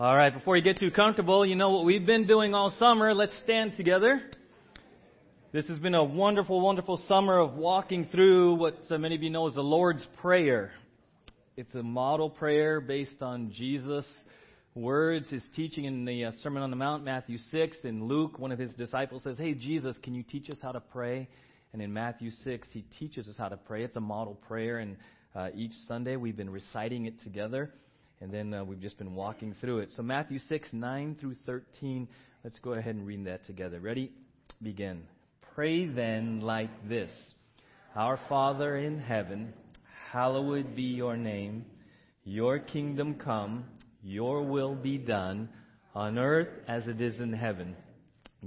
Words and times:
All 0.00 0.16
right, 0.16 0.32
before 0.32 0.56
you 0.56 0.62
get 0.62 0.78
too 0.78 0.90
comfortable, 0.90 1.44
you 1.44 1.56
know 1.56 1.72
what 1.72 1.84
we've 1.84 2.06
been 2.06 2.26
doing 2.26 2.54
all 2.54 2.72
summer. 2.78 3.12
Let's 3.12 3.34
stand 3.44 3.76
together. 3.76 4.22
This 5.52 5.68
has 5.68 5.78
been 5.78 5.94
a 5.94 6.02
wonderful, 6.02 6.58
wonderful 6.62 7.02
summer 7.06 7.38
of 7.38 7.52
walking 7.52 8.06
through 8.06 8.54
what 8.54 8.78
uh, 8.88 8.96
many 8.96 9.14
of 9.14 9.22
you 9.22 9.28
know 9.28 9.46
as 9.46 9.56
the 9.56 9.60
Lord's 9.60 10.08
Prayer. 10.22 10.72
It's 11.58 11.74
a 11.74 11.82
model 11.82 12.30
prayer 12.30 12.80
based 12.80 13.20
on 13.20 13.52
Jesus' 13.52 14.06
words, 14.74 15.28
his 15.28 15.42
teaching 15.54 15.84
in 15.84 16.06
the 16.06 16.24
uh, 16.24 16.32
Sermon 16.42 16.62
on 16.62 16.70
the 16.70 16.76
Mount, 16.76 17.04
Matthew 17.04 17.36
6. 17.50 17.76
And 17.84 18.04
Luke, 18.04 18.38
one 18.38 18.52
of 18.52 18.58
his 18.58 18.72
disciples, 18.76 19.24
says, 19.24 19.36
Hey, 19.36 19.52
Jesus, 19.52 19.98
can 20.02 20.14
you 20.14 20.22
teach 20.22 20.48
us 20.48 20.56
how 20.62 20.72
to 20.72 20.80
pray? 20.80 21.28
And 21.74 21.82
in 21.82 21.92
Matthew 21.92 22.30
6, 22.42 22.68
he 22.72 22.86
teaches 22.98 23.28
us 23.28 23.34
how 23.36 23.50
to 23.50 23.58
pray. 23.58 23.84
It's 23.84 23.96
a 23.96 24.00
model 24.00 24.36
prayer, 24.48 24.78
and 24.78 24.96
uh, 25.36 25.50
each 25.54 25.74
Sunday 25.86 26.16
we've 26.16 26.38
been 26.38 26.48
reciting 26.48 27.04
it 27.04 27.20
together 27.22 27.70
and 28.20 28.30
then 28.32 28.52
uh, 28.52 28.64
we've 28.64 28.80
just 28.80 28.98
been 28.98 29.14
walking 29.14 29.54
through 29.60 29.78
it. 29.78 29.90
So, 29.96 30.02
Matthew 30.02 30.38
6, 30.48 30.68
9 30.72 31.16
through 31.20 31.36
13. 31.46 32.06
Let's 32.44 32.58
go 32.58 32.72
ahead 32.72 32.94
and 32.94 33.06
read 33.06 33.26
that 33.26 33.46
together. 33.46 33.80
Ready? 33.80 34.12
Begin. 34.62 35.02
Pray 35.54 35.86
then 35.86 36.40
like 36.40 36.88
this 36.88 37.10
Our 37.94 38.18
Father 38.28 38.76
in 38.76 38.98
heaven, 38.98 39.52
hallowed 40.12 40.76
be 40.76 40.82
your 40.82 41.16
name. 41.16 41.64
Your 42.24 42.58
kingdom 42.58 43.14
come, 43.14 43.64
your 44.02 44.42
will 44.42 44.74
be 44.74 44.98
done, 44.98 45.48
on 45.94 46.18
earth 46.18 46.48
as 46.68 46.86
it 46.86 47.00
is 47.00 47.18
in 47.18 47.32
heaven. 47.32 47.74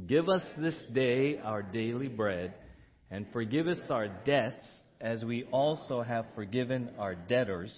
Give 0.07 0.29
us 0.29 0.43
this 0.57 0.75
day 0.93 1.39
our 1.39 1.63
daily 1.63 2.07
bread, 2.07 2.53
and 3.09 3.25
forgive 3.33 3.67
us 3.67 3.79
our 3.89 4.07
debts 4.07 4.65
as 5.01 5.23
we 5.23 5.43
also 5.51 6.01
have 6.01 6.25
forgiven 6.35 6.91
our 6.97 7.15
debtors 7.15 7.73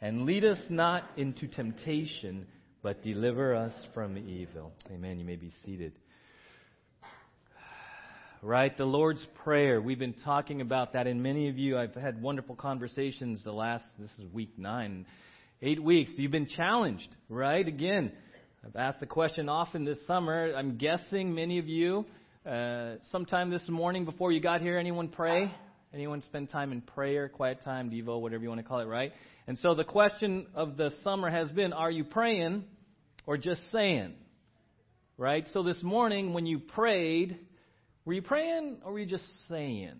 and 0.00 0.26
lead 0.26 0.44
us 0.44 0.58
not 0.68 1.04
into 1.16 1.46
temptation, 1.46 2.46
but 2.82 3.02
deliver 3.02 3.54
us 3.54 3.72
from 3.94 4.18
evil. 4.18 4.72
Amen. 4.92 5.18
You 5.18 5.24
may 5.24 5.36
be 5.36 5.52
seated. 5.64 5.92
Right, 8.42 8.76
the 8.76 8.84
Lord's 8.84 9.26
Prayer. 9.42 9.80
We've 9.80 9.98
been 9.98 10.16
talking 10.22 10.60
about 10.60 10.92
that, 10.92 11.06
and 11.06 11.22
many 11.22 11.48
of 11.48 11.56
you, 11.56 11.78
I've 11.78 11.94
had 11.94 12.20
wonderful 12.20 12.54
conversations 12.54 13.42
the 13.42 13.52
last, 13.52 13.84
this 13.98 14.10
is 14.18 14.30
week 14.34 14.58
nine, 14.58 15.06
eight 15.62 15.82
weeks. 15.82 16.10
You've 16.16 16.30
been 16.30 16.48
challenged, 16.48 17.08
right? 17.30 17.66
Again, 17.66 18.12
I've 18.62 18.76
asked 18.76 19.00
the 19.00 19.06
question 19.06 19.48
often 19.48 19.86
this 19.86 19.96
summer. 20.06 20.52
I'm 20.54 20.76
guessing 20.76 21.34
many 21.34 21.58
of 21.58 21.68
you, 21.68 22.04
uh, 22.44 22.96
sometime 23.10 23.48
this 23.48 23.66
morning 23.66 24.04
before 24.04 24.30
you 24.30 24.40
got 24.40 24.60
here, 24.60 24.76
anyone 24.76 25.08
pray? 25.08 25.50
Anyone 25.94 26.20
spend 26.20 26.50
time 26.50 26.70
in 26.70 26.82
prayer, 26.82 27.30
quiet 27.30 27.62
time, 27.64 27.88
Devo, 27.88 28.20
whatever 28.20 28.42
you 28.42 28.50
want 28.50 28.60
to 28.60 28.66
call 28.66 28.80
it, 28.80 28.86
right? 28.86 29.12
And 29.46 29.58
so 29.58 29.74
the 29.74 29.84
question 29.84 30.46
of 30.54 30.76
the 30.76 30.90
summer 31.02 31.30
has 31.30 31.50
been 31.50 31.72
are 31.72 31.90
you 31.90 32.04
praying 32.04 32.64
or 33.26 33.36
just 33.36 33.60
saying? 33.72 34.14
Right? 35.16 35.46
So 35.52 35.62
this 35.62 35.82
morning, 35.82 36.32
when 36.32 36.46
you 36.46 36.58
prayed, 36.58 37.38
were 38.04 38.14
you 38.14 38.22
praying 38.22 38.78
or 38.84 38.92
were 38.92 38.98
you 38.98 39.06
just 39.06 39.24
saying? 39.48 39.94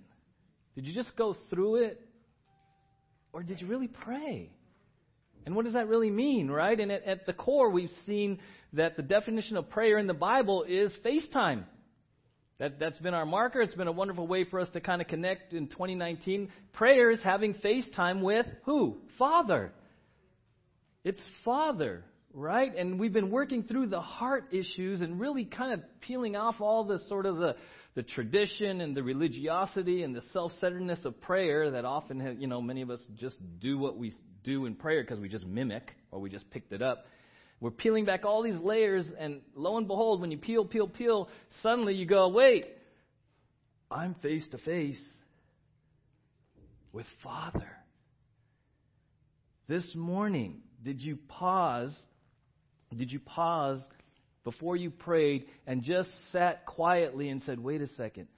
Did 0.74 0.86
you 0.86 0.94
just 0.94 1.14
go 1.16 1.36
through 1.50 1.84
it 1.84 2.00
or 3.32 3.42
did 3.42 3.60
you 3.60 3.66
really 3.66 3.88
pray? 3.88 4.50
And 5.46 5.54
what 5.54 5.66
does 5.66 5.74
that 5.74 5.88
really 5.88 6.10
mean, 6.10 6.50
right? 6.50 6.78
And 6.78 6.90
at, 6.90 7.04
at 7.04 7.26
the 7.26 7.32
core, 7.32 7.70
we've 7.70 7.90
seen 8.06 8.38
that 8.72 8.96
the 8.96 9.02
definition 9.02 9.56
of 9.56 9.68
prayer 9.68 9.98
in 9.98 10.06
the 10.06 10.14
Bible 10.14 10.64
is 10.66 10.92
FaceTime. 11.04 11.64
That, 12.64 12.78
that's 12.78 12.98
been 12.98 13.12
our 13.12 13.26
marker. 13.26 13.60
It's 13.60 13.74
been 13.74 13.88
a 13.88 13.92
wonderful 13.92 14.26
way 14.26 14.44
for 14.44 14.58
us 14.58 14.70
to 14.70 14.80
kind 14.80 15.02
of 15.02 15.06
connect 15.06 15.52
in 15.52 15.66
2019. 15.66 16.48
Prayer 16.72 17.10
is 17.10 17.22
having 17.22 17.52
FaceTime 17.52 18.22
with 18.22 18.46
who? 18.64 18.96
Father. 19.18 19.70
It's 21.04 21.20
Father, 21.44 22.06
right? 22.32 22.74
And 22.74 22.98
we've 22.98 23.12
been 23.12 23.30
working 23.30 23.64
through 23.64 23.88
the 23.88 24.00
heart 24.00 24.46
issues 24.52 25.02
and 25.02 25.20
really 25.20 25.44
kind 25.44 25.74
of 25.74 25.80
peeling 26.00 26.36
off 26.36 26.54
all 26.58 26.84
the 26.84 27.00
sort 27.00 27.26
of 27.26 27.36
the, 27.36 27.56
the 27.96 28.02
tradition 28.02 28.80
and 28.80 28.96
the 28.96 29.02
religiosity 29.02 30.02
and 30.02 30.16
the 30.16 30.22
self-centeredness 30.32 31.00
of 31.04 31.20
prayer 31.20 31.72
that 31.72 31.84
often, 31.84 32.18
have, 32.18 32.40
you 32.40 32.46
know, 32.46 32.62
many 32.62 32.80
of 32.80 32.88
us 32.88 33.00
just 33.14 33.36
do 33.60 33.76
what 33.76 33.98
we 33.98 34.14
do 34.42 34.64
in 34.64 34.74
prayer 34.74 35.02
because 35.02 35.20
we 35.20 35.28
just 35.28 35.44
mimic 35.44 35.94
or 36.10 36.18
we 36.18 36.30
just 36.30 36.50
picked 36.50 36.72
it 36.72 36.80
up. 36.80 37.04
We're 37.60 37.70
peeling 37.70 38.04
back 38.04 38.24
all 38.24 38.42
these 38.42 38.58
layers, 38.58 39.06
and 39.18 39.40
lo 39.54 39.78
and 39.78 39.86
behold, 39.86 40.20
when 40.20 40.30
you 40.30 40.38
peel, 40.38 40.64
peel, 40.64 40.88
peel, 40.88 41.28
suddenly 41.62 41.94
you 41.94 42.06
go, 42.06 42.28
wait, 42.28 42.66
I'm 43.90 44.14
face 44.16 44.44
to 44.50 44.58
face 44.58 45.00
with 46.92 47.06
Father. 47.22 47.70
This 49.66 49.94
morning, 49.94 50.62
did 50.82 51.00
you 51.00 51.16
pause? 51.28 51.94
Did 52.94 53.10
you 53.10 53.18
pause 53.18 53.80
before 54.44 54.76
you 54.76 54.90
prayed 54.90 55.46
and 55.66 55.82
just 55.82 56.10
sat 56.32 56.66
quietly 56.66 57.30
and 57.30 57.42
said, 57.42 57.58
wait 57.58 57.80
a 57.80 57.88
second, 57.96 58.28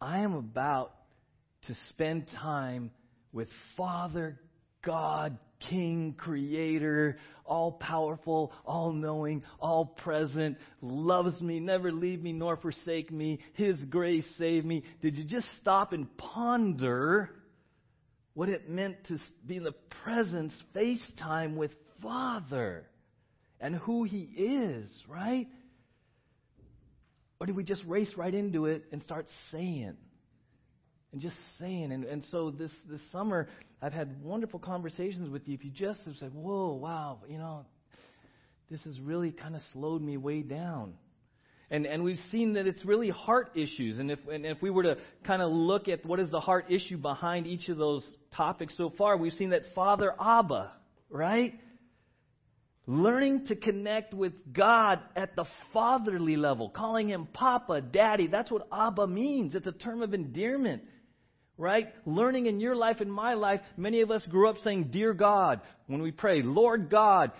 I 0.00 0.20
am 0.20 0.34
about 0.34 0.94
to 1.66 1.76
spend 1.90 2.26
time 2.40 2.90
with 3.32 3.48
Father 3.76 4.40
God 4.84 5.38
King, 5.68 6.14
Creator, 6.16 7.16
all 7.44 7.72
powerful, 7.72 8.52
all 8.64 8.92
knowing, 8.92 9.42
all 9.60 9.86
present, 9.86 10.58
loves 10.80 11.40
me, 11.40 11.60
never 11.60 11.92
leave 11.92 12.22
me 12.22 12.32
nor 12.32 12.56
forsake 12.56 13.10
me, 13.10 13.40
His 13.54 13.76
grace 13.86 14.24
save 14.38 14.64
me. 14.64 14.84
Did 15.02 15.16
you 15.16 15.24
just 15.24 15.46
stop 15.60 15.92
and 15.92 16.14
ponder 16.16 17.30
what 18.34 18.48
it 18.48 18.68
meant 18.68 18.96
to 19.08 19.18
be 19.46 19.56
in 19.56 19.64
the 19.64 19.74
presence, 20.02 20.52
FaceTime 20.74 21.56
with 21.56 21.70
Father 22.02 22.84
and 23.60 23.76
who 23.76 24.04
He 24.04 24.22
is, 24.22 24.90
right? 25.08 25.46
Or 27.40 27.46
did 27.46 27.56
we 27.56 27.64
just 27.64 27.84
race 27.84 28.12
right 28.16 28.34
into 28.34 28.66
it 28.66 28.84
and 28.92 29.02
start 29.02 29.26
saying? 29.50 29.96
And 31.14 31.22
just 31.22 31.36
saying. 31.60 31.92
And, 31.92 32.04
and 32.04 32.24
so 32.32 32.50
this, 32.50 32.72
this 32.90 33.00
summer, 33.12 33.46
I've 33.80 33.92
had 33.92 34.20
wonderful 34.20 34.58
conversations 34.58 35.30
with 35.30 35.46
you. 35.46 35.54
If 35.54 35.64
you 35.64 35.70
just 35.70 36.00
have 36.06 36.16
said, 36.16 36.34
whoa, 36.34 36.72
wow, 36.72 37.20
you 37.28 37.38
know, 37.38 37.64
this 38.68 38.80
has 38.82 38.98
really 38.98 39.30
kind 39.30 39.54
of 39.54 39.62
slowed 39.72 40.02
me 40.02 40.16
way 40.16 40.42
down. 40.42 40.94
And, 41.70 41.86
and 41.86 42.02
we've 42.02 42.18
seen 42.32 42.54
that 42.54 42.66
it's 42.66 42.84
really 42.84 43.10
heart 43.10 43.52
issues. 43.54 44.00
And 44.00 44.10
if, 44.10 44.18
and 44.30 44.44
if 44.44 44.60
we 44.60 44.70
were 44.70 44.82
to 44.82 44.96
kind 45.24 45.40
of 45.40 45.52
look 45.52 45.86
at 45.86 46.04
what 46.04 46.18
is 46.18 46.30
the 46.30 46.40
heart 46.40 46.66
issue 46.68 46.96
behind 46.96 47.46
each 47.46 47.68
of 47.68 47.78
those 47.78 48.04
topics 48.36 48.74
so 48.76 48.92
far, 48.98 49.16
we've 49.16 49.32
seen 49.34 49.50
that 49.50 49.62
Father 49.72 50.12
Abba, 50.20 50.72
right? 51.10 51.54
Learning 52.88 53.46
to 53.46 53.54
connect 53.54 54.12
with 54.14 54.32
God 54.52 54.98
at 55.14 55.36
the 55.36 55.44
fatherly 55.72 56.36
level, 56.36 56.70
calling 56.70 57.08
him 57.08 57.28
Papa, 57.32 57.82
Daddy. 57.82 58.26
That's 58.26 58.50
what 58.50 58.66
Abba 58.72 59.06
means. 59.06 59.54
It's 59.54 59.68
a 59.68 59.72
term 59.72 60.02
of 60.02 60.12
endearment 60.12 60.82
right? 61.56 61.88
Learning 62.04 62.46
in 62.46 62.60
your 62.60 62.74
life 62.74 63.00
and 63.00 63.12
my 63.12 63.34
life, 63.34 63.60
many 63.76 64.00
of 64.00 64.10
us 64.10 64.26
grew 64.26 64.48
up 64.48 64.56
saying, 64.64 64.88
Dear 64.90 65.12
God, 65.12 65.60
when 65.86 66.02
we 66.02 66.10
pray, 66.10 66.42
Lord 66.42 66.90
God, 66.90 67.32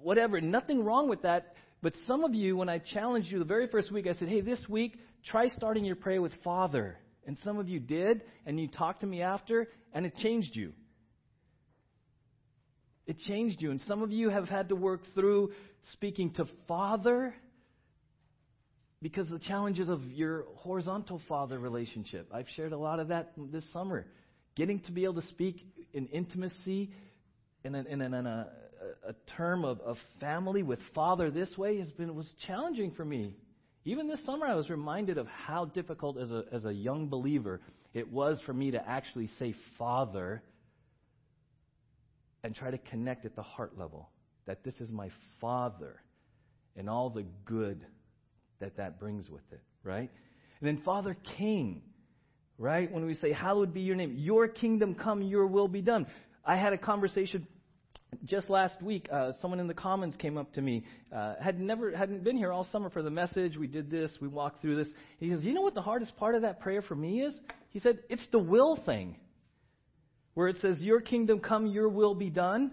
whatever. 0.00 0.40
Nothing 0.40 0.84
wrong 0.84 1.08
with 1.08 1.22
that. 1.22 1.54
But 1.82 1.94
some 2.06 2.24
of 2.24 2.34
you, 2.34 2.56
when 2.56 2.68
I 2.68 2.78
challenged 2.78 3.30
you 3.30 3.38
the 3.38 3.44
very 3.44 3.66
first 3.66 3.90
week, 3.90 4.06
I 4.06 4.14
said, 4.14 4.28
Hey, 4.28 4.40
this 4.40 4.64
week, 4.68 4.98
try 5.26 5.48
starting 5.48 5.84
your 5.84 5.96
prayer 5.96 6.22
with 6.22 6.32
Father. 6.44 6.98
And 7.26 7.38
some 7.42 7.58
of 7.58 7.68
you 7.68 7.80
did, 7.80 8.22
and 8.46 8.60
you 8.60 8.68
talked 8.68 9.00
to 9.00 9.06
me 9.06 9.22
after, 9.22 9.68
and 9.92 10.04
it 10.04 10.14
changed 10.16 10.54
you. 10.54 10.72
It 13.06 13.18
changed 13.20 13.60
you. 13.60 13.70
And 13.70 13.80
some 13.86 14.02
of 14.02 14.12
you 14.12 14.28
have 14.30 14.48
had 14.48 14.68
to 14.68 14.76
work 14.76 15.02
through 15.14 15.52
speaking 15.92 16.32
to 16.34 16.46
Father 16.68 17.34
because 19.04 19.28
the 19.28 19.38
challenges 19.38 19.90
of 19.90 20.02
your 20.12 20.46
horizontal 20.54 21.20
father 21.28 21.58
relationship. 21.58 22.26
I've 22.32 22.48
shared 22.56 22.72
a 22.72 22.78
lot 22.78 23.00
of 23.00 23.08
that 23.08 23.32
this 23.52 23.62
summer. 23.70 24.06
Getting 24.56 24.80
to 24.80 24.92
be 24.92 25.04
able 25.04 25.20
to 25.20 25.28
speak 25.28 25.62
in 25.92 26.06
intimacy 26.06 26.90
in, 27.64 27.74
in, 27.74 28.00
in 28.00 28.14
a, 28.14 28.48
a, 29.06 29.12
term 29.36 29.62
of, 29.66 29.78
of 29.80 29.98
family 30.20 30.62
with 30.62 30.78
father 30.94 31.30
this 31.30 31.54
way 31.58 31.80
has 31.80 31.90
been 31.90 32.14
was 32.14 32.26
challenging 32.46 32.92
for 32.92 33.04
me. 33.04 33.34
Even 33.84 34.08
this 34.08 34.24
summer, 34.24 34.46
I 34.46 34.54
was 34.54 34.70
reminded 34.70 35.18
of 35.18 35.26
how 35.26 35.66
difficult 35.66 36.16
as 36.16 36.30
a, 36.30 36.44
as 36.50 36.64
a 36.64 36.72
young 36.72 37.08
believer 37.08 37.60
it 37.92 38.10
was 38.10 38.40
for 38.46 38.54
me 38.54 38.70
to 38.70 38.88
actually 38.88 39.28
say 39.38 39.54
father 39.76 40.42
and 42.42 42.54
try 42.54 42.70
to 42.70 42.78
connect 42.78 43.26
at 43.26 43.36
the 43.36 43.42
heart 43.42 43.76
level 43.76 44.08
that 44.46 44.64
this 44.64 44.74
is 44.80 44.90
my 44.90 45.10
father 45.42 46.00
and 46.74 46.88
all 46.88 47.10
the 47.10 47.26
good 47.44 47.84
that 48.64 48.78
that 48.78 48.98
brings 48.98 49.28
with 49.28 49.42
it, 49.52 49.60
right? 49.82 50.10
And 50.60 50.68
then 50.68 50.82
Father 50.84 51.16
King, 51.36 51.82
right? 52.58 52.90
When 52.90 53.04
we 53.04 53.14
say, 53.14 53.32
Hallowed 53.32 53.74
be 53.74 53.82
your 53.82 53.94
name, 53.94 54.14
your 54.16 54.48
kingdom 54.48 54.94
come, 54.94 55.22
your 55.22 55.46
will 55.46 55.68
be 55.68 55.82
done. 55.82 56.06
I 56.44 56.56
had 56.56 56.72
a 56.72 56.78
conversation 56.78 57.46
just 58.24 58.48
last 58.48 58.80
week. 58.80 59.06
Uh, 59.12 59.32
someone 59.42 59.60
in 59.60 59.66
the 59.66 59.74
Commons 59.74 60.14
came 60.16 60.38
up 60.38 60.52
to 60.54 60.62
me, 60.62 60.84
uh, 61.14 61.34
had 61.42 61.60
never, 61.60 61.94
hadn't 61.94 62.24
been 62.24 62.38
here 62.38 62.52
all 62.52 62.66
summer 62.72 62.88
for 62.88 63.02
the 63.02 63.10
message. 63.10 63.58
We 63.58 63.66
did 63.66 63.90
this, 63.90 64.10
we 64.20 64.28
walked 64.28 64.62
through 64.62 64.76
this. 64.76 64.88
He 65.18 65.30
says, 65.30 65.44
You 65.44 65.52
know 65.52 65.62
what 65.62 65.74
the 65.74 65.82
hardest 65.82 66.16
part 66.16 66.34
of 66.34 66.42
that 66.42 66.60
prayer 66.60 66.80
for 66.80 66.94
me 66.94 67.20
is? 67.20 67.34
He 67.70 67.80
said, 67.80 67.98
It's 68.08 68.26
the 68.32 68.38
will 68.38 68.78
thing. 68.86 69.16
Where 70.32 70.48
it 70.48 70.56
says, 70.62 70.78
Your 70.80 71.00
kingdom 71.00 71.40
come, 71.40 71.66
your 71.66 71.90
will 71.90 72.14
be 72.14 72.30
done. 72.30 72.72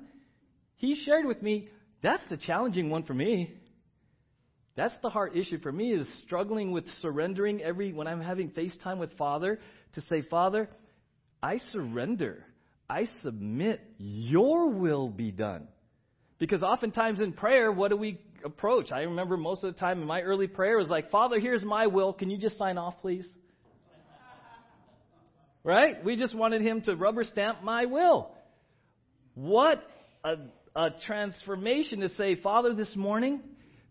He 0.78 0.96
shared 1.06 1.26
with 1.26 1.42
me, 1.42 1.68
That's 2.02 2.24
the 2.30 2.38
challenging 2.38 2.90
one 2.90 3.04
for 3.04 3.14
me. 3.14 3.56
That's 4.82 4.98
the 5.04 5.12
heart 5.12 5.38
issue 5.38 5.60
for 5.60 5.72
me 5.72 5.94
is 5.94 6.08
struggling 6.26 6.72
with 6.72 6.86
surrendering 7.04 7.62
every 7.62 7.94
when 7.94 8.08
I'm 8.08 8.20
having 8.20 8.50
FaceTime 8.50 8.98
with 8.98 9.16
Father 9.16 9.60
to 9.94 10.02
say, 10.10 10.24
Father, 10.24 10.68
I 11.44 11.60
surrender. 11.72 12.44
I 12.90 13.08
submit. 13.22 13.80
Your 14.00 14.70
will 14.72 15.08
be 15.08 15.30
done. 15.30 15.68
Because 16.40 16.64
oftentimes 16.64 17.22
in 17.22 17.34
prayer, 17.34 17.72
what 17.72 17.92
do 17.92 17.96
we 17.96 18.22
approach? 18.44 18.92
I 18.92 19.02
remember 19.02 19.38
most 19.38 19.64
of 19.64 19.72
the 19.72 19.80
time 19.80 20.02
in 20.02 20.08
my 20.08 20.22
early 20.24 20.48
prayer 20.48 20.80
was 20.80 20.88
like, 20.88 21.12
Father, 21.12 21.40
here's 21.40 21.64
my 21.64 21.86
will. 21.86 22.12
Can 22.12 22.32
you 22.32 22.40
just 22.40 22.58
sign 22.58 22.80
off, 22.80 22.96
please? 23.02 23.28
right? 25.64 26.04
We 26.04 26.16
just 26.16 26.36
wanted 26.36 26.64
him 26.64 26.82
to 26.86 26.96
rubber 26.96 27.24
stamp 27.24 27.62
my 27.62 27.86
will. 27.86 28.32
What 29.36 29.84
a, 30.24 30.38
a 30.76 30.90
transformation 31.06 32.00
to 32.00 32.10
say, 32.16 32.34
Father, 32.34 32.74
this 32.74 32.96
morning, 32.96 33.42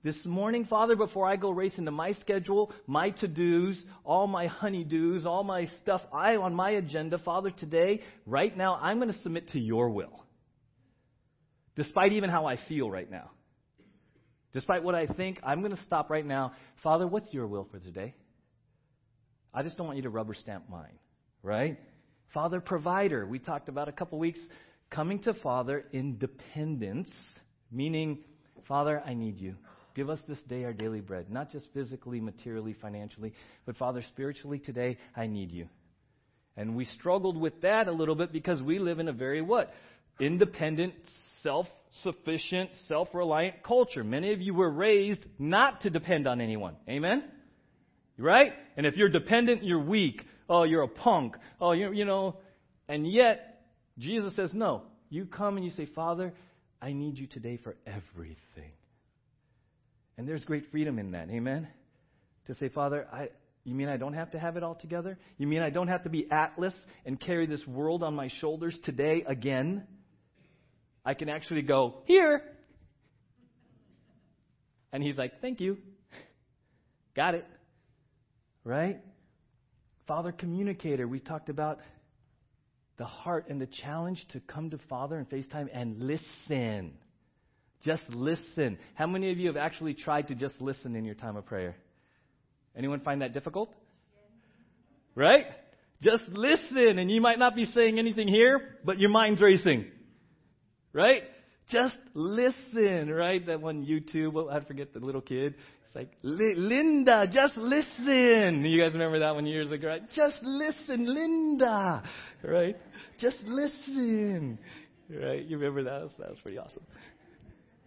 this 0.03 0.17
morning, 0.25 0.65
Father, 0.65 0.97
before 0.97 1.27
I 1.27 1.37
go 1.37 1.51
race 1.51 1.75
into 1.77 1.91
my 1.91 2.13
schedule, 2.15 2.73
my 2.87 3.11
to 3.11 3.29
dos, 3.29 3.77
all 4.05 4.27
my 4.27 4.49
honeydews, 4.49 5.27
all 5.27 5.45
my 5.45 5.67
stuff 5.83 6.01
I 6.13 6.37
on 6.37 6.55
my 6.55 6.71
agenda, 6.71 7.19
Father, 7.19 7.51
today, 7.51 8.01
right 8.25 8.57
now, 8.57 8.77
I'm 8.77 8.99
going 8.99 9.13
to 9.13 9.23
submit 9.23 9.49
to 9.51 9.61
your 9.61 9.91
will. 9.91 10.25
Despite 11.77 12.13
even 12.13 12.31
how 12.31 12.47
I 12.47 12.59
feel 12.69 12.91
right 12.91 13.11
now. 13.11 13.31
Despite 14.53 14.83
what 14.83 14.95
I 14.95 15.07
think, 15.07 15.39
I'm 15.43 15.61
going 15.61 15.77
to 15.77 15.83
stop 15.85 16.11
right 16.11 16.27
now. 16.27 16.53
Father, 16.83 17.07
what's 17.07 17.33
your 17.33 17.47
will 17.47 17.69
for 17.71 17.79
today? 17.79 18.15
I 19.53 19.63
just 19.63 19.77
don't 19.77 19.87
want 19.87 19.97
you 19.97 20.03
to 20.05 20.11
rubber 20.11 20.35
stamp 20.35 20.69
mine, 20.69 20.99
right? 21.43 21.79
Father, 22.33 22.61
provider. 22.61 23.27
We 23.27 23.39
talked 23.39 23.69
about 23.69 23.89
a 23.89 23.93
couple 23.93 24.19
weeks 24.19 24.41
coming 24.89 25.21
to 25.21 25.35
Father 25.35 25.85
in 25.93 26.19
dependence, 26.19 27.11
meaning, 27.71 28.19
Father, 28.67 29.03
I 29.05 29.15
need 29.15 29.39
you. 29.41 29.57
Give 30.01 30.09
us 30.09 30.21
this 30.27 30.41
day 30.49 30.65
our 30.65 30.73
daily 30.73 31.03
bread, 31.03 31.31
not 31.31 31.53
just 31.53 31.67
physically, 31.75 32.21
materially, 32.21 32.73
financially, 32.73 33.35
but 33.67 33.77
Father, 33.77 34.03
spiritually 34.09 34.59
today, 34.59 34.97
I 35.15 35.27
need 35.27 35.53
you. 35.53 35.69
And 36.57 36.75
we 36.75 36.87
struggled 36.87 37.39
with 37.39 37.61
that 37.61 37.87
a 37.87 37.93
little 37.93 38.15
bit 38.15 38.33
because 38.33 38.63
we 38.63 38.79
live 38.79 38.99
in 38.99 39.09
a 39.09 39.13
very 39.13 39.43
what? 39.43 39.75
Independent, 40.19 40.95
self 41.43 41.67
sufficient, 42.03 42.71
self 42.89 43.09
reliant 43.13 43.63
culture. 43.63 44.03
Many 44.03 44.33
of 44.33 44.41
you 44.41 44.55
were 44.55 44.71
raised 44.71 45.21
not 45.39 45.83
to 45.83 45.91
depend 45.91 46.27
on 46.27 46.41
anyone. 46.41 46.77
Amen? 46.89 47.23
Right? 48.17 48.55
And 48.79 48.87
if 48.87 48.97
you're 48.97 49.11
dependent, 49.11 49.65
you're 49.65 49.85
weak. 49.85 50.23
Oh, 50.49 50.63
you're 50.63 50.85
a 50.85 50.89
punk. 50.89 51.37
Oh, 51.61 51.73
you 51.73 51.93
you 51.93 52.07
know. 52.07 52.37
And 52.89 53.07
yet, 53.07 53.65
Jesus 53.99 54.35
says, 54.35 54.55
no. 54.55 54.85
You 55.11 55.27
come 55.27 55.57
and 55.57 55.65
you 55.67 55.73
say, 55.73 55.85
Father, 55.85 56.33
I 56.81 56.95
need 56.95 57.19
you 57.19 57.27
today 57.27 57.59
for 57.63 57.77
everything. 57.87 58.73
And 60.21 60.29
there's 60.29 60.45
great 60.45 60.71
freedom 60.71 60.99
in 60.99 61.13
that. 61.13 61.31
Amen? 61.31 61.67
To 62.47 62.55
say, 62.57 62.69
Father, 62.69 63.09
I, 63.11 63.31
you 63.65 63.75
mean 63.75 63.89
I 63.89 63.97
don't 63.97 64.13
have 64.13 64.33
to 64.33 64.39
have 64.39 64.59
it 64.59 64.63
all 64.63 64.75
together? 64.75 65.19
You 65.39 65.47
mean 65.47 65.63
I 65.63 65.71
don't 65.71 65.89
have 65.89 66.03
to 66.03 66.11
be 66.11 66.31
Atlas 66.31 66.75
and 67.07 67.19
carry 67.19 67.47
this 67.47 67.67
world 67.67 68.03
on 68.03 68.15
my 68.15 68.29
shoulders 68.39 68.79
today 68.85 69.25
again? 69.27 69.87
I 71.07 71.15
can 71.15 71.31
actually 71.31 71.63
go, 71.63 72.03
here. 72.05 72.43
And 74.93 75.03
he's 75.03 75.17
like, 75.17 75.41
thank 75.41 75.59
you. 75.59 75.79
Got 77.17 77.35
it. 77.35 77.47
Right? 78.63 79.01
Father 80.07 80.33
communicator. 80.33 81.09
We 81.09 81.21
talked 81.21 81.49
about 81.49 81.79
the 82.99 83.07
heart 83.07 83.47
and 83.49 83.59
the 83.59 83.69
challenge 83.83 84.23
to 84.33 84.41
come 84.41 84.69
to 84.69 84.79
Father 84.91 85.17
and 85.17 85.27
FaceTime 85.31 85.71
and 85.73 85.99
listen. 85.99 86.93
Just 87.83 88.03
listen. 88.11 88.79
How 88.95 89.07
many 89.07 89.31
of 89.33 89.39
you 89.39 89.47
have 89.47 89.57
actually 89.57 89.95
tried 89.95 90.29
to 90.29 90.35
just 90.35 90.61
listen 90.61 90.97
in 90.97 91.05
your 91.05 91.15
time 91.15 91.37
of 91.37 91.47
prayer? 91.47 91.77
Anyone 92.77 93.01
find 93.01 93.23
that 93.23 93.33
difficult? 93.33 93.73
Right? 95.15 95.47
Just 96.03 96.25
listen, 96.29 96.99
and 96.99 97.11
you 97.11 97.21
might 97.21 97.39
not 97.39 97.55
be 97.55 97.67
saying 97.67 97.99
anything 97.99 98.29
here, 98.29 98.79
but 98.85 98.99
your 98.99 99.11
mind's 99.11 99.41
racing. 99.41 99.87
Right? 100.93 101.23
Just 101.71 101.97
listen, 102.15 103.11
right? 103.11 103.45
That 103.47 103.61
one 103.61 103.85
YouTube, 103.85 104.33
well, 104.33 104.51
I 104.51 104.61
forget 104.65 104.93
the 104.93 105.01
little 105.01 105.21
kid. 105.21 105.55
It's 105.87 105.95
like, 105.95 106.11
Linda, 106.23 107.29
just 107.33 107.57
listen. 107.57 108.65
You 108.65 108.83
guys 108.83 108.93
remember 108.93 109.21
that 109.21 109.35
one 109.35 109.47
years 109.47 109.71
ago, 109.71 109.89
right? 109.89 110.03
Just 110.15 110.37
listen, 110.43 111.07
Linda. 111.07 112.03
Right? 112.43 112.77
Just 113.19 113.37
listen. 113.45 114.59
Right? 115.09 115.45
You 115.45 115.59
remember 115.59 115.85
that? 115.85 116.11
That 116.19 116.31
was 116.31 116.39
pretty 116.43 116.59
awesome. 116.59 116.85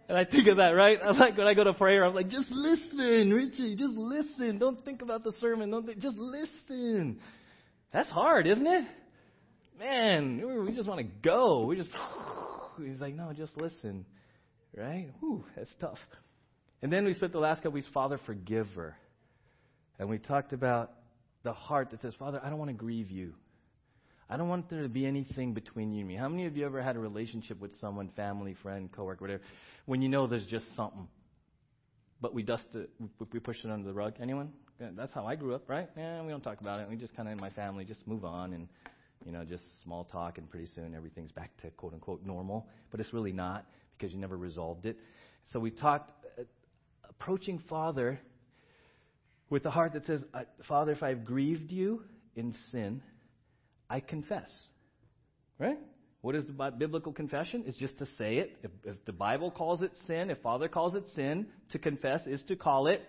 And 0.08 0.18
I 0.18 0.24
think 0.24 0.48
of 0.48 0.58
that, 0.58 0.70
right? 0.70 0.98
I 1.02 1.12
like 1.12 1.36
when 1.36 1.46
I 1.46 1.54
go 1.54 1.64
to 1.64 1.72
prayer, 1.72 2.04
I'm 2.04 2.14
like, 2.14 2.28
just 2.28 2.50
listen, 2.50 3.32
Richie, 3.32 3.74
just 3.74 3.94
listen. 3.94 4.58
Don't 4.58 4.84
think 4.84 5.00
about 5.00 5.24
the 5.24 5.32
sermon. 5.40 5.70
Don't 5.70 5.86
think, 5.86 5.98
just 5.98 6.18
listen. 6.18 7.20
That's 7.92 8.10
hard, 8.10 8.46
isn't 8.46 8.66
it? 8.66 8.84
Man, 9.78 10.64
we 10.66 10.72
just 10.74 10.88
want 10.88 11.00
to 11.00 11.06
go. 11.22 11.64
We 11.64 11.76
just, 11.76 11.90
he's 12.84 13.00
like, 13.00 13.14
no, 13.14 13.32
just 13.32 13.56
listen. 13.56 14.04
Right? 14.76 15.10
Whew, 15.20 15.44
that's 15.56 15.70
tough. 15.80 15.98
And 16.82 16.92
then 16.92 17.04
we 17.04 17.14
spent 17.14 17.32
the 17.32 17.38
last 17.38 17.58
couple 17.58 17.72
weeks, 17.72 17.88
Father, 17.94 18.20
forgiver. 18.26 18.94
And 19.98 20.10
we 20.10 20.18
talked 20.18 20.52
about 20.52 20.92
the 21.44 21.52
heart 21.52 21.92
that 21.92 22.02
says, 22.02 22.14
Father, 22.18 22.40
I 22.44 22.50
don't 22.50 22.58
want 22.58 22.70
to 22.70 22.76
grieve 22.76 23.10
you. 23.10 23.34
I 24.28 24.36
don't 24.36 24.48
want 24.48 24.70
there 24.70 24.82
to 24.82 24.88
be 24.88 25.06
anything 25.06 25.52
between 25.52 25.92
you 25.92 26.00
and 26.00 26.08
me. 26.08 26.16
How 26.16 26.28
many 26.28 26.46
of 26.46 26.56
you 26.56 26.64
ever 26.64 26.82
had 26.82 26.96
a 26.96 26.98
relationship 26.98 27.60
with 27.60 27.74
someone, 27.80 28.08
family, 28.16 28.56
friend, 28.62 28.90
coworker, 28.90 29.20
whatever, 29.22 29.42
when 29.86 30.02
you 30.02 30.08
know 30.08 30.26
there's 30.26 30.46
just 30.46 30.64
something. 30.76 31.08
But 32.20 32.32
we 32.32 32.42
dust 32.42 32.64
it, 32.74 32.90
we 33.32 33.38
push 33.38 33.58
it 33.64 33.70
under 33.70 33.86
the 33.86 33.92
rug. 33.92 34.14
Anyone? 34.20 34.52
That's 34.80 35.12
how 35.12 35.26
I 35.26 35.36
grew 35.36 35.54
up, 35.54 35.68
right? 35.68 35.88
Yeah, 35.96 36.22
we 36.22 36.30
don't 36.30 36.40
talk 36.40 36.60
about 36.60 36.80
it. 36.80 36.88
We 36.88 36.96
just 36.96 37.14
kind 37.14 37.28
of 37.28 37.32
in 37.32 37.40
my 37.40 37.50
family 37.50 37.84
just 37.84 38.06
move 38.06 38.24
on 38.24 38.52
and 38.54 38.68
you 39.24 39.32
know 39.32 39.44
just 39.44 39.62
small 39.82 40.04
talk, 40.04 40.38
and 40.38 40.48
pretty 40.50 40.68
soon 40.74 40.94
everything's 40.94 41.32
back 41.32 41.50
to 41.62 41.70
quote 41.70 41.92
unquote 41.92 42.24
normal. 42.24 42.66
But 42.90 43.00
it's 43.00 43.12
really 43.12 43.32
not 43.32 43.66
because 43.96 44.12
you 44.12 44.18
never 44.18 44.36
resolved 44.36 44.86
it. 44.86 44.96
So 45.52 45.60
we 45.60 45.70
talked 45.70 46.10
uh, 46.38 46.42
approaching 47.08 47.62
Father 47.68 48.18
with 49.50 49.64
a 49.66 49.70
heart 49.70 49.92
that 49.92 50.06
says, 50.06 50.24
Father, 50.66 50.92
if 50.92 51.02
I've 51.02 51.24
grieved 51.24 51.70
you 51.70 52.02
in 52.34 52.54
sin, 52.72 53.02
I 53.88 54.00
confess. 54.00 54.48
Right? 55.58 55.78
What 56.24 56.34
is 56.34 56.44
the 56.46 56.72
biblical 56.78 57.12
confession? 57.12 57.64
It's 57.66 57.76
just 57.76 57.98
to 57.98 58.06
say 58.16 58.38
it. 58.38 58.56
If, 58.62 58.70
if, 58.84 59.04
the 59.04 59.12
Bible 59.12 59.50
calls 59.50 59.82
it 59.82 59.92
sin, 60.06 60.30
if 60.30 60.38
Father 60.38 60.68
calls 60.68 60.94
it 60.94 61.04
sin, 61.14 61.46
to 61.72 61.78
confess 61.78 62.26
is 62.26 62.42
to 62.48 62.56
call 62.56 62.86
it 62.86 63.02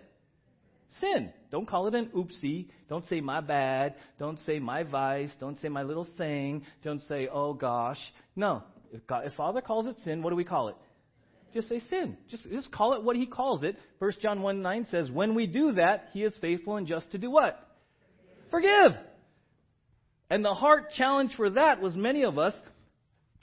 sin. 1.00 1.30
Don't 1.50 1.66
call 1.66 1.86
it 1.86 1.94
an 1.94 2.10
oopsie. 2.14 2.68
Don't 2.88 3.06
say 3.08 3.22
my 3.22 3.40
bad. 3.40 3.94
Don't 4.18 4.38
say 4.44 4.58
my 4.58 4.82
vice. 4.82 5.30
Don't 5.40 5.58
say 5.60 5.68
my 5.68 5.82
little 5.82 6.06
thing. 6.18 6.62
Don't 6.84 7.00
say, 7.08 7.26
oh 7.32 7.54
gosh. 7.54 7.98
No. 8.36 8.62
If, 8.92 9.06
God, 9.06 9.26
if 9.26 9.32
Father 9.32 9.62
calls 9.62 9.86
it 9.86 9.96
sin, 10.04 10.22
what 10.22 10.28
do 10.28 10.36
we 10.36 10.44
call 10.44 10.68
it? 10.68 10.76
Just 11.54 11.70
say 11.70 11.80
sin. 11.88 12.18
Just, 12.30 12.48
just 12.50 12.70
call 12.70 12.94
it 12.94 13.02
what 13.02 13.16
He 13.16 13.24
calls 13.24 13.62
it. 13.62 13.76
1 13.98 14.12
John 14.20 14.42
1 14.42 14.60
9 14.60 14.86
says, 14.90 15.10
when 15.10 15.34
we 15.34 15.46
do 15.46 15.72
that, 15.72 16.10
He 16.12 16.22
is 16.22 16.34
faithful 16.42 16.76
and 16.76 16.86
just 16.86 17.10
to 17.12 17.18
do 17.18 17.30
what? 17.30 17.58
Forgive. 18.50 18.92
And 20.28 20.44
the 20.44 20.54
heart 20.54 20.92
challenge 20.92 21.32
for 21.36 21.50
that 21.50 21.80
was 21.80 21.94
many 21.94 22.24
of 22.24 22.38
us 22.38 22.54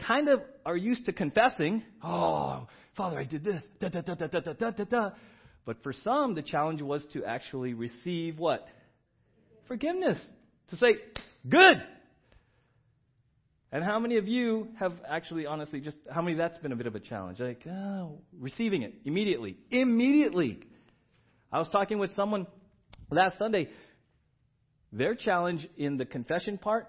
kind 0.06 0.28
of 0.28 0.42
are 0.66 0.76
used 0.76 1.06
to 1.06 1.14
confessing, 1.14 1.84
oh, 2.04 2.68
Father, 2.98 3.18
I 3.18 3.24
did 3.24 3.44
this, 3.44 3.62
da 3.80 3.90
da 3.90 4.02
da 4.02 4.16
da 4.16 4.28
da 4.28 4.54
da 4.54 4.72
da 4.72 4.84
da. 4.84 5.10
But 5.66 5.82
for 5.82 5.94
some, 6.04 6.36
the 6.36 6.42
challenge 6.42 6.82
was 6.82 7.06
to 7.14 7.24
actually 7.24 7.74
receive 7.74 8.38
what? 8.38 8.68
Forgiveness. 9.68 10.20
To 10.72 10.78
say, 10.78 10.96
good. 11.48 11.82
And 13.72 13.84
how 13.84 13.98
many 14.00 14.18
of 14.18 14.28
you 14.28 14.68
have 14.78 14.94
actually, 15.10 15.46
honestly, 15.46 15.80
just 15.80 15.98
how 16.12 16.22
many 16.22 16.36
that's 16.38 16.58
been 16.60 16.72
a 16.72 16.76
bit 16.76 16.86
of 16.86 16.96
a 16.96 17.00
challenge? 17.00 17.40
Like, 17.40 17.66
oh, 17.68 18.20
receiving 18.40 18.84
it 18.84 18.94
immediately. 19.06 19.58
Immediately. 19.72 20.60
I 21.52 21.60
was 21.60 21.70
talking 21.72 21.98
with 21.98 22.14
someone 22.16 22.46
last 23.10 23.40
Sunday. 23.40 23.70
Their 24.94 25.16
challenge 25.16 25.68
in 25.76 25.98
the 25.98 26.06
confession 26.06 26.60
part 26.60 26.88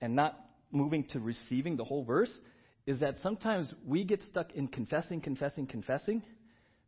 and 0.00 0.16
not 0.16 0.40
moving 0.70 1.04
to 1.12 1.20
receiving 1.20 1.76
the 1.76 1.84
whole 1.84 2.02
verse 2.02 2.30
is 2.86 3.00
that 3.00 3.16
sometimes 3.22 3.72
we 3.86 4.04
get 4.04 4.22
stuck 4.22 4.52
in 4.54 4.68
confessing, 4.68 5.20
confessing, 5.20 5.66
confessing 5.66 6.22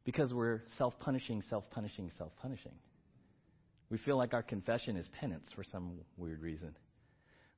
because 0.05 0.33
we're 0.33 0.63
self 0.79 0.99
punishing, 1.01 1.43
self 1.51 1.65
punishing, 1.71 2.11
self 2.17 2.33
punishing. 2.41 2.73
We 3.91 3.99
feel 3.99 4.17
like 4.17 4.33
our 4.33 4.43
confession 4.43 4.97
is 4.97 5.07
penance 5.21 5.47
for 5.55 5.65
some 5.65 5.99
weird 6.17 6.41
reason. 6.41 6.75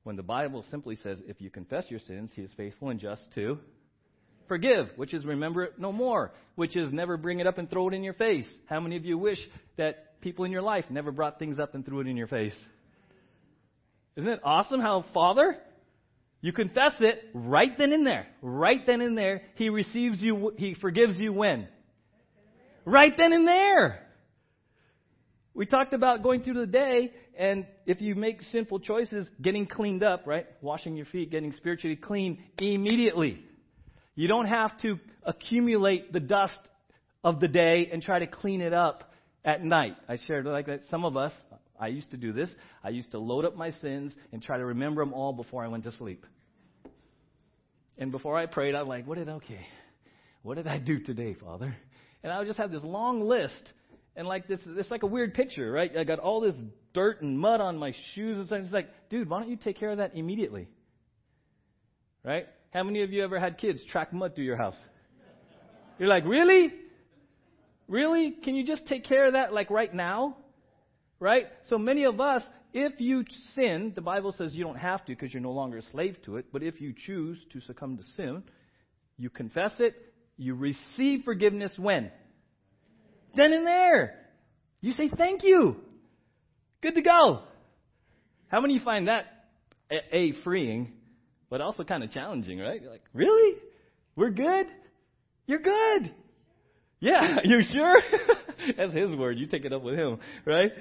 When 0.03 0.17
the 0.17 0.23
Bible 0.23 0.65
simply 0.69 0.97
says, 0.97 1.19
if 1.27 1.39
you 1.39 1.49
confess 1.49 1.85
your 1.89 2.01
sins, 2.01 2.31
He 2.35 2.41
is 2.41 2.51
faithful 2.57 2.89
and 2.89 2.99
just 2.99 3.21
to 3.35 3.57
forgive, 4.49 4.89
which 4.97 5.13
is 5.13 5.25
remember 5.25 5.63
it 5.63 5.79
no 5.79 5.93
more, 5.93 6.33
which 6.55 6.75
is 6.75 6.91
never 6.91 7.15
bring 7.15 7.39
it 7.39 7.47
up 7.47 7.57
and 7.57 7.69
throw 7.69 7.87
it 7.87 7.93
in 7.93 8.03
your 8.03 8.13
face. 8.13 8.45
How 8.65 8.81
many 8.81 8.97
of 8.97 9.05
you 9.05 9.17
wish 9.17 9.39
that 9.77 10.19
people 10.19 10.43
in 10.43 10.51
your 10.51 10.61
life 10.61 10.85
never 10.89 11.13
brought 11.13 11.39
things 11.39 11.57
up 11.57 11.73
and 11.73 11.85
threw 11.85 12.01
it 12.01 12.07
in 12.07 12.17
your 12.17 12.27
face? 12.27 12.55
Isn't 14.17 14.29
it 14.29 14.41
awesome 14.43 14.81
how 14.81 15.05
Father 15.13 15.57
you 16.41 16.53
confess 16.53 16.93
it 16.99 17.23
right 17.33 17.75
then 17.77 17.93
and 17.93 18.05
there. 18.05 18.27
Right 18.41 18.85
then 18.85 19.01
and 19.01 19.17
there. 19.17 19.41
He 19.55 19.69
receives 19.69 20.21
you, 20.21 20.53
he 20.57 20.75
forgives 20.75 21.17
you 21.17 21.33
when? 21.33 21.67
right 22.85 23.13
then 23.17 23.33
and 23.33 23.45
there. 23.45 23.99
We 25.53 25.65
talked 25.65 25.93
about 25.93 26.23
going 26.23 26.43
through 26.43 26.53
the 26.53 26.67
day, 26.67 27.11
and 27.37 27.65
if 27.85 27.99
you 27.99 28.15
make 28.15 28.41
sinful 28.51 28.79
choices, 28.79 29.27
getting 29.41 29.65
cleaned 29.65 30.03
up, 30.03 30.25
right? 30.25 30.45
Washing 30.61 30.95
your 30.95 31.07
feet, 31.07 31.31
getting 31.31 31.51
spiritually 31.53 31.97
clean 31.97 32.43
immediately. 32.59 33.43
You 34.15 34.27
don't 34.27 34.45
have 34.45 34.79
to 34.83 34.99
accumulate 35.23 36.13
the 36.13 36.19
dust 36.19 36.59
of 37.23 37.39
the 37.39 37.47
day 37.47 37.89
and 37.91 38.01
try 38.01 38.19
to 38.19 38.27
clean 38.27 38.61
it 38.61 38.71
up 38.71 39.11
at 39.43 39.63
night. 39.63 39.95
I 40.07 40.17
shared 40.27 40.45
like 40.45 40.67
that. 40.67 40.81
Some 40.89 41.03
of 41.03 41.17
us, 41.17 41.33
I 41.79 41.87
used 41.87 42.11
to 42.11 42.17
do 42.17 42.33
this. 42.33 42.49
I 42.83 42.89
used 42.89 43.11
to 43.11 43.19
load 43.19 43.45
up 43.45 43.55
my 43.55 43.71
sins 43.71 44.13
and 44.31 44.41
try 44.41 44.57
to 44.57 44.65
remember 44.65 45.03
them 45.03 45.13
all 45.13 45.33
before 45.33 45.63
I 45.63 45.67
went 45.67 45.83
to 45.83 45.91
sleep. 45.93 46.25
And 47.97 48.11
before 48.11 48.37
I 48.37 48.45
prayed, 48.45 48.75
I'm 48.75 48.87
like, 48.87 49.07
what 49.07 49.17
did, 49.17 49.29
okay, 49.29 49.65
what 50.43 50.55
did 50.55 50.67
I 50.67 50.77
do 50.77 50.99
today, 50.99 51.33
Father? 51.33 51.75
And 52.23 52.31
I 52.31 52.39
would 52.39 52.47
just 52.47 52.59
have 52.59 52.71
this 52.71 52.83
long 52.83 53.21
list. 53.21 53.73
And 54.15 54.27
like 54.27 54.47
this, 54.47 54.59
it's 54.65 54.89
like 54.89 55.03
a 55.03 55.07
weird 55.07 55.33
picture, 55.33 55.71
right? 55.71 55.95
I 55.95 56.03
got 56.03 56.19
all 56.19 56.41
this 56.41 56.55
dirt 56.93 57.21
and 57.21 57.39
mud 57.39 57.61
on 57.61 57.77
my 57.77 57.93
shoes 58.13 58.51
and. 58.51 58.65
It's 58.65 58.73
like, 58.73 58.89
dude, 59.09 59.29
why 59.29 59.39
don't 59.39 59.49
you 59.49 59.55
take 59.55 59.77
care 59.77 59.91
of 59.91 59.97
that 59.99 60.15
immediately? 60.15 60.67
Right? 62.23 62.47
How 62.71 62.83
many 62.83 63.03
of 63.03 63.11
you 63.11 63.23
ever 63.23 63.39
had 63.39 63.57
kids 63.57 63.83
track 63.91 64.13
mud 64.13 64.35
through 64.35 64.45
your 64.45 64.57
house? 64.57 64.75
You're 65.99 66.09
like, 66.09 66.25
really? 66.25 66.73
Really? 67.87 68.31
Can 68.43 68.55
you 68.55 68.65
just 68.65 68.85
take 68.87 69.05
care 69.05 69.27
of 69.27 69.33
that 69.33 69.53
like 69.53 69.69
right 69.69 69.93
now? 69.93 70.37
Right? 71.19 71.45
So 71.69 71.77
many 71.77 72.05
of 72.05 72.19
us, 72.19 72.43
if 72.73 72.99
you 72.99 73.23
sin, 73.55 73.93
the 73.95 74.01
Bible 74.01 74.33
says 74.37 74.53
you 74.53 74.63
don't 74.63 74.77
have 74.77 75.03
to 75.05 75.13
because 75.13 75.33
you're 75.33 75.41
no 75.41 75.51
longer 75.51 75.77
a 75.77 75.81
slave 75.81 76.17
to 76.25 76.37
it, 76.37 76.45
but 76.51 76.63
if 76.63 76.79
you 76.79 76.93
choose 76.93 77.37
to 77.53 77.61
succumb 77.61 77.97
to 77.97 78.03
sin, 78.15 78.43
you 79.17 79.29
confess 79.29 79.71
it, 79.79 79.95
you 80.37 80.53
receive 80.53 81.23
forgiveness 81.23 81.73
when? 81.77 82.11
Then 83.35 83.53
and 83.53 83.65
there. 83.65 84.19
You 84.81 84.93
say 84.93 85.09
thank 85.15 85.43
you. 85.43 85.77
Good 86.81 86.95
to 86.95 87.01
go. 87.01 87.41
How 88.49 88.61
many 88.61 88.79
find 88.79 89.07
that 89.07 89.25
a, 89.91 90.33
freeing, 90.43 90.93
but 91.49 91.61
also 91.61 91.83
kind 91.83 92.03
of 92.03 92.11
challenging, 92.11 92.59
right? 92.59 92.81
You're 92.81 92.91
like, 92.91 93.03
really? 93.13 93.57
We're 94.15 94.31
good? 94.31 94.67
You're 95.45 95.59
good. 95.59 96.13
Yeah, 96.99 97.37
you 97.43 97.61
sure? 97.71 97.95
That's 98.77 98.93
his 98.93 99.15
word. 99.15 99.37
You 99.37 99.47
take 99.47 99.65
it 99.65 99.73
up 99.73 99.81
with 99.81 99.95
him, 99.95 100.19
right? 100.45 100.71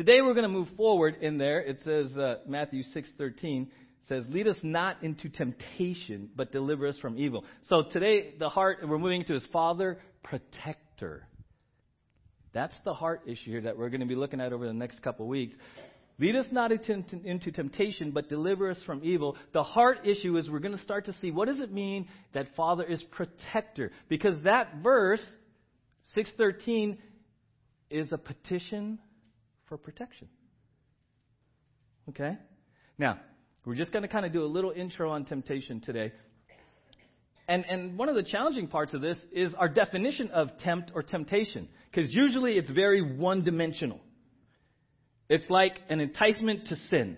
Today 0.00 0.22
we're 0.22 0.32
going 0.32 0.44
to 0.44 0.48
move 0.48 0.68
forward 0.78 1.16
in 1.20 1.36
there. 1.36 1.60
It 1.60 1.80
says 1.84 2.16
uh, 2.16 2.36
Matthew 2.48 2.84
6:13 2.96 3.66
says, 4.08 4.24
"Lead 4.30 4.48
us 4.48 4.56
not 4.62 5.02
into 5.02 5.28
temptation, 5.28 6.30
but 6.34 6.50
deliver 6.50 6.86
us 6.86 6.98
from 7.00 7.18
evil." 7.18 7.44
So 7.68 7.82
today 7.82 8.32
the 8.38 8.48
heart 8.48 8.78
we're 8.82 8.96
moving 8.96 9.26
to 9.26 9.34
is 9.34 9.44
Father 9.52 9.98
Protector. 10.22 11.26
That's 12.54 12.74
the 12.82 12.94
heart 12.94 13.24
issue 13.26 13.50
here 13.50 13.60
that 13.60 13.76
we're 13.76 13.90
going 13.90 14.00
to 14.00 14.06
be 14.06 14.14
looking 14.14 14.40
at 14.40 14.54
over 14.54 14.66
the 14.66 14.72
next 14.72 15.02
couple 15.02 15.28
weeks. 15.28 15.54
Lead 16.18 16.34
us 16.34 16.46
not 16.50 16.72
into 16.72 17.52
temptation, 17.52 18.10
but 18.10 18.30
deliver 18.30 18.70
us 18.70 18.78
from 18.86 19.04
evil. 19.04 19.36
The 19.52 19.62
heart 19.62 20.06
issue 20.06 20.38
is 20.38 20.48
we're 20.48 20.60
going 20.60 20.78
to 20.78 20.82
start 20.82 21.04
to 21.06 21.14
see 21.20 21.30
what 21.30 21.46
does 21.46 21.60
it 21.60 21.70
mean 21.70 22.08
that 22.32 22.56
Father 22.56 22.84
is 22.84 23.02
protector? 23.10 23.92
Because 24.08 24.42
that 24.44 24.76
verse, 24.82 25.22
613, 26.14 26.96
is 27.90 28.10
a 28.12 28.18
petition 28.18 28.98
for 29.70 29.78
protection. 29.78 30.28
Okay? 32.10 32.36
Now, 32.98 33.18
we're 33.64 33.76
just 33.76 33.92
going 33.92 34.02
to 34.02 34.08
kind 34.08 34.26
of 34.26 34.32
do 34.32 34.44
a 34.44 34.46
little 34.46 34.72
intro 34.72 35.10
on 35.10 35.24
temptation 35.24 35.80
today. 35.80 36.12
And, 37.48 37.64
and 37.64 37.96
one 37.96 38.08
of 38.08 38.14
the 38.16 38.22
challenging 38.22 38.68
parts 38.68 38.92
of 38.92 39.00
this 39.00 39.16
is 39.32 39.54
our 39.54 39.68
definition 39.68 40.30
of 40.30 40.58
tempt 40.58 40.92
or 40.94 41.02
temptation. 41.02 41.68
Because 41.90 42.12
usually 42.12 42.58
it's 42.58 42.68
very 42.68 43.00
one 43.00 43.44
dimensional. 43.44 44.00
It's 45.28 45.48
like 45.48 45.78
an 45.88 46.00
enticement 46.00 46.66
to 46.66 46.76
sin. 46.90 47.16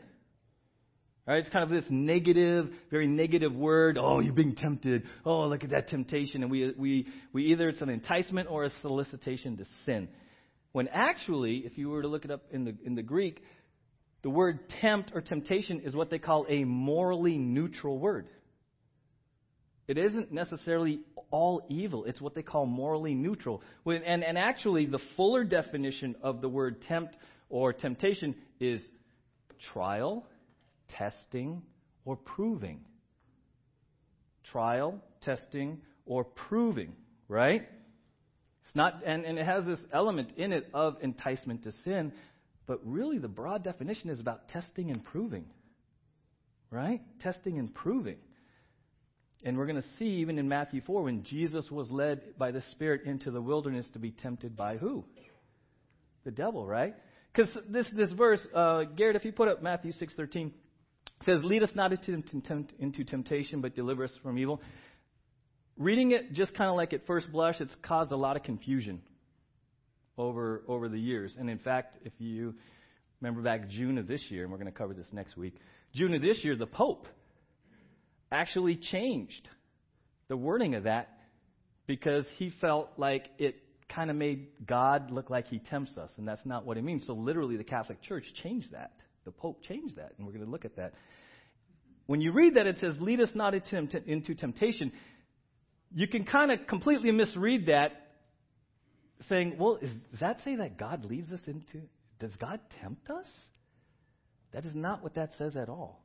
Right? 1.26 1.38
It's 1.38 1.50
kind 1.50 1.64
of 1.64 1.70
this 1.70 1.84
negative, 1.88 2.68
very 2.90 3.06
negative 3.06 3.54
word. 3.54 3.96
Oh, 3.98 4.20
you're 4.20 4.34
being 4.34 4.56
tempted. 4.56 5.04
Oh, 5.24 5.46
look 5.46 5.64
at 5.64 5.70
that 5.70 5.88
temptation. 5.88 6.42
And 6.42 6.50
we, 6.50 6.74
we, 6.76 7.06
we 7.32 7.44
either 7.52 7.70
it's 7.70 7.80
an 7.80 7.88
enticement 7.88 8.48
or 8.50 8.64
a 8.64 8.70
solicitation 8.82 9.56
to 9.56 9.64
sin. 9.86 10.08
When 10.72 10.88
actually, 10.88 11.58
if 11.58 11.76
you 11.76 11.90
were 11.90 12.02
to 12.02 12.08
look 12.08 12.24
it 12.24 12.30
up 12.30 12.44
in 12.50 12.64
the, 12.64 12.74
in 12.84 12.94
the 12.94 13.02
Greek, 13.02 13.42
the 14.22 14.30
word 14.30 14.60
tempt 14.80 15.12
or 15.14 15.20
temptation 15.20 15.80
is 15.80 15.94
what 15.94 16.10
they 16.10 16.18
call 16.18 16.46
a 16.48 16.64
morally 16.64 17.36
neutral 17.36 17.98
word. 17.98 18.28
It 19.88 19.98
isn't 19.98 20.32
necessarily 20.32 21.00
all 21.30 21.66
evil. 21.68 22.04
It's 22.04 22.20
what 22.20 22.34
they 22.34 22.42
call 22.42 22.66
morally 22.66 23.14
neutral. 23.14 23.62
And, 23.84 24.22
and 24.24 24.38
actually, 24.38 24.86
the 24.86 25.00
fuller 25.16 25.44
definition 25.44 26.14
of 26.22 26.40
the 26.40 26.48
word 26.48 26.82
tempt 26.82 27.16
or 27.48 27.72
temptation 27.72 28.34
is 28.60 28.80
trial, 29.72 30.26
testing, 30.96 31.62
or 32.04 32.16
proving. 32.16 32.80
Trial, 34.44 35.02
testing, 35.22 35.78
or 36.06 36.24
proving, 36.24 36.92
right? 37.28 37.68
Not, 38.74 39.02
and, 39.04 39.24
and 39.24 39.38
it 39.38 39.44
has 39.44 39.64
this 39.64 39.80
element 39.92 40.30
in 40.36 40.52
it 40.52 40.68
of 40.72 40.96
enticement 41.02 41.64
to 41.64 41.72
sin, 41.84 42.12
but 42.66 42.80
really 42.84 43.18
the 43.18 43.28
broad 43.28 43.64
definition 43.64 44.08
is 44.10 44.20
about 44.20 44.48
testing 44.48 44.90
and 44.90 45.04
proving. 45.04 45.44
Right? 46.70 47.02
Testing 47.20 47.58
and 47.58 47.74
proving. 47.74 48.16
And 49.44 49.58
we're 49.58 49.66
going 49.66 49.82
to 49.82 49.88
see 49.98 50.06
even 50.06 50.38
in 50.38 50.48
Matthew 50.48 50.80
4 50.86 51.02
when 51.02 51.24
Jesus 51.24 51.70
was 51.70 51.90
led 51.90 52.38
by 52.38 52.52
the 52.52 52.62
Spirit 52.70 53.02
into 53.04 53.30
the 53.30 53.42
wilderness 53.42 53.86
to 53.92 53.98
be 53.98 54.12
tempted 54.12 54.56
by 54.56 54.76
who? 54.76 55.04
The 56.24 56.30
devil, 56.30 56.66
right? 56.66 56.94
Because 57.32 57.56
this, 57.68 57.86
this 57.94 58.12
verse, 58.12 58.40
uh, 58.54 58.84
Garrett, 58.96 59.16
if 59.16 59.24
you 59.24 59.32
put 59.32 59.48
up 59.48 59.62
Matthew 59.62 59.92
6.13, 59.92 60.52
says, 61.24 61.42
Lead 61.42 61.62
us 61.62 61.70
not 61.74 61.92
into, 61.92 62.22
into 62.78 63.04
temptation, 63.04 63.60
but 63.60 63.74
deliver 63.74 64.04
us 64.04 64.12
from 64.22 64.38
evil. 64.38 64.60
Reading 65.78 66.12
it 66.12 66.32
just 66.32 66.54
kind 66.54 66.68
of 66.68 66.76
like 66.76 66.92
at 66.92 67.06
first 67.06 67.30
blush, 67.32 67.56
it's 67.60 67.74
caused 67.82 68.12
a 68.12 68.16
lot 68.16 68.36
of 68.36 68.42
confusion 68.42 69.00
over 70.18 70.62
over 70.68 70.88
the 70.88 70.98
years. 70.98 71.34
And 71.38 71.48
in 71.48 71.58
fact, 71.58 71.98
if 72.04 72.12
you 72.18 72.54
remember 73.20 73.42
back 73.42 73.68
June 73.68 73.98
of 73.98 74.06
this 74.06 74.22
year, 74.28 74.42
and 74.42 74.52
we're 74.52 74.58
going 74.58 74.70
to 74.70 74.76
cover 74.76 74.94
this 74.94 75.08
next 75.12 75.36
week, 75.36 75.54
June 75.94 76.14
of 76.14 76.22
this 76.22 76.44
year, 76.44 76.56
the 76.56 76.66
Pope 76.66 77.06
actually 78.30 78.76
changed 78.76 79.48
the 80.28 80.36
wording 80.36 80.74
of 80.74 80.84
that 80.84 81.08
because 81.86 82.24
he 82.36 82.52
felt 82.60 82.90
like 82.96 83.28
it 83.38 83.56
kind 83.88 84.10
of 84.10 84.16
made 84.16 84.48
God 84.66 85.10
look 85.10 85.30
like 85.30 85.46
he 85.46 85.58
tempts 85.58 85.96
us, 85.98 86.10
and 86.16 86.26
that's 86.26 86.44
not 86.46 86.64
what 86.64 86.78
it 86.78 86.82
means. 86.82 87.06
So 87.06 87.12
literally, 87.12 87.56
the 87.56 87.64
Catholic 87.64 88.00
Church 88.02 88.24
changed 88.42 88.72
that. 88.72 88.92
The 89.24 89.30
Pope 89.30 89.62
changed 89.62 89.96
that, 89.96 90.12
and 90.16 90.26
we're 90.26 90.32
going 90.32 90.44
to 90.44 90.50
look 90.50 90.64
at 90.64 90.76
that. 90.76 90.94
When 92.06 92.20
you 92.20 92.32
read 92.32 92.54
that, 92.56 92.66
it 92.66 92.78
says, 92.78 92.96
"Lead 93.00 93.20
us 93.20 93.30
not 93.34 93.54
into, 93.54 94.02
into 94.06 94.34
temptation." 94.34 94.92
You 95.94 96.06
can 96.06 96.24
kind 96.24 96.50
of 96.50 96.66
completely 96.66 97.10
misread 97.10 97.66
that, 97.66 97.92
saying, 99.28 99.56
well, 99.58 99.76
is, 99.80 99.90
does 100.10 100.20
that 100.20 100.38
say 100.44 100.56
that 100.56 100.78
God 100.78 101.04
leads 101.04 101.30
us 101.30 101.40
into, 101.46 101.86
does 102.18 102.34
God 102.36 102.60
tempt 102.80 103.08
us? 103.10 103.26
That 104.52 104.64
is 104.64 104.74
not 104.74 105.02
what 105.02 105.14
that 105.14 105.30
says 105.38 105.56
at 105.56 105.68
all. 105.68 106.02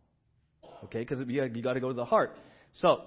Okay, 0.86 1.00
because 1.00 1.20
you, 1.28 1.44
you 1.44 1.62
got 1.62 1.74
to 1.74 1.80
go 1.80 1.90
to 1.90 1.94
the 1.94 2.06
heart. 2.06 2.36
So, 2.74 3.02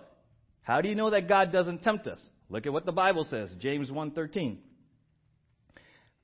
how 0.62 0.80
do 0.80 0.88
you 0.88 0.94
know 0.94 1.10
that 1.10 1.28
God 1.28 1.52
doesn't 1.52 1.82
tempt 1.82 2.06
us? 2.06 2.18
Look 2.48 2.66
at 2.66 2.72
what 2.72 2.84
the 2.84 2.92
Bible 2.92 3.26
says, 3.30 3.48
James 3.60 3.90
1:13. 3.90 4.58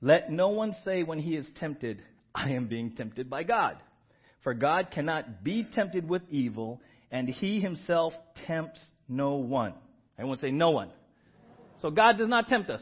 Let 0.01 0.31
no 0.31 0.49
one 0.49 0.75
say 0.83 1.03
when 1.03 1.19
he 1.19 1.35
is 1.35 1.47
tempted, 1.59 2.03
I 2.35 2.51
am 2.51 2.67
being 2.67 2.95
tempted 2.95 3.29
by 3.29 3.43
God. 3.43 3.77
For 4.43 4.53
God 4.53 4.91
cannot 4.91 5.43
be 5.43 5.65
tempted 5.73 6.07
with 6.07 6.21
evil, 6.29 6.81
and 7.09 7.27
he 7.27 7.59
himself 7.59 8.13
tempts 8.45 8.79
no 9.07 9.35
one. 9.35 9.73
Everyone 10.17 10.39
say, 10.39 10.51
no 10.51 10.71
one. 10.71 10.89
So 11.81 11.91
God 11.91 12.17
does 12.17 12.29
not 12.29 12.47
tempt 12.47 12.69
us 12.69 12.81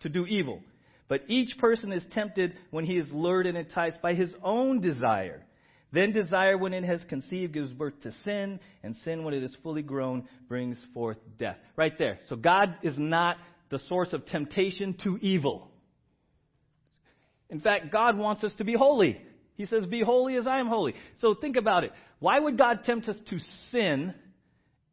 to 0.00 0.08
do 0.08 0.26
evil. 0.26 0.60
But 1.08 1.22
each 1.28 1.58
person 1.58 1.92
is 1.92 2.04
tempted 2.12 2.54
when 2.70 2.84
he 2.84 2.96
is 2.96 3.10
lured 3.12 3.46
and 3.46 3.56
enticed 3.56 4.00
by 4.02 4.14
his 4.14 4.32
own 4.42 4.80
desire. 4.80 5.44
Then 5.92 6.12
desire, 6.12 6.56
when 6.56 6.72
it 6.72 6.84
has 6.84 7.04
conceived, 7.08 7.52
gives 7.52 7.70
birth 7.70 8.00
to 8.02 8.12
sin, 8.24 8.58
and 8.82 8.96
sin, 9.04 9.24
when 9.24 9.34
it 9.34 9.42
is 9.42 9.54
fully 9.62 9.82
grown, 9.82 10.26
brings 10.48 10.78
forth 10.94 11.18
death. 11.38 11.58
Right 11.76 11.96
there. 11.98 12.18
So 12.28 12.36
God 12.36 12.76
is 12.82 12.94
not 12.96 13.36
the 13.68 13.78
source 13.78 14.14
of 14.14 14.24
temptation 14.26 14.96
to 15.04 15.18
evil. 15.18 15.68
In 17.50 17.60
fact, 17.60 17.92
God 17.92 18.16
wants 18.16 18.42
us 18.42 18.54
to 18.54 18.64
be 18.64 18.72
holy. 18.72 19.20
He 19.56 19.66
says, 19.66 19.84
Be 19.84 20.00
holy 20.02 20.36
as 20.36 20.46
I 20.46 20.60
am 20.60 20.66
holy. 20.66 20.94
So 21.20 21.34
think 21.34 21.56
about 21.56 21.84
it. 21.84 21.92
Why 22.20 22.40
would 22.40 22.56
God 22.56 22.84
tempt 22.84 23.08
us 23.08 23.16
to 23.28 23.38
sin 23.70 24.14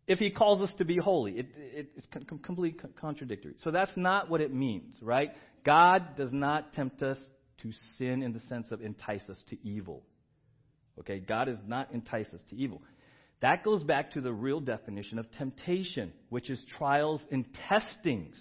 if 0.09 0.17
he 0.17 0.31
calls 0.31 0.59
us 0.59 0.71
to 0.79 0.85
be 0.85 0.97
holy. 0.97 1.33
It, 1.33 1.45
it, 1.55 1.89
it's 1.95 2.07
completely 2.43 2.75
contradictory. 2.99 3.53
So 3.63 3.69
that's 3.69 3.91
not 3.95 4.27
what 4.27 4.41
it 4.41 4.51
means, 4.51 4.95
right? 5.01 5.29
God 5.63 6.17
does 6.17 6.33
not 6.33 6.73
tempt 6.73 7.03
us 7.03 7.17
to 7.61 7.71
sin 7.97 8.23
in 8.23 8.33
the 8.33 8.39
sense 8.49 8.71
of 8.71 8.81
entice 8.81 9.21
us 9.29 9.37
to 9.51 9.57
evil. 9.63 10.01
Okay? 10.99 11.19
God 11.19 11.45
does 11.45 11.59
not 11.67 11.93
entice 11.93 12.27
us 12.33 12.41
to 12.49 12.55
evil. 12.55 12.81
That 13.41 13.63
goes 13.63 13.83
back 13.83 14.13
to 14.13 14.21
the 14.21 14.33
real 14.33 14.59
definition 14.59 15.19
of 15.19 15.31
temptation, 15.33 16.11
which 16.29 16.49
is 16.49 16.59
trials 16.77 17.21
and 17.31 17.45
testings. 17.69 18.35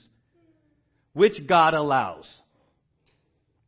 which 1.19 1.47
God 1.49 1.75
allows. 1.75 2.27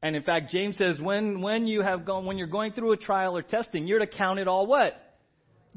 And 0.02 0.14
in 0.14 0.23
fact, 0.23 0.50
James 0.50 0.78
says 0.78 1.00
when, 1.00 1.42
when 1.42 1.66
you 1.66 1.83
have 1.83 2.07
gone, 2.07 2.25
when 2.25 2.38
you're 2.38 2.47
going 2.47 2.73
through 2.73 2.92
a 2.92 2.97
trial 2.97 3.37
or 3.37 3.42
testing, 3.42 3.87
you're 3.87 3.99
to 3.99 4.07
count 4.07 4.38
it 4.38 4.47
all 4.47 4.66
what? 4.66 4.95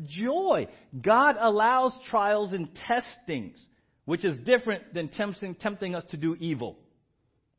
Joy. 0.05 0.67
God 0.99 1.35
allows 1.39 1.93
trials 2.09 2.53
and 2.53 2.69
testings, 2.87 3.59
which 4.05 4.25
is 4.25 4.37
different 4.39 4.93
than 4.93 5.09
tempting, 5.09 5.55
tempting 5.55 5.95
us 5.95 6.03
to 6.11 6.17
do 6.17 6.35
evil. 6.39 6.77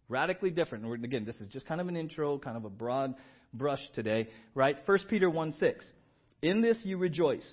Radically 0.08 0.50
different. 0.50 0.84
And 0.84 1.04
again, 1.04 1.24
this 1.24 1.36
is 1.36 1.48
just 1.48 1.66
kind 1.66 1.80
of 1.80 1.88
an 1.88 1.96
intro, 1.96 2.38
kind 2.38 2.56
of 2.56 2.64
a 2.64 2.70
broad 2.70 3.14
brush 3.52 3.80
today, 3.94 4.28
right? 4.54 4.76
1 4.84 4.98
Peter 5.08 5.30
1 5.30 5.54
6. 5.58 5.84
In 6.42 6.60
this 6.60 6.76
you 6.82 6.98
rejoice. 6.98 7.46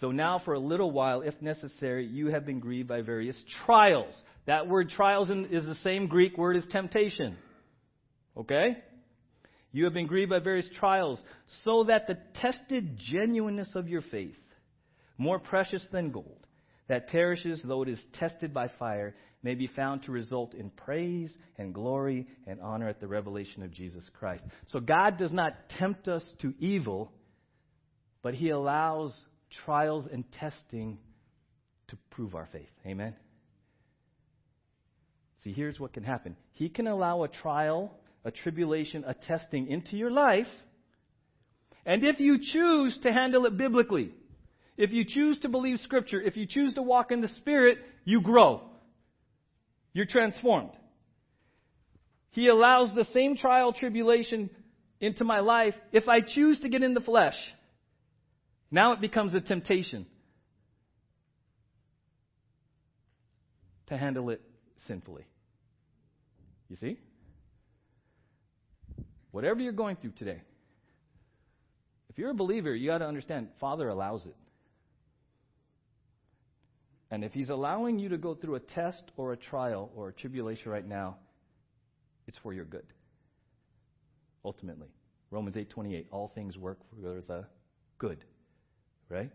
Though 0.00 0.10
now, 0.10 0.40
for 0.44 0.54
a 0.54 0.58
little 0.58 0.90
while, 0.90 1.22
if 1.22 1.40
necessary, 1.40 2.06
you 2.06 2.26
have 2.26 2.44
been 2.44 2.60
grieved 2.60 2.88
by 2.88 3.00
various 3.00 3.36
trials. 3.64 4.14
That 4.46 4.68
word 4.68 4.90
trials 4.90 5.30
is 5.30 5.64
the 5.64 5.76
same 5.76 6.08
Greek 6.08 6.36
word 6.36 6.56
as 6.56 6.66
temptation. 6.66 7.38
Okay? 8.36 8.76
You 9.74 9.84
have 9.86 9.92
been 9.92 10.06
grieved 10.06 10.30
by 10.30 10.38
various 10.38 10.68
trials, 10.78 11.20
so 11.64 11.82
that 11.88 12.06
the 12.06 12.16
tested 12.40 12.96
genuineness 12.96 13.68
of 13.74 13.88
your 13.88 14.02
faith, 14.02 14.38
more 15.18 15.40
precious 15.40 15.84
than 15.90 16.12
gold, 16.12 16.46
that 16.86 17.08
perishes 17.08 17.60
though 17.64 17.82
it 17.82 17.88
is 17.88 17.98
tested 18.12 18.54
by 18.54 18.68
fire, 18.78 19.16
may 19.42 19.56
be 19.56 19.66
found 19.66 20.04
to 20.04 20.12
result 20.12 20.54
in 20.54 20.70
praise 20.70 21.36
and 21.58 21.74
glory 21.74 22.28
and 22.46 22.60
honor 22.60 22.88
at 22.88 23.00
the 23.00 23.08
revelation 23.08 23.64
of 23.64 23.72
Jesus 23.72 24.08
Christ. 24.16 24.44
So 24.68 24.78
God 24.78 25.18
does 25.18 25.32
not 25.32 25.68
tempt 25.76 26.06
us 26.06 26.22
to 26.42 26.54
evil, 26.60 27.10
but 28.22 28.34
He 28.34 28.50
allows 28.50 29.12
trials 29.64 30.06
and 30.10 30.24
testing 30.38 30.98
to 31.88 31.98
prove 32.10 32.36
our 32.36 32.48
faith. 32.52 32.70
Amen? 32.86 33.16
See, 35.42 35.52
here's 35.52 35.80
what 35.80 35.92
can 35.92 36.04
happen 36.04 36.36
He 36.52 36.68
can 36.68 36.86
allow 36.86 37.24
a 37.24 37.28
trial, 37.28 37.98
a 38.24 38.30
tribulation, 38.30 39.04
a 39.06 39.14
testing 39.14 39.68
into 39.68 39.96
your 39.96 40.10
life. 40.10 40.46
And 41.86 42.04
if 42.04 42.18
you 42.18 42.38
choose 42.40 42.98
to 43.02 43.12
handle 43.12 43.44
it 43.46 43.56
biblically, 43.56 44.12
if 44.76 44.90
you 44.92 45.04
choose 45.06 45.38
to 45.40 45.48
believe 45.48 45.78
Scripture, 45.80 46.20
if 46.20 46.36
you 46.36 46.46
choose 46.46 46.74
to 46.74 46.82
walk 46.82 47.12
in 47.12 47.20
the 47.20 47.28
Spirit, 47.28 47.78
you 48.04 48.22
grow. 48.22 48.62
You're 49.92 50.06
transformed. 50.06 50.72
He 52.30 52.48
allows 52.48 52.94
the 52.94 53.04
same 53.12 53.36
trial, 53.36 53.72
tribulation 53.72 54.50
into 55.00 55.24
my 55.24 55.40
life 55.40 55.74
if 55.92 56.08
I 56.08 56.20
choose 56.20 56.58
to 56.60 56.68
get 56.68 56.82
in 56.82 56.94
the 56.94 57.00
flesh. 57.00 57.36
Now 58.70 58.92
it 58.92 59.00
becomes 59.00 59.34
a 59.34 59.40
temptation 59.40 60.06
to 63.86 63.96
handle 63.96 64.30
it 64.30 64.40
sinfully. 64.88 65.26
You 66.68 66.76
see? 66.76 66.98
Whatever 69.34 69.60
you're 69.60 69.72
going 69.72 69.96
through 69.96 70.12
today, 70.12 70.40
if 72.08 72.18
you're 72.18 72.30
a 72.30 72.34
believer, 72.34 72.72
you 72.72 72.86
got 72.86 72.98
to 72.98 73.06
understand 73.08 73.48
Father 73.58 73.88
allows 73.88 74.24
it. 74.26 74.36
And 77.10 77.24
if 77.24 77.32
He's 77.32 77.48
allowing 77.48 77.98
you 77.98 78.10
to 78.10 78.16
go 78.16 78.36
through 78.36 78.54
a 78.54 78.60
test 78.60 79.02
or 79.16 79.32
a 79.32 79.36
trial 79.36 79.90
or 79.96 80.10
a 80.10 80.12
tribulation 80.12 80.70
right 80.70 80.86
now, 80.86 81.16
it's 82.28 82.38
for 82.44 82.52
your 82.52 82.64
good. 82.64 82.86
Ultimately. 84.44 84.86
Romans 85.32 85.56
8:28 85.56 86.06
all 86.12 86.28
things 86.28 86.56
work 86.56 86.78
for 86.88 87.00
the 87.26 87.44
good 87.98 88.24
right? 89.08 89.32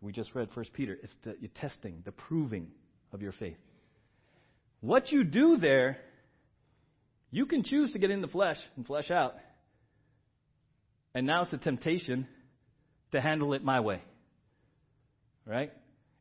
We 0.00 0.10
just 0.10 0.34
read 0.34 0.48
1 0.52 0.64
Peter. 0.72 0.98
It's 1.00 1.14
the 1.22 1.36
testing, 1.60 2.02
the 2.04 2.10
proving 2.10 2.66
of 3.12 3.22
your 3.22 3.32
faith. 3.32 3.58
What 4.80 5.12
you 5.12 5.22
do 5.22 5.56
there, 5.56 5.98
you 7.30 7.46
can 7.46 7.62
choose 7.62 7.92
to 7.92 7.98
get 7.98 8.10
in 8.10 8.20
the 8.20 8.28
flesh 8.28 8.58
and 8.76 8.86
flesh 8.86 9.10
out. 9.10 9.34
And 11.14 11.26
now 11.26 11.42
it's 11.42 11.52
a 11.52 11.58
temptation 11.58 12.26
to 13.12 13.20
handle 13.20 13.54
it 13.54 13.64
my 13.64 13.80
way. 13.80 14.02
Right? 15.46 15.72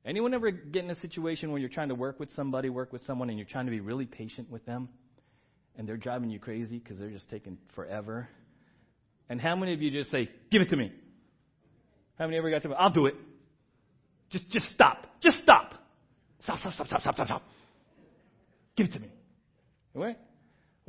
Anyone 0.05 0.33
ever 0.33 0.49
get 0.51 0.83
in 0.83 0.89
a 0.89 0.99
situation 1.01 1.51
where 1.51 1.59
you're 1.59 1.69
trying 1.69 1.89
to 1.89 1.95
work 1.95 2.19
with 2.19 2.31
somebody, 2.35 2.69
work 2.69 2.93
with 2.93 3.03
someone, 3.05 3.29
and 3.29 3.37
you're 3.37 3.47
trying 3.47 3.65
to 3.65 3.71
be 3.71 3.79
really 3.79 4.05
patient 4.05 4.49
with 4.49 4.65
them, 4.65 4.89
and 5.77 5.87
they're 5.87 5.97
driving 5.97 6.29
you 6.29 6.39
crazy 6.39 6.79
because 6.79 6.97
they're 6.97 7.09
just 7.09 7.29
taking 7.29 7.57
forever? 7.75 8.27
And 9.29 9.39
how 9.39 9.55
many 9.55 9.73
of 9.73 9.81
you 9.81 9.91
just 9.91 10.09
say, 10.09 10.29
Give 10.51 10.61
it 10.61 10.69
to 10.69 10.77
me? 10.77 10.91
How 12.17 12.25
many 12.25 12.37
ever 12.37 12.49
got 12.49 12.63
to? 12.63 12.71
I'll 12.71 12.89
do 12.89 13.05
it. 13.05 13.15
Just, 14.29 14.49
just 14.49 14.67
stop. 14.73 15.05
Just 15.21 15.37
stop. 15.43 15.73
Stop, 16.43 16.59
stop, 16.59 16.73
stop, 16.73 16.87
stop, 16.87 17.01
stop, 17.01 17.13
stop, 17.15 17.27
stop. 17.27 17.43
Give 18.75 18.87
it 18.87 18.93
to 18.93 18.99
me. 18.99 19.09
Right? 19.93 20.17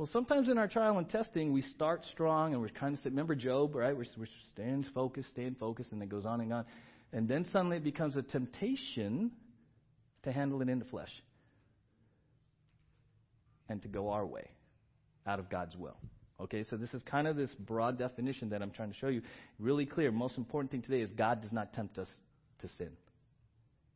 Well, 0.01 0.09
sometimes 0.11 0.49
in 0.49 0.57
our 0.57 0.67
trial 0.67 0.97
and 0.97 1.07
testing, 1.07 1.53
we 1.53 1.61
start 1.61 2.03
strong 2.11 2.53
and 2.53 2.61
we're 2.63 2.69
kind 2.69 2.97
of, 2.97 3.05
remember 3.05 3.35
Job, 3.35 3.75
right? 3.75 3.95
We're, 3.95 4.07
we're 4.17 4.25
staying 4.49 4.87
focused, 4.95 5.29
staying 5.29 5.57
focused, 5.59 5.91
and 5.91 6.01
it 6.01 6.09
goes 6.09 6.25
on 6.25 6.41
and 6.41 6.51
on. 6.51 6.65
And 7.13 7.27
then 7.27 7.45
suddenly 7.53 7.77
it 7.77 7.83
becomes 7.83 8.17
a 8.17 8.23
temptation 8.23 9.29
to 10.23 10.31
handle 10.31 10.59
it 10.63 10.69
in 10.69 10.79
the 10.79 10.85
flesh 10.85 11.11
and 13.69 13.79
to 13.83 13.87
go 13.87 14.09
our 14.09 14.25
way 14.25 14.49
out 15.27 15.37
of 15.37 15.51
God's 15.51 15.77
will. 15.77 15.97
Okay, 16.41 16.65
so 16.67 16.77
this 16.77 16.91
is 16.95 17.03
kind 17.03 17.27
of 17.27 17.35
this 17.35 17.53
broad 17.59 17.99
definition 17.99 18.49
that 18.49 18.63
I'm 18.63 18.71
trying 18.71 18.91
to 18.91 18.97
show 18.97 19.09
you. 19.09 19.21
Really 19.59 19.85
clear. 19.85 20.11
Most 20.11 20.35
important 20.35 20.71
thing 20.71 20.81
today 20.81 21.01
is 21.01 21.11
God 21.11 21.43
does 21.43 21.51
not 21.51 21.73
tempt 21.73 21.99
us 21.99 22.09
to 22.61 22.67
sin. 22.79 22.89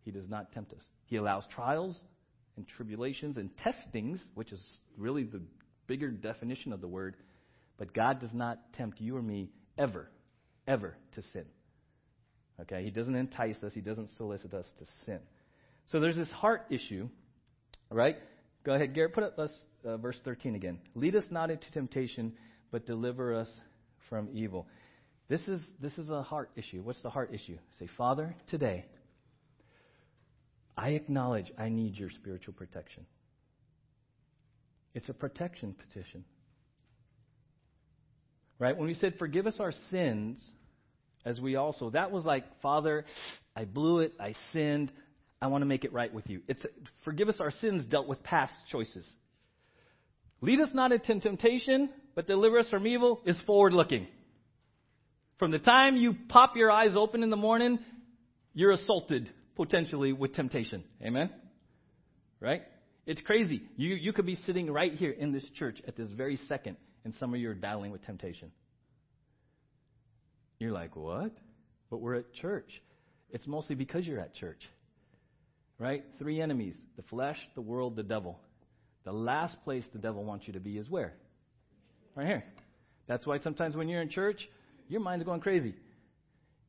He 0.03 0.11
does 0.11 0.29
not 0.29 0.51
tempt 0.51 0.71
us. 0.71 0.83
He 1.07 1.15
allows 1.15 1.45
trials 1.55 1.97
and 2.57 2.67
tribulations 2.77 3.37
and 3.37 3.49
testings, 3.57 4.19
which 4.35 4.51
is 4.51 4.61
really 4.99 5.23
the 5.23 5.41
bigger 5.87 6.09
definition 6.09 6.73
of 6.73 6.81
the 6.81 6.87
word, 6.87 7.15
but 7.77 7.93
God 7.93 8.19
does 8.19 8.33
not 8.33 8.59
tempt 8.73 8.99
you 9.01 9.15
or 9.17 9.21
me 9.21 9.49
ever, 9.77 10.09
ever 10.67 10.95
to 11.15 11.21
sin. 11.33 11.45
Okay, 12.61 12.83
He 12.83 12.89
doesn't 12.89 13.15
entice 13.15 13.61
us, 13.63 13.73
He 13.73 13.81
doesn't 13.81 14.09
solicit 14.17 14.53
us 14.53 14.65
to 14.79 14.85
sin. 15.05 15.19
So 15.91 15.99
there's 15.99 16.15
this 16.15 16.29
heart 16.29 16.65
issue, 16.69 17.09
right? 17.89 18.17
Go 18.63 18.73
ahead, 18.73 18.93
Garrett, 18.95 19.13
put 19.13 19.23
up 19.23 19.37
us 19.37 19.51
uh, 19.85 19.97
verse 19.97 20.17
13 20.23 20.55
again. 20.55 20.79
Lead 20.95 21.15
us 21.15 21.25
not 21.29 21.51
into 21.51 21.69
temptation, 21.71 22.33
but 22.71 22.85
deliver 22.85 23.35
us 23.35 23.49
from 24.09 24.29
evil. 24.33 24.67
This 25.27 25.41
is, 25.47 25.61
this 25.81 25.97
is 25.97 26.09
a 26.09 26.23
heart 26.23 26.51
issue. 26.55 26.81
What's 26.81 27.01
the 27.01 27.09
heart 27.09 27.33
issue? 27.33 27.57
Say, 27.79 27.87
Father, 27.97 28.35
today, 28.49 28.85
I 30.77 30.89
acknowledge 30.89 31.51
I 31.57 31.69
need 31.69 31.95
your 31.95 32.09
spiritual 32.09 32.53
protection. 32.53 33.05
It's 34.95 35.09
a 35.09 35.13
protection 35.13 35.75
petition. 35.77 36.23
Right? 38.57 38.75
When 38.75 38.87
we 38.87 38.93
said, 38.93 39.15
forgive 39.19 39.45
us 39.45 39.57
our 39.59 39.73
sins, 39.91 40.43
as 41.25 41.39
we 41.39 41.57
also, 41.57 41.89
that 41.91 42.11
was 42.11 42.23
like, 42.23 42.45
Father, 42.61 43.05
I 43.55 43.65
blew 43.65 43.99
it, 43.99 44.13
I 44.19 44.33
sinned, 44.53 44.91
I 45.41 45.47
want 45.47 45.63
to 45.63 45.65
make 45.65 45.83
it 45.83 45.91
right 45.91 46.11
with 46.13 46.29
you. 46.29 46.41
It's 46.47 46.65
forgive 47.03 47.27
us 47.27 47.35
our 47.39 47.51
sins 47.51 47.85
dealt 47.85 48.07
with 48.07 48.23
past 48.23 48.53
choices. 48.71 49.05
Lead 50.39 50.61
us 50.61 50.69
not 50.73 50.93
into 50.93 51.19
temptation, 51.19 51.89
but 52.15 52.25
deliver 52.25 52.59
us 52.59 52.69
from 52.69 52.87
evil 52.87 53.19
is 53.25 53.35
forward 53.45 53.73
looking. 53.73 54.07
From 55.37 55.51
the 55.51 55.59
time 55.59 55.97
you 55.97 56.15
pop 56.29 56.55
your 56.55 56.71
eyes 56.71 56.91
open 56.95 57.21
in 57.21 57.29
the 57.29 57.35
morning, 57.35 57.79
you're 58.53 58.71
assaulted 58.71 59.29
potentially 59.57 60.13
with 60.13 60.33
temptation. 60.33 60.85
Amen? 61.03 61.29
Right? 62.39 62.61
It's 63.05 63.21
crazy. 63.21 63.61
You, 63.77 63.95
you 63.95 64.13
could 64.13 64.25
be 64.25 64.35
sitting 64.35 64.71
right 64.71 64.93
here 64.93 65.11
in 65.11 65.31
this 65.31 65.45
church 65.57 65.81
at 65.87 65.95
this 65.95 66.09
very 66.09 66.37
second, 66.47 66.77
and 67.03 67.13
some 67.19 67.33
of 67.33 67.39
you 67.39 67.49
are 67.51 67.55
battling 67.55 67.91
with 67.91 68.03
temptation. 68.05 68.51
You're 70.59 70.71
like, 70.71 70.95
what? 70.95 71.31
But 71.89 71.97
we're 71.97 72.15
at 72.15 72.33
church. 72.33 72.81
It's 73.29 73.45
mostly 73.45 73.75
because 73.75 74.07
you're 74.07 74.19
at 74.19 74.33
church. 74.33 74.61
Right? 75.77 76.03
Three 76.17 76.41
enemies 76.41 76.75
the 76.95 77.03
flesh, 77.03 77.37
the 77.53 77.61
world, 77.61 77.95
the 77.95 78.03
devil. 78.03 78.39
The 79.03 79.11
last 79.11 79.55
place 79.63 79.83
the 79.93 79.99
devil 79.99 80.23
wants 80.23 80.47
you 80.47 80.53
to 80.53 80.59
be 80.59 80.77
is 80.77 80.89
where? 80.89 81.13
Right 82.15 82.25
here. 82.25 82.43
That's 83.07 83.25
why 83.27 83.37
sometimes 83.39 83.75
when 83.75 83.87
you're 83.87 84.01
in 84.01 84.09
church, 84.09 84.47
your 84.87 85.01
mind's 85.01 85.25
going 85.25 85.41
crazy. 85.41 85.75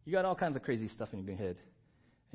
You 0.04 0.12
got 0.12 0.24
all 0.24 0.34
kinds 0.34 0.56
of 0.56 0.62
crazy 0.62 0.88
stuff 0.88 1.08
in 1.12 1.24
your 1.24 1.36
head. 1.36 1.56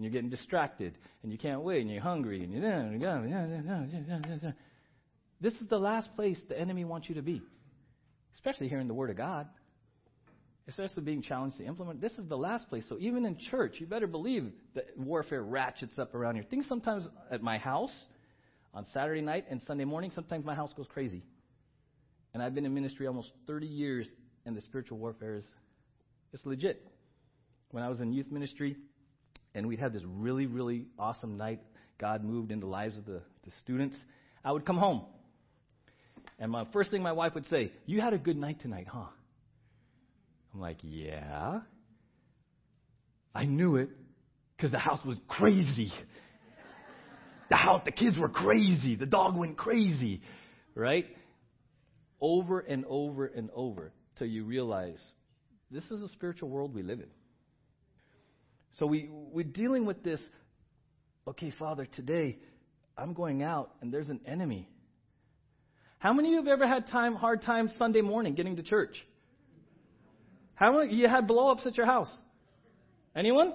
And 0.01 0.05
you're 0.07 0.19
getting 0.19 0.31
distracted. 0.31 0.97
And 1.21 1.31
you 1.31 1.37
can't 1.37 1.61
wait. 1.61 1.81
And 1.81 1.91
you're 1.91 2.01
hungry. 2.01 2.43
And 2.43 2.51
you're. 2.51 4.55
This 5.39 5.53
is 5.53 5.69
the 5.69 5.77
last 5.77 6.15
place 6.15 6.39
the 6.49 6.59
enemy 6.59 6.85
wants 6.85 7.07
you 7.07 7.13
to 7.13 7.21
be. 7.21 7.43
Especially 8.33 8.67
hearing 8.67 8.87
the 8.87 8.95
Word 8.95 9.11
of 9.11 9.17
God. 9.17 9.47
Especially 10.67 11.03
being 11.03 11.21
challenged 11.21 11.57
to 11.57 11.65
implement. 11.65 12.01
This 12.01 12.13
is 12.13 12.27
the 12.27 12.35
last 12.35 12.67
place. 12.67 12.83
So 12.89 12.97
even 12.99 13.27
in 13.27 13.37
church, 13.37 13.75
you 13.77 13.85
better 13.85 14.07
believe 14.07 14.51
that 14.73 14.85
warfare 14.97 15.43
ratchets 15.43 15.99
up 15.99 16.15
around 16.15 16.33
here. 16.33 16.45
Things 16.49 16.65
sometimes 16.67 17.07
at 17.29 17.43
my 17.43 17.59
house 17.59 17.93
on 18.73 18.87
Saturday 18.95 19.21
night 19.21 19.45
and 19.51 19.61
Sunday 19.67 19.85
morning, 19.85 20.11
sometimes 20.15 20.43
my 20.43 20.55
house 20.55 20.73
goes 20.75 20.87
crazy. 20.91 21.21
And 22.33 22.41
I've 22.41 22.55
been 22.55 22.65
in 22.65 22.73
ministry 22.73 23.05
almost 23.05 23.29
30 23.45 23.67
years, 23.67 24.07
and 24.47 24.57
the 24.57 24.61
spiritual 24.61 24.97
warfare 24.97 25.35
is 25.35 25.45
it's 26.33 26.43
legit. 26.43 26.87
When 27.69 27.83
I 27.83 27.89
was 27.89 28.01
in 28.01 28.13
youth 28.13 28.31
ministry, 28.31 28.77
and 29.53 29.67
we'd 29.67 29.79
have 29.79 29.93
this 29.93 30.03
really, 30.05 30.45
really 30.45 30.85
awesome 30.97 31.37
night, 31.37 31.61
God 31.99 32.23
moved 32.23 32.51
in 32.51 32.59
the 32.59 32.65
lives 32.65 32.97
of 32.97 33.05
the, 33.05 33.21
the 33.45 33.51
students, 33.61 33.95
I 34.43 34.51
would 34.51 34.65
come 34.65 34.77
home. 34.77 35.03
And 36.39 36.51
my 36.51 36.65
first 36.73 36.91
thing 36.91 37.03
my 37.03 37.11
wife 37.11 37.35
would 37.35 37.47
say, 37.47 37.71
You 37.85 38.01
had 38.01 38.13
a 38.13 38.17
good 38.17 38.37
night 38.37 38.61
tonight, 38.61 38.87
huh? 38.89 39.05
I'm 40.53 40.59
like, 40.59 40.77
Yeah. 40.81 41.61
I 43.33 43.45
knew 43.45 43.77
it 43.77 43.89
because 44.55 44.71
the 44.71 44.79
house 44.79 44.99
was 45.05 45.17
crazy. 45.27 45.91
The 47.49 47.55
house, 47.57 47.81
the 47.85 47.91
kids 47.91 48.17
were 48.17 48.29
crazy. 48.29 48.95
The 48.95 49.05
dog 49.05 49.35
went 49.35 49.57
crazy, 49.57 50.21
right? 50.73 51.05
Over 52.19 52.59
and 52.61 52.85
over 52.87 53.25
and 53.25 53.49
over 53.53 53.91
till 54.17 54.27
you 54.27 54.45
realize 54.45 54.99
this 55.69 55.83
is 55.91 56.01
a 56.01 56.09
spiritual 56.09 56.49
world 56.49 56.73
we 56.73 56.81
live 56.81 56.99
in. 56.99 57.07
So 58.79 58.85
we, 58.85 59.09
we're 59.11 59.43
dealing 59.43 59.85
with 59.85 60.03
this. 60.03 60.19
Okay, 61.27 61.51
Father, 61.59 61.87
today 61.95 62.37
I'm 62.97 63.13
going 63.13 63.43
out 63.43 63.71
and 63.81 63.93
there's 63.93 64.09
an 64.09 64.21
enemy. 64.25 64.67
How 65.99 66.13
many 66.13 66.29
of 66.29 66.31
you 66.31 66.37
have 66.37 66.47
ever 66.47 66.67
had 66.67 66.87
time, 66.87 67.15
hard 67.15 67.43
time 67.43 67.69
Sunday 67.77 68.01
morning 68.01 68.33
getting 68.33 68.55
to 68.55 68.63
church? 68.63 68.95
How 70.55 70.77
many 70.77 70.93
you 70.95 71.07
had 71.07 71.27
blow-ups 71.27 71.65
at 71.67 71.77
your 71.77 71.85
house? 71.85 72.11
Anyone? 73.15 73.53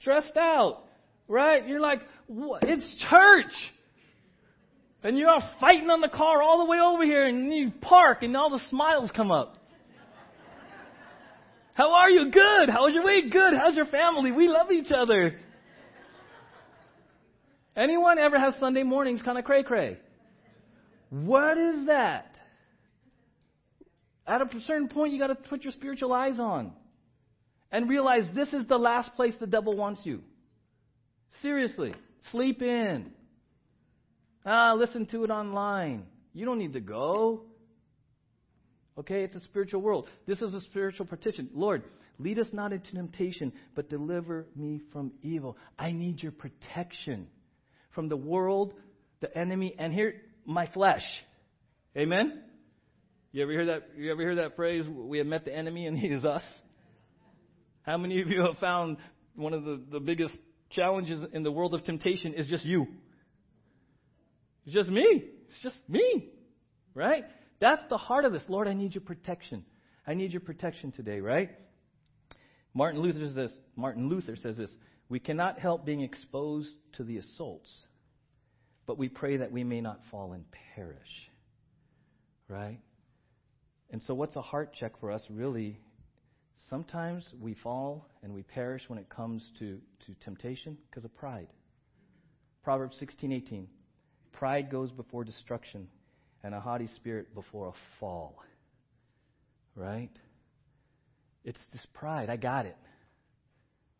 Stressed 0.00 0.36
out, 0.36 0.84
right? 1.28 1.66
You're 1.66 1.80
like, 1.80 2.00
it's 2.28 3.04
church. 3.08 3.52
And 5.02 5.16
you're 5.16 5.28
all 5.28 5.42
fighting 5.60 5.88
on 5.90 6.00
the 6.00 6.08
car 6.08 6.42
all 6.42 6.58
the 6.58 6.70
way 6.70 6.78
over 6.80 7.04
here, 7.04 7.26
and 7.26 7.52
you 7.52 7.70
park, 7.80 8.22
and 8.22 8.36
all 8.36 8.50
the 8.50 8.60
smiles 8.70 9.10
come 9.14 9.30
up. 9.30 9.56
How 11.76 11.92
are 11.92 12.08
you? 12.08 12.30
Good. 12.30 12.70
How 12.70 12.86
was 12.86 12.94
your 12.94 13.04
week? 13.04 13.30
Good. 13.30 13.52
How's 13.52 13.76
your 13.76 13.84
family? 13.84 14.32
We 14.32 14.48
love 14.48 14.72
each 14.72 14.90
other. 14.90 15.38
Anyone 17.76 18.18
ever 18.18 18.38
have 18.38 18.54
Sunday 18.58 18.82
mornings 18.82 19.20
kind 19.20 19.36
of 19.36 19.44
cray 19.44 19.62
cray? 19.62 19.98
What 21.10 21.58
is 21.58 21.86
that? 21.88 22.34
At 24.26 24.40
a 24.40 24.48
certain 24.66 24.88
point, 24.88 25.12
you 25.12 25.18
got 25.18 25.26
to 25.26 25.34
put 25.34 25.64
your 25.64 25.72
spiritual 25.72 26.14
eyes 26.14 26.40
on 26.40 26.72
and 27.70 27.90
realize 27.90 28.24
this 28.34 28.54
is 28.54 28.66
the 28.66 28.78
last 28.78 29.14
place 29.14 29.34
the 29.38 29.46
devil 29.46 29.76
wants 29.76 30.00
you. 30.04 30.22
Seriously, 31.42 31.92
sleep 32.32 32.62
in. 32.62 33.12
Ah, 34.46 34.72
listen 34.72 35.04
to 35.06 35.24
it 35.24 35.30
online. 35.30 36.06
You 36.32 36.46
don't 36.46 36.58
need 36.58 36.72
to 36.72 36.80
go. 36.80 37.42
Okay, 38.98 39.24
it's 39.24 39.34
a 39.34 39.40
spiritual 39.40 39.82
world. 39.82 40.06
This 40.26 40.40
is 40.40 40.54
a 40.54 40.60
spiritual 40.62 41.06
petition. 41.06 41.50
Lord, 41.54 41.84
lead 42.18 42.38
us 42.38 42.46
not 42.52 42.72
into 42.72 42.92
temptation, 42.92 43.52
but 43.74 43.90
deliver 43.90 44.46
me 44.56 44.80
from 44.92 45.12
evil. 45.22 45.58
I 45.78 45.92
need 45.92 46.22
your 46.22 46.32
protection 46.32 47.26
from 47.94 48.08
the 48.08 48.16
world, 48.16 48.72
the 49.20 49.36
enemy, 49.36 49.74
and 49.78 49.92
here, 49.92 50.14
my 50.46 50.66
flesh. 50.66 51.02
Amen? 51.96 52.42
You 53.32 53.42
ever 53.42 53.52
hear 53.52 53.66
that? 53.66 53.90
You 53.98 54.10
ever 54.12 54.22
hear 54.22 54.34
that 54.36 54.56
phrase? 54.56 54.86
We 54.88 55.18
have 55.18 55.26
met 55.26 55.44
the 55.44 55.54
enemy 55.54 55.86
and 55.86 55.98
he 55.98 56.08
is 56.08 56.24
us. 56.24 56.42
How 57.82 57.98
many 57.98 58.22
of 58.22 58.28
you 58.28 58.42
have 58.42 58.58
found 58.58 58.96
one 59.34 59.52
of 59.52 59.64
the, 59.64 59.80
the 59.92 60.00
biggest 60.00 60.34
challenges 60.70 61.22
in 61.32 61.42
the 61.42 61.52
world 61.52 61.74
of 61.74 61.84
temptation 61.84 62.32
is 62.32 62.46
just 62.46 62.64
you? 62.64 62.86
It's 64.64 64.74
just 64.74 64.88
me. 64.88 65.24
It's 65.48 65.62
just 65.62 65.76
me. 65.86 66.30
Right? 66.94 67.24
That's 67.60 67.82
the 67.88 67.98
heart 67.98 68.24
of 68.24 68.32
this. 68.32 68.42
Lord, 68.48 68.68
I 68.68 68.74
need 68.74 68.94
your 68.94 69.02
protection. 69.02 69.64
I 70.06 70.14
need 70.14 70.32
your 70.32 70.40
protection 70.40 70.92
today, 70.92 71.20
right? 71.20 71.50
Martin 72.74 73.00
Luther 73.00 73.20
says 73.20 73.34
this. 73.34 73.52
Martin 73.74 74.08
Luther 74.08 74.36
says 74.36 74.56
this. 74.56 74.70
We 75.08 75.18
cannot 75.18 75.58
help 75.58 75.86
being 75.86 76.02
exposed 76.02 76.70
to 76.96 77.04
the 77.04 77.18
assaults, 77.18 77.70
but 78.86 78.98
we 78.98 79.08
pray 79.08 79.38
that 79.38 79.52
we 79.52 79.64
may 79.64 79.80
not 79.80 80.00
fall 80.10 80.32
and 80.32 80.44
perish. 80.74 81.30
Right? 82.48 82.80
And 83.90 84.02
so, 84.06 84.14
what's 84.14 84.36
a 84.36 84.42
heart 84.42 84.74
check 84.78 85.00
for 85.00 85.10
us 85.10 85.22
really? 85.30 85.80
Sometimes 86.68 87.24
we 87.40 87.54
fall 87.54 88.08
and 88.22 88.34
we 88.34 88.42
perish 88.42 88.82
when 88.88 88.98
it 88.98 89.08
comes 89.08 89.48
to, 89.60 89.80
to 90.06 90.14
temptation 90.24 90.76
because 90.90 91.04
of 91.04 91.16
pride. 91.16 91.48
Proverbs 92.64 93.00
16:18. 93.00 93.66
Pride 94.32 94.70
goes 94.70 94.90
before 94.90 95.24
destruction, 95.24 95.88
and 96.46 96.54
a 96.54 96.60
haughty 96.60 96.86
spirit 96.94 97.34
before 97.34 97.66
a 97.66 97.72
fall. 97.98 98.36
Right? 99.74 100.12
It's 101.44 101.58
this 101.72 101.84
pride. 101.92 102.30
I 102.30 102.36
got 102.36 102.66
it. 102.66 102.76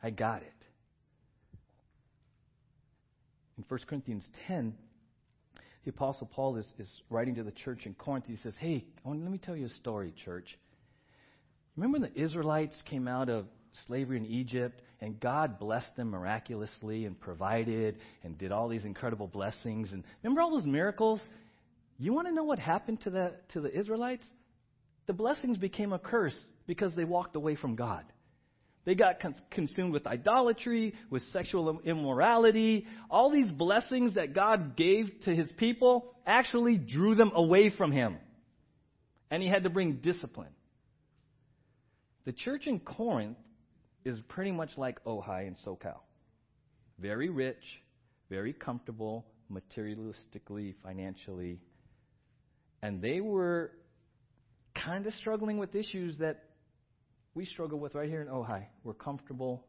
I 0.01 0.11
got 0.11 0.43
it. 0.43 0.53
In 3.59 3.65
1 3.67 3.81
Corinthians 3.89 4.23
10, 4.47 4.75
the 5.85 5.91
Apostle 5.91 6.31
Paul 6.33 6.57
is, 6.57 6.67
is 6.79 6.89
writing 7.11 7.35
to 7.35 7.43
the 7.43 7.51
church 7.51 7.85
in 7.85 7.95
Corinth. 7.95 8.27
He 8.29 8.37
says, 8.37 8.55
Hey, 8.61 8.85
let 9.05 9.19
me 9.19 9.39
tell 9.39 9.57
you 9.57 9.67
a 9.67 9.71
story, 9.71 10.15
church. 10.25 10.57
Remember 11.77 11.99
when 11.99 12.13
the 12.13 12.23
Israelites 12.23 12.77
came 12.89 13.09
out 13.09 13.29
of 13.29 13.47
slavery 13.89 14.19
in 14.19 14.25
Egypt 14.25 14.81
and 15.01 15.19
God 15.19 15.59
blessed 15.59 15.97
them 15.97 16.11
miraculously 16.11 17.07
and 17.07 17.19
provided 17.19 17.97
and 18.23 18.39
did 18.39 18.53
all 18.53 18.69
these 18.69 18.85
incredible 18.85 19.27
blessings? 19.27 19.91
And 19.91 20.05
remember 20.23 20.43
all 20.43 20.53
those 20.53 20.65
miracles? 20.65 21.21
You 21.99 22.13
want 22.13 22.29
to 22.29 22.35
know 22.35 22.45
what 22.45 22.59
happened 22.59 23.01
to 23.03 23.11
the, 23.11 23.33
to 23.53 23.61
the 23.61 23.77
Israelites? 23.77 24.25
The 25.07 25.13
blessings 25.13 25.57
became 25.57 25.93
a 25.93 25.99
curse 25.99 26.37
because 26.67 26.95
they 26.95 27.05
walked 27.05 27.37
away 27.37 27.57
from 27.57 27.77
God. 27.77 28.05
They 28.85 28.95
got 28.95 29.19
cons- 29.21 29.41
consumed 29.51 29.93
with 29.93 30.07
idolatry, 30.07 30.95
with 31.11 31.23
sexual 31.33 31.81
immorality. 31.85 32.87
All 33.11 33.31
these 33.31 33.51
blessings 33.51 34.15
that 34.15 34.35
God 34.35 34.77
gave 34.77 35.11
to 35.25 35.35
his 35.35 35.51
people 35.57 36.15
actually 36.27 36.77
drew 36.77 37.15
them 37.15 37.33
away 37.35 37.71
from 37.77 37.91
him. 37.91 38.17
And 39.31 39.43
he 39.43 39.49
had 39.49 39.65
to 39.65 39.71
bring 39.71 39.95
discipline. 39.95 40.53
The 42.27 42.33
church 42.33 42.67
in 42.67 42.79
Corinth 42.81 43.39
is 44.05 44.21
pretty 44.29 44.53
much 44.53 44.71
like 44.77 45.03
Ojai 45.05 45.49
and 45.49 45.57
SoCal. 45.65 45.99
Very 47.01 47.29
rich, 47.29 47.83
very 48.31 48.53
comfortable, 48.53 49.27
materialistically, 49.53 50.75
financially, 50.83 51.61
and 52.83 53.01
they 53.01 53.21
were 53.21 53.73
kind 54.75 55.07
of 55.07 55.13
struggling 55.15 55.59
with 55.59 55.75
issues 55.75 56.19
that 56.19 56.45
we 57.35 57.45
struggle 57.45 57.79
with 57.79 57.95
right 57.95 58.09
here 58.09 58.23
in 58.23 58.29
Ojai. 58.29 58.65
We're 58.85 58.95
comfortable. 58.95 59.65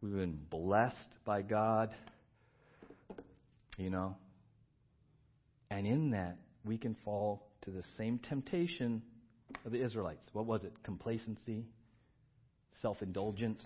We've 0.00 0.14
been 0.14 0.38
blessed 0.50 0.96
by 1.24 1.42
God. 1.42 1.94
You 3.76 3.90
know? 3.90 4.16
And 5.70 5.86
in 5.86 6.10
that, 6.10 6.38
we 6.64 6.78
can 6.78 6.96
fall 7.04 7.48
to 7.62 7.70
the 7.70 7.82
same 7.96 8.18
temptation 8.18 9.02
of 9.64 9.72
the 9.72 9.82
Israelites. 9.82 10.26
What 10.32 10.46
was 10.46 10.64
it? 10.64 10.72
Complacency, 10.84 11.66
self 12.80 13.02
indulgence, 13.02 13.64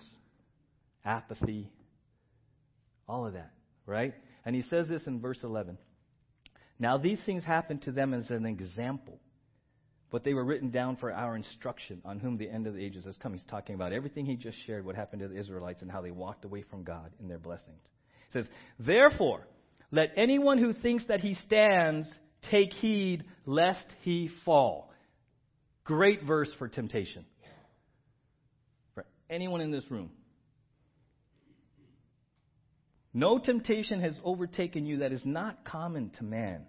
apathy, 1.03 1.69
all 3.07 3.25
of 3.25 3.33
that, 3.33 3.51
right? 3.85 4.13
And 4.45 4.55
he 4.55 4.61
says 4.63 4.87
this 4.87 5.05
in 5.07 5.19
verse 5.19 5.39
11. 5.43 5.77
Now 6.79 6.97
these 6.97 7.19
things 7.25 7.43
happened 7.43 7.83
to 7.83 7.91
them 7.91 8.13
as 8.13 8.29
an 8.29 8.45
example, 8.45 9.19
but 10.11 10.23
they 10.23 10.33
were 10.33 10.43
written 10.43 10.71
down 10.71 10.97
for 10.97 11.11
our 11.11 11.35
instruction 11.35 12.01
on 12.03 12.19
whom 12.19 12.37
the 12.37 12.49
end 12.49 12.67
of 12.67 12.73
the 12.73 12.83
ages 12.83 13.05
has 13.05 13.17
come. 13.17 13.33
He's 13.33 13.43
talking 13.49 13.75
about 13.75 13.93
everything 13.93 14.25
he 14.25 14.35
just 14.35 14.57
shared, 14.65 14.85
what 14.85 14.95
happened 14.95 15.21
to 15.21 15.27
the 15.27 15.39
Israelites 15.39 15.81
and 15.81 15.91
how 15.91 16.01
they 16.01 16.11
walked 16.11 16.45
away 16.45 16.63
from 16.69 16.83
God 16.83 17.11
in 17.19 17.27
their 17.27 17.39
blessings. 17.39 17.81
He 18.31 18.39
says, 18.39 18.47
Therefore, 18.79 19.47
let 19.91 20.11
anyone 20.17 20.57
who 20.57 20.73
thinks 20.73 21.05
that 21.07 21.21
he 21.21 21.35
stands 21.35 22.07
take 22.51 22.73
heed 22.73 23.23
lest 23.45 23.85
he 24.03 24.29
fall. 24.43 24.91
Great 25.83 26.23
verse 26.23 26.49
for 26.57 26.67
temptation. 26.67 27.25
For 28.93 29.05
anyone 29.29 29.61
in 29.61 29.71
this 29.71 29.89
room. 29.89 30.11
No 33.15 33.39
temptation 33.39 34.01
has 34.01 34.13
overtaken 34.25 34.85
you 34.85 34.97
that 34.97 35.13
is 35.13 35.21
not 35.23 35.63
common 35.63 36.09
to 36.17 36.23
man. 36.25 36.63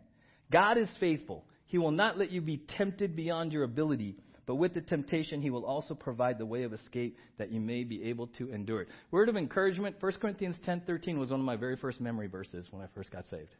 God 0.52 0.78
is 0.78 0.88
faithful. 1.00 1.44
He 1.66 1.76
will 1.76 1.90
not 1.90 2.16
let 2.16 2.30
you 2.30 2.40
be 2.40 2.62
tempted 2.78 3.16
beyond 3.16 3.52
your 3.52 3.64
ability, 3.64 4.14
but 4.46 4.54
with 4.54 4.72
the 4.72 4.80
temptation, 4.80 5.42
He 5.42 5.50
will 5.50 5.64
also 5.66 5.92
provide 5.92 6.38
the 6.38 6.46
way 6.46 6.62
of 6.62 6.72
escape 6.72 7.18
that 7.38 7.50
you 7.50 7.60
may 7.60 7.82
be 7.82 8.04
able 8.04 8.28
to 8.38 8.52
endure 8.52 8.82
it. 8.82 8.88
Word 9.10 9.28
of 9.28 9.36
encouragement 9.36 9.96
1 9.98 10.12
Corinthians 10.20 10.56
10:13 10.64 11.18
was 11.18 11.30
one 11.30 11.40
of 11.40 11.46
my 11.46 11.56
very 11.56 11.74
first 11.74 12.00
memory 12.00 12.28
verses 12.28 12.68
when 12.70 12.80
I 12.80 12.86
first 12.94 13.10
got 13.10 13.26
saved. 13.26 13.52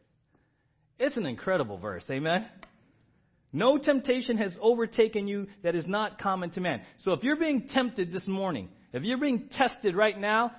It's 0.97 1.17
an 1.17 1.25
incredible 1.25 1.77
verse. 1.77 2.05
Amen. 2.09 2.47
No 3.51 3.77
temptation 3.77 4.37
has 4.37 4.55
overtaken 4.61 5.27
you 5.27 5.47
that 5.61 5.75
is 5.75 5.85
not 5.87 6.19
common 6.19 6.51
to 6.51 6.61
man. 6.61 6.83
So 6.99 7.11
if 7.11 7.21
you're 7.21 7.35
being 7.35 7.67
tempted 7.67 8.13
this 8.13 8.27
morning, 8.27 8.69
if 8.93 9.03
you're 9.03 9.19
being 9.19 9.49
tested 9.49 9.93
right 9.93 10.17
now, 10.17 10.53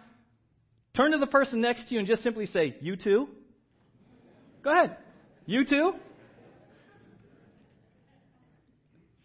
Turn 0.98 1.12
to 1.12 1.18
the 1.18 1.28
person 1.28 1.60
next 1.60 1.86
to 1.86 1.94
you 1.94 2.00
and 2.00 2.08
just 2.08 2.24
simply 2.24 2.46
say, 2.46 2.74
You 2.80 2.96
too? 2.96 3.28
Go 4.64 4.72
ahead. 4.72 4.96
You 5.46 5.64
too? 5.64 5.92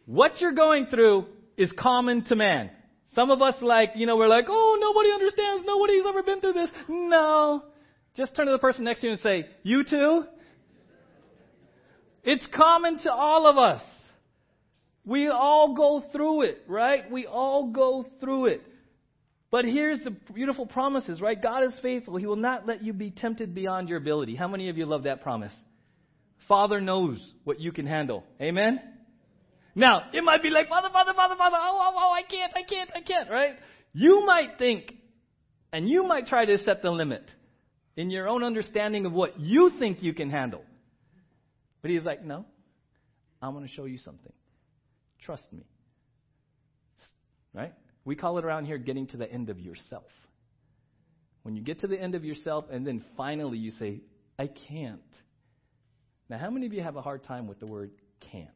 What 0.06 0.40
you're 0.40 0.52
going 0.52 0.86
through 0.86 1.26
is 1.58 1.72
common 1.72 2.26
to 2.26 2.36
man. 2.36 2.70
Some 3.16 3.32
of 3.32 3.42
us, 3.42 3.56
like, 3.60 3.94
you 3.96 4.06
know, 4.06 4.18
we're 4.18 4.28
like, 4.28 4.46
oh, 4.50 4.78
nobody 4.80 5.12
understands. 5.12 5.64
Nobody's 5.66 6.04
ever 6.08 6.22
been 6.22 6.42
through 6.42 6.54
this. 6.54 6.70
No. 6.88 7.64
Just 8.16 8.36
turn 8.36 8.46
to 8.46 8.52
the 8.52 8.60
person 8.60 8.84
next 8.84 9.00
to 9.00 9.08
you 9.08 9.14
and 9.14 9.22
say, 9.22 9.48
You 9.64 9.84
too? 9.84 10.26
It's 12.24 12.46
common 12.54 13.00
to 13.00 13.12
all 13.12 13.48
of 13.48 13.58
us. 13.58 13.82
We 15.06 15.28
all 15.28 15.74
go 15.74 16.04
through 16.12 16.44
it, 16.44 16.66
right? 16.68 17.10
We 17.10 17.26
all 17.26 17.72
go 17.72 18.06
through 18.20 18.46
it. 18.46 18.62
But 19.54 19.66
here's 19.66 20.00
the 20.00 20.10
beautiful 20.10 20.66
promises, 20.66 21.22
right? 21.22 21.40
God 21.40 21.64
is 21.64 21.74
faithful. 21.84 22.18
He 22.18 22.26
will 22.26 22.36
not 22.36 22.66
let 22.66 22.84
you 22.84 22.92
be 22.92 23.12
tempted 23.12 23.54
beyond 23.54 23.88
your 23.88 24.00
ability. 24.00 24.36
How 24.36 24.48
many 24.48 24.68
of 24.70 24.80
you 24.80 24.88
love 24.88 25.04
that 25.04 25.22
promise? 25.22 25.54
Father 26.48 26.82
knows 26.82 27.24
what 27.44 27.60
you 27.60 27.72
can 27.72 27.86
handle. 27.86 28.24
Amen? 28.42 28.80
Now, 29.76 30.06
it 30.12 30.24
might 30.24 30.42
be 30.42 30.50
like, 30.50 30.70
Father, 30.70 30.90
Father, 30.92 31.14
Father, 31.16 31.36
Father, 31.38 31.58
oh, 31.60 31.80
oh, 31.80 31.94
oh, 31.96 32.12
I 32.12 32.24
can't, 32.24 32.52
I 32.56 32.64
can't, 32.68 32.90
I 32.96 33.02
can't, 33.02 33.30
right? 33.30 33.60
You 33.94 34.26
might 34.26 34.58
think, 34.58 34.96
and 35.72 35.88
you 35.88 36.02
might 36.02 36.26
try 36.26 36.46
to 36.46 36.58
set 36.58 36.82
the 36.82 36.90
limit 36.90 37.30
in 37.96 38.10
your 38.10 38.28
own 38.28 38.44
understanding 38.44 39.06
of 39.06 39.14
what 39.14 39.40
you 39.40 39.70
think 39.78 40.02
you 40.02 40.16
can 40.16 40.32
handle. 40.32 40.64
But 41.84 41.92
he's 41.92 42.02
like, 42.02 42.26
no, 42.26 42.48
I'm 43.40 43.54
going 43.54 43.68
to 43.68 43.72
show 43.72 43.86
you 43.86 44.00
something. 44.00 44.34
Trust 45.22 45.44
me. 45.54 45.62
Right? 47.54 47.74
We 48.06 48.16
call 48.16 48.38
it 48.38 48.46
around 48.46 48.66
here 48.66 48.78
getting 48.78 49.08
to 49.08 49.18
the 49.18 49.32
end 49.32 49.50
of 49.50 49.60
yourself. 49.60 50.12
When 51.44 51.56
you 51.56 51.62
get 51.62 51.80
to 51.80 51.88
the 51.88 52.00
end 52.00 52.16
of 52.16 52.24
yourself 52.24 52.66
and 52.72 52.86
then 52.86 53.04
finally 53.16 53.58
you 53.58 53.72
say, 53.72 54.02
I 54.40 54.48
can't. 54.48 55.02
Now, 56.30 56.38
how 56.38 56.50
many 56.50 56.66
of 56.66 56.74
you 56.74 56.82
have 56.82 56.96
a 56.96 57.02
hard 57.02 57.24
time 57.24 57.48
with 57.48 57.60
the 57.60 57.68
word 57.68 57.92
can't? 58.32 58.50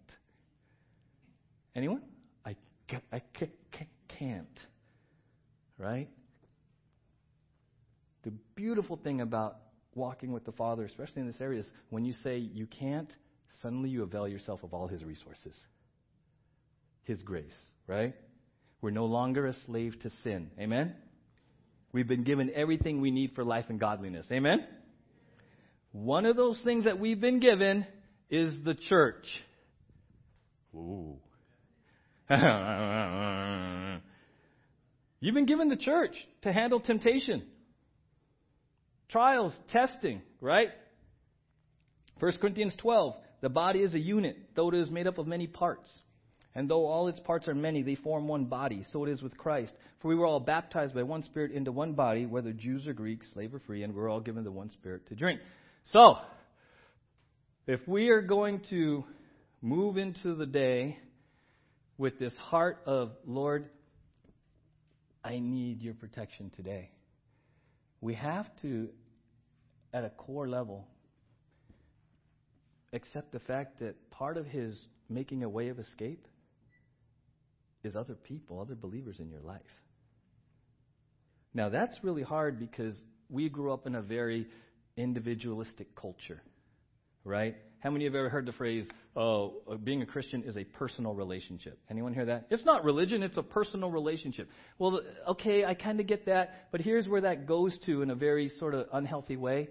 Anyone? 1.75 2.01
I, 2.45 2.55
I 3.11 3.21
can't. 4.07 4.59
Right? 5.77 6.09
The 8.23 8.31
beautiful 8.55 8.97
thing 8.97 9.21
about 9.21 9.57
walking 9.93 10.31
with 10.31 10.45
the 10.45 10.51
Father, 10.51 10.85
especially 10.85 11.21
in 11.21 11.27
this 11.27 11.39
area, 11.39 11.59
is 11.59 11.67
when 11.89 12.03
you 12.05 12.13
say 12.23 12.37
you 12.37 12.65
can't, 12.67 13.11
suddenly 13.61 13.89
you 13.89 14.03
avail 14.03 14.27
yourself 14.27 14.63
of 14.63 14.73
all 14.73 14.87
His 14.87 15.03
resources, 15.03 15.53
His 17.03 17.21
grace, 17.21 17.55
right? 17.85 18.15
We're 18.81 18.91
no 18.91 19.05
longer 19.05 19.47
a 19.47 19.53
slave 19.65 19.99
to 20.01 20.11
sin. 20.23 20.51
Amen? 20.59 20.95
We've 21.91 22.07
been 22.07 22.23
given 22.23 22.51
everything 22.53 23.01
we 23.01 23.11
need 23.11 23.31
for 23.33 23.43
life 23.43 23.65
and 23.69 23.79
godliness. 23.79 24.25
Amen? 24.31 24.65
One 25.91 26.25
of 26.25 26.35
those 26.35 26.59
things 26.63 26.85
that 26.85 26.99
we've 26.99 27.19
been 27.19 27.39
given 27.39 27.85
is 28.29 28.53
the 28.63 28.75
church. 28.75 29.25
Ooh. 30.75 31.17
You've 35.19 35.33
been 35.33 35.45
given 35.45 35.69
the 35.69 35.77
church 35.77 36.13
to 36.43 36.53
handle 36.53 36.79
temptation, 36.79 37.43
trials, 39.09 39.53
testing, 39.71 40.21
right? 40.41 40.69
1 42.19 42.31
Corinthians 42.39 42.75
12. 42.77 43.15
The 43.41 43.49
body 43.49 43.79
is 43.79 43.93
a 43.93 43.99
unit, 43.99 44.37
though 44.55 44.69
it 44.69 44.75
is 44.75 44.91
made 44.91 45.07
up 45.07 45.17
of 45.17 45.25
many 45.25 45.47
parts. 45.47 45.89
And 46.57 46.67
though 46.67 46.87
all 46.87 47.07
its 47.07 47.19
parts 47.19 47.47
are 47.47 47.53
many, 47.53 47.83
they 47.83 47.93
form 47.93 48.27
one 48.27 48.45
body. 48.45 48.83
So 48.91 49.05
it 49.05 49.11
is 49.11 49.21
with 49.21 49.37
Christ. 49.37 49.71
For 50.01 50.07
we 50.07 50.15
were 50.15 50.25
all 50.25 50.39
baptized 50.39 50.95
by 50.95 51.03
one 51.03 51.21
Spirit 51.21 51.51
into 51.51 51.71
one 51.71 51.93
body, 51.93 52.25
whether 52.25 52.51
Jews 52.51 52.87
or 52.87 52.93
Greeks, 52.93 53.27
slave 53.33 53.53
or 53.53 53.59
free, 53.59 53.83
and 53.83 53.93
we're 53.93 54.09
all 54.09 54.19
given 54.19 54.43
the 54.43 54.51
one 54.51 54.71
Spirit 54.71 55.07
to 55.09 55.15
drink. 55.15 55.39
So, 55.91 56.15
if 57.67 57.79
we 57.87 58.09
are 58.09 58.23
going 58.23 58.61
to 58.71 59.03
move 59.61 59.97
into 59.97 60.33
the 60.33 60.47
day 60.47 60.97
with 61.99 62.17
this 62.17 62.33
heart 62.37 62.79
of, 62.87 63.11
Lord, 63.27 63.69
I 65.23 65.37
need 65.37 65.83
your 65.83 65.93
protection 65.93 66.51
today, 66.55 66.89
we 68.01 68.15
have 68.15 68.47
to, 68.63 68.89
at 69.93 70.03
a 70.03 70.09
core 70.09 70.49
level, 70.49 70.87
accept 72.93 73.31
the 73.31 73.41
fact 73.41 73.79
that 73.81 74.09
part 74.09 74.37
of 74.37 74.47
his 74.47 74.75
making 75.07 75.43
a 75.43 75.49
way 75.49 75.67
of 75.67 75.77
escape 75.77 76.27
is 77.87 77.95
other 77.95 78.13
people, 78.13 78.59
other 78.59 78.75
believers 78.75 79.19
in 79.19 79.29
your 79.29 79.41
life. 79.41 79.61
Now, 81.53 81.69
that's 81.69 81.97
really 82.03 82.21
hard 82.21 82.59
because 82.59 82.95
we 83.29 83.49
grew 83.49 83.73
up 83.73 83.87
in 83.87 83.95
a 83.95 84.01
very 84.01 84.47
individualistic 84.95 85.95
culture, 85.95 86.41
right? 87.23 87.55
How 87.79 87.89
many 87.89 88.05
have 88.05 88.15
ever 88.15 88.29
heard 88.29 88.45
the 88.45 88.51
phrase, 88.51 88.87
oh, 89.15 89.61
being 89.83 90.01
a 90.01 90.05
Christian 90.05 90.43
is 90.43 90.57
a 90.57 90.63
personal 90.63 91.13
relationship? 91.13 91.79
Anyone 91.89 92.13
hear 92.13 92.25
that? 92.25 92.47
It's 92.49 92.65
not 92.65 92.83
religion, 92.83 93.23
it's 93.23 93.37
a 93.37 93.43
personal 93.43 93.91
relationship. 93.91 94.49
Well, 94.77 95.01
okay, 95.29 95.63
I 95.65 95.73
kind 95.73 95.99
of 95.99 96.07
get 96.07 96.25
that, 96.25 96.67
but 96.71 96.81
here's 96.81 97.07
where 97.07 97.21
that 97.21 97.47
goes 97.47 97.77
to 97.85 98.01
in 98.01 98.09
a 98.09 98.15
very 98.15 98.49
sort 98.59 98.73
of 98.73 98.87
unhealthy 98.93 99.37
way. 99.37 99.69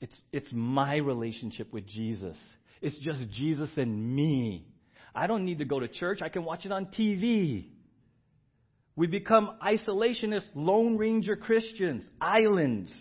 It's, 0.00 0.16
it's 0.32 0.48
my 0.52 0.96
relationship 0.96 1.72
with 1.72 1.86
Jesus. 1.86 2.36
It's 2.80 2.98
just 2.98 3.20
Jesus 3.30 3.70
and 3.76 4.14
me. 4.16 4.66
I 5.14 5.26
don't 5.26 5.44
need 5.44 5.58
to 5.58 5.64
go 5.64 5.80
to 5.80 5.88
church. 5.88 6.20
I 6.22 6.28
can 6.28 6.44
watch 6.44 6.64
it 6.64 6.72
on 6.72 6.86
TV. 6.86 7.66
We 8.96 9.06
become 9.06 9.56
isolationist, 9.64 10.46
Lone 10.54 10.96
Ranger 10.96 11.36
Christians, 11.36 12.04
islands, 12.20 12.92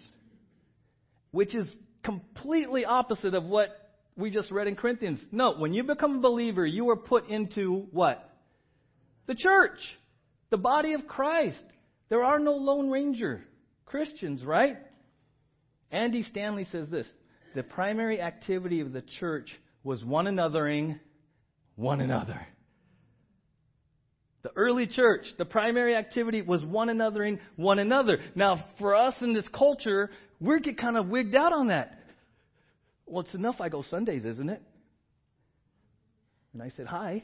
which 1.31 1.53
is 1.53 1.67
completely 2.03 2.85
opposite 2.85 3.33
of 3.33 3.43
what 3.43 3.69
we 4.15 4.29
just 4.29 4.51
read 4.51 4.67
in 4.67 4.75
Corinthians. 4.75 5.19
No, 5.31 5.55
when 5.57 5.73
you 5.73 5.83
become 5.83 6.17
a 6.17 6.21
believer, 6.21 6.65
you 6.65 6.89
are 6.89 6.95
put 6.95 7.27
into 7.29 7.87
what? 7.91 8.29
The 9.27 9.35
church, 9.35 9.79
the 10.49 10.57
body 10.57 10.93
of 10.93 11.07
Christ. 11.07 11.63
There 12.09 12.23
are 12.23 12.39
no 12.39 12.53
Lone 12.53 12.89
Ranger 12.89 13.43
Christians, 13.85 14.43
right? 14.43 14.77
Andy 15.91 16.23
Stanley 16.23 16.65
says 16.71 16.89
this 16.89 17.07
the 17.53 17.63
primary 17.63 18.21
activity 18.21 18.79
of 18.79 18.93
the 18.93 19.03
church 19.19 19.49
was 19.83 20.03
one 20.05 20.25
anothering 20.25 20.99
one 21.75 22.01
another. 22.01 22.47
The 24.43 24.51
early 24.55 24.87
church, 24.87 25.25
the 25.37 25.45
primary 25.45 25.95
activity 25.95 26.41
was 26.41 26.63
one 26.63 26.87
anothering 26.87 27.39
one 27.57 27.77
another. 27.79 28.19
Now, 28.33 28.65
for 28.79 28.95
us 28.95 29.13
in 29.21 29.33
this 29.33 29.47
culture, 29.53 30.09
we 30.39 30.59
get 30.61 30.77
kind 30.77 30.97
of 30.97 31.07
wigged 31.07 31.35
out 31.35 31.53
on 31.53 31.67
that. 31.67 31.99
Well, 33.05 33.23
it's 33.23 33.35
enough 33.35 33.61
I 33.61 33.69
go 33.69 33.83
Sundays, 33.83 34.25
isn't 34.25 34.49
it? 34.49 34.61
And 36.53 36.63
I 36.63 36.69
said, 36.69 36.87
Hi. 36.87 37.23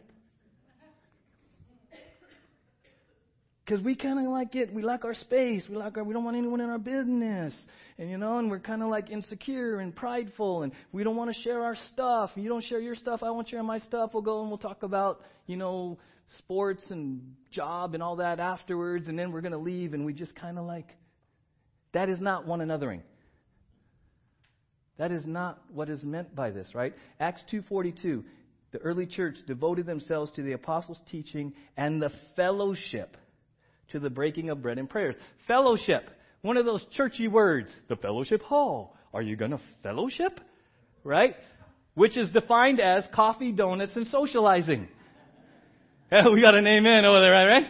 Because 3.67 3.84
we 3.84 3.95
kind 3.95 4.17
of 4.17 4.32
like 4.32 4.56
it. 4.56 4.73
We 4.73 4.82
like 4.82 5.03
our 5.03 5.13
space. 5.13 5.63
We 5.69 5.75
like 5.75 5.97
our. 5.97 6.03
We 6.03 6.13
don't 6.13 6.23
want 6.23 6.38
anyone 6.38 6.62
in 6.62 6.69
our 6.69 6.77
business, 6.77 7.53
and 7.97 8.10
you 8.10 8.17
know, 8.17 8.38
and 8.38 8.49
we're 8.49 8.62
kind 8.62 8.82
of 8.82 8.88
like 8.88 9.10
insecure 9.10 9.80
and 9.80 9.93
prideful, 9.93 10.63
and 10.63 10.71
we 10.93 11.03
don't 11.03 11.17
want 11.17 11.36
to 11.36 11.41
share 11.41 11.62
our 11.62 11.75
stuff. 11.91 12.32
You 12.36 12.47
don't 12.47 12.63
share 12.63 12.80
your 12.80 12.95
stuff. 12.95 13.23
I 13.23 13.30
won't 13.30 13.49
share 13.49 13.63
my 13.63 13.80
stuff. 13.80 14.12
We'll 14.13 14.23
go 14.23 14.39
and 14.39 14.47
we'll 14.47 14.58
talk 14.58 14.84
about, 14.84 15.19
you 15.47 15.58
know, 15.58 15.97
sports 16.38 16.82
and 16.91 17.36
job 17.51 17.93
and 17.93 18.01
all 18.01 18.15
that 18.17 18.39
afterwards, 18.39 19.10
and 19.10 19.19
then 19.19 19.34
we're 19.34 19.41
to 19.41 19.58
leave, 19.58 19.93
and 19.93 20.06
we 20.06 20.13
just 20.13 20.34
kind 20.34 20.58
of 20.58 20.65
like. 20.65 20.88
That 21.91 22.10
is 22.10 22.21
not 22.21 22.47
one 22.47 22.60
anothering. 22.60 23.01
That 24.97 25.12
is 25.12 25.25
not 25.25 25.62
what 25.73 25.89
is 25.89 26.03
meant 26.03 26.34
by 26.34 26.51
this, 26.51 26.73
right? 26.73 26.93
Acts 27.19 27.41
2:42. 27.51 28.23
The 28.71 28.80
early 28.80 29.08
church 29.08 29.36
devoted 29.45 29.86
themselves 29.86 30.32
to 30.34 30.41
the 30.41 30.53
apostles' 30.53 31.01
teaching 31.12 31.53
and 31.75 32.01
the 32.01 32.12
fellowship 32.36 33.17
to 33.91 34.00
the 34.00 34.10
breaking 34.10 34.50
of 34.50 34.62
bread 34.62 34.78
and 34.78 34.89
prayers. 34.89 35.15
Fellowship, 35.47 36.10
one 36.41 36.58
of 36.58 36.65
those 36.65 36.86
churchy 36.91 37.28
words. 37.28 37.69
The 37.89 37.95
fellowship 37.95 38.41
hall. 38.41 38.95
Are 39.13 39.21
you 39.21 39.36
going 39.36 39.52
to 39.52 39.62
fellowship? 39.84 40.39
Right? 41.04 41.36
Which 41.93 42.17
is 42.17 42.30
defined 42.30 42.80
as 42.80 43.04
coffee, 43.13 43.52
donuts, 43.52 43.95
and 43.95 44.08
socializing. 44.08 44.88
Yeah, 46.10 46.23
we 46.34 46.39
got 46.41 46.56
an 46.56 46.65
amen 46.65 47.04
over 47.04 47.19
there, 47.19 47.34
right? 47.34 47.47
right? 47.47 47.67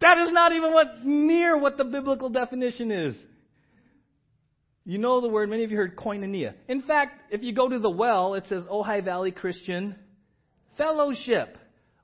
That 0.00 0.26
is 0.26 0.32
not 0.32 0.52
even 0.52 0.72
what 0.72 1.04
near 1.04 1.58
what 1.58 1.76
the 1.76 1.84
biblical 1.84 2.30
definition 2.30 2.90
is. 2.90 3.14
You 4.86 4.98
know 4.98 5.20
the 5.20 5.28
word, 5.28 5.50
many 5.50 5.64
of 5.64 5.70
you 5.70 5.76
heard 5.76 5.96
koinonia. 5.96 6.54
In 6.68 6.82
fact, 6.82 7.20
if 7.32 7.42
you 7.42 7.52
go 7.52 7.68
to 7.68 7.78
the 7.78 7.90
well, 7.90 8.34
it 8.34 8.44
says 8.48 8.62
Ojai 8.64 9.04
Valley 9.04 9.32
Christian 9.32 9.96
Fellowship. 10.78 11.58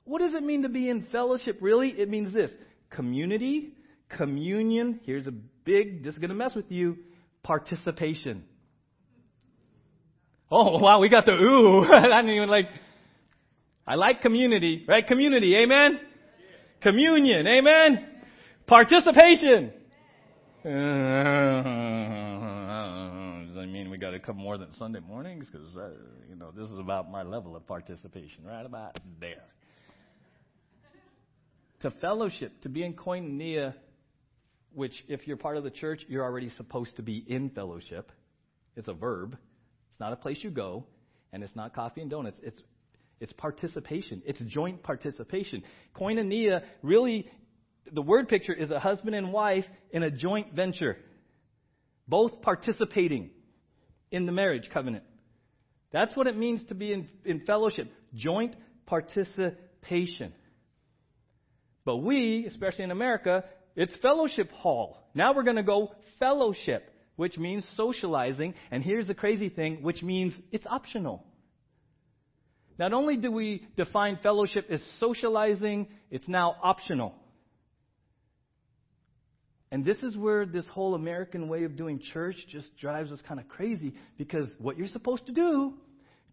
What 0.05 0.19
does 0.19 0.33
it 0.33 0.43
mean 0.43 0.63
to 0.63 0.69
be 0.69 0.89
in 0.89 1.05
fellowship, 1.11 1.57
really? 1.61 1.89
It 1.89 2.09
means 2.09 2.33
this 2.33 2.51
community, 2.89 3.73
communion. 4.09 4.99
Here's 5.05 5.27
a 5.27 5.31
big, 5.31 6.03
this 6.03 6.13
is 6.13 6.19
going 6.19 6.29
to 6.29 6.35
mess 6.35 6.55
with 6.55 6.69
you 6.69 6.97
participation. 7.41 8.43
Oh, 10.51 10.77
wow, 10.79 10.99
we 10.99 11.09
got 11.09 11.25
the 11.25 11.33
ooh. 11.33 11.83
I 11.85 12.21
didn't 12.21 12.35
even 12.35 12.49
like, 12.49 12.67
I 13.87 13.95
like 13.95 14.21
community, 14.21 14.85
right? 14.87 15.05
Community, 15.05 15.55
amen? 15.55 15.99
Communion, 16.81 17.47
amen? 17.47 18.07
Participation. 18.67 19.71
Uh, 20.65 20.69
does 23.47 23.55
that 23.55 23.67
mean 23.67 23.89
we 23.89 23.97
got 23.97 24.11
to 24.11 24.19
come 24.19 24.37
more 24.37 24.57
than 24.57 24.71
Sunday 24.73 24.99
mornings? 24.99 25.47
Because, 25.49 25.77
uh, 25.77 25.91
you 26.29 26.35
know, 26.35 26.51
this 26.51 26.69
is 26.69 26.77
about 26.77 27.09
my 27.09 27.23
level 27.23 27.55
of 27.55 27.65
participation, 27.65 28.45
right 28.45 28.65
about 28.65 28.99
there 29.21 29.43
to 31.83 31.91
fellowship, 31.91 32.51
to 32.63 32.69
be 32.69 32.83
in 32.83 32.93
koinonia, 32.93 33.73
which, 34.73 35.05
if 35.07 35.27
you're 35.27 35.37
part 35.37 35.55
of 35.55 35.63
the 35.63 35.71
church, 35.71 36.01
you're 36.09 36.23
already 36.23 36.49
supposed 36.49 36.95
to 36.97 37.03
be 37.03 37.23
in 37.25 37.51
fellowship. 37.51 38.11
It's 38.75 38.87
a 38.87 38.93
verb, 38.93 39.37
it's 39.91 39.99
not 39.99 40.11
a 40.11 40.15
place 40.17 40.39
you 40.41 40.49
go. 40.49 40.85
And 41.33 41.43
it's 41.43 41.55
not 41.55 41.73
coffee 41.73 42.01
and 42.01 42.11
donuts. 42.11 42.37
It's 42.43 42.61
it's 43.19 43.33
participation. 43.33 44.21
It's 44.25 44.39
joint 44.41 44.83
participation. 44.83 45.63
Koinonia 45.95 46.63
really 46.83 47.27
the 47.91 48.01
word 48.01 48.29
picture 48.29 48.53
is 48.53 48.69
a 48.69 48.79
husband 48.79 49.15
and 49.15 49.33
wife 49.33 49.65
in 49.91 50.03
a 50.03 50.11
joint 50.11 50.53
venture. 50.53 50.97
Both 52.07 52.41
participating 52.41 53.31
in 54.11 54.25
the 54.25 54.31
marriage 54.31 54.69
covenant. 54.71 55.03
That's 55.91 56.15
what 56.15 56.27
it 56.27 56.37
means 56.37 56.63
to 56.69 56.75
be 56.75 56.93
in, 56.93 57.09
in 57.25 57.41
fellowship. 57.45 57.91
Joint 58.13 58.55
participation. 58.85 60.33
But 61.85 61.97
we, 61.97 62.45
especially 62.47 62.85
in 62.85 62.91
America, 62.91 63.43
it's 63.75 63.95
fellowship 64.01 64.51
hall. 64.51 65.09
Now 65.13 65.33
we're 65.33 65.43
going 65.43 65.57
to 65.57 65.63
go 65.63 65.91
fellowship, 66.19 66.89
which 67.15 67.37
means 67.37 67.65
socializing. 67.75 68.53
And 68.71 68.83
here's 68.83 69.07
the 69.07 69.13
crazy 69.13 69.49
thing, 69.49 69.81
which 69.81 70.01
means 70.01 70.33
it's 70.51 70.65
optional. 70.65 71.25
Not 72.79 72.93
only 72.93 73.17
do 73.17 73.31
we 73.31 73.67
define 73.75 74.17
fellowship 74.23 74.67
as 74.71 74.81
socializing, 74.99 75.87
it's 76.09 76.27
now 76.27 76.55
optional. 76.63 77.13
And 79.71 79.83
this 79.83 79.97
is 79.97 80.15
where 80.15 80.45
this 80.45 80.67
whole 80.67 80.93
American 80.95 81.47
way 81.47 81.63
of 81.63 81.75
doing 81.75 81.99
church 82.13 82.35
just 82.49 82.75
drives 82.77 83.11
us 83.11 83.19
kind 83.27 83.39
of 83.39 83.47
crazy 83.47 83.93
because 84.17 84.47
what 84.59 84.77
you're 84.77 84.87
supposed 84.87 85.25
to 85.25 85.31
do, 85.31 85.73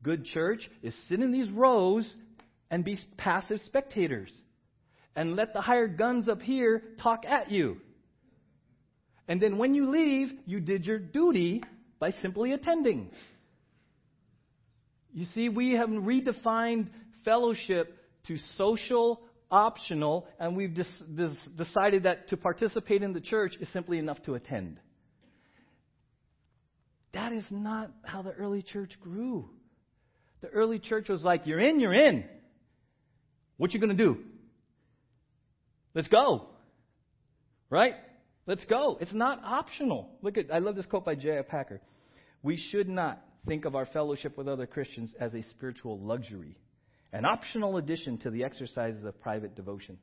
good 0.03 0.27
church, 0.27 0.69
is 0.83 0.95
sit 1.09 1.21
in 1.21 1.33
these 1.33 1.51
rows 1.51 2.11
and 2.71 2.85
be 2.85 2.99
passive 3.17 3.61
spectators 3.65 4.31
and 5.17 5.37
let 5.37 5.53
the 5.53 5.61
hired 5.61 5.99
guns 5.99 6.29
up 6.29 6.41
here 6.41 6.83
talk 7.03 7.25
at 7.27 7.51
you. 7.51 7.79
And 9.29 9.41
then 9.41 9.59
when 9.59 9.75
you 9.75 9.91
leave, 9.91 10.33
you 10.47 10.61
did 10.61 10.85
your 10.85 10.99
duty 10.99 11.63
by 11.99 12.11
simply 12.23 12.53
attending. 12.53 13.11
You 15.13 15.27
see, 15.35 15.49
we 15.49 15.73
have 15.73 15.89
redefined 15.89 16.89
fellowship 17.25 17.97
to 18.27 18.39
social, 18.57 19.21
optional, 19.51 20.27
and 20.39 20.57
we've 20.57 20.75
decided 20.75 22.05
that 22.05 22.29
to 22.29 22.37
participate 22.37 23.03
in 23.03 23.13
the 23.13 23.21
church 23.21 23.55
is 23.61 23.69
simply 23.73 23.99
enough 23.99 24.23
to 24.23 24.35
attend. 24.35 24.79
That 27.13 27.33
is 27.33 27.45
not 27.51 27.91
how 28.05 28.23
the 28.23 28.33
early 28.33 28.63
church 28.63 28.93
grew. 29.01 29.51
The 30.43 30.49
early 30.49 30.79
church 30.79 31.09
was 31.09 31.23
like, 31.23 31.47
you're 31.47 31.61
in, 31.61 31.81
you're 31.81 31.93
in. 31.93 32.25
What 33.57 33.75
you 33.75 33.81
going 33.81 33.97
to 33.97 34.05
do? 34.05 34.19
Let's 35.95 36.09
go. 36.09 36.47
Right? 37.69 37.95
Let's 38.47 38.65
go. 38.65 38.99
It's 39.01 39.13
not 39.13 39.41
optional. 39.45 40.11
Look 40.23 40.39
at 40.39 40.53
I 40.53 40.59
love 40.59 40.77
this 40.77 40.87
quote 40.87 41.05
by 41.05 41.15
J.I. 41.15 41.43
Packer. 41.43 41.81
We 42.43 42.57
should 42.57 42.89
not 42.89 43.23
think 43.47 43.65
of 43.65 43.75
our 43.75 43.87
fellowship 43.87 44.37
with 44.37 44.49
other 44.49 44.67
Christians 44.67 45.15
as 45.21 45.35
a 45.35 45.43
spiritual 45.51 45.99
luxury, 45.99 46.57
an 47.13 47.25
optional 47.25 47.77
addition 47.77 48.19
to 48.19 48.31
the 48.31 48.45
exercises 48.45 49.05
of 49.05 49.21
private 49.21 49.55
devotion. 49.55 49.99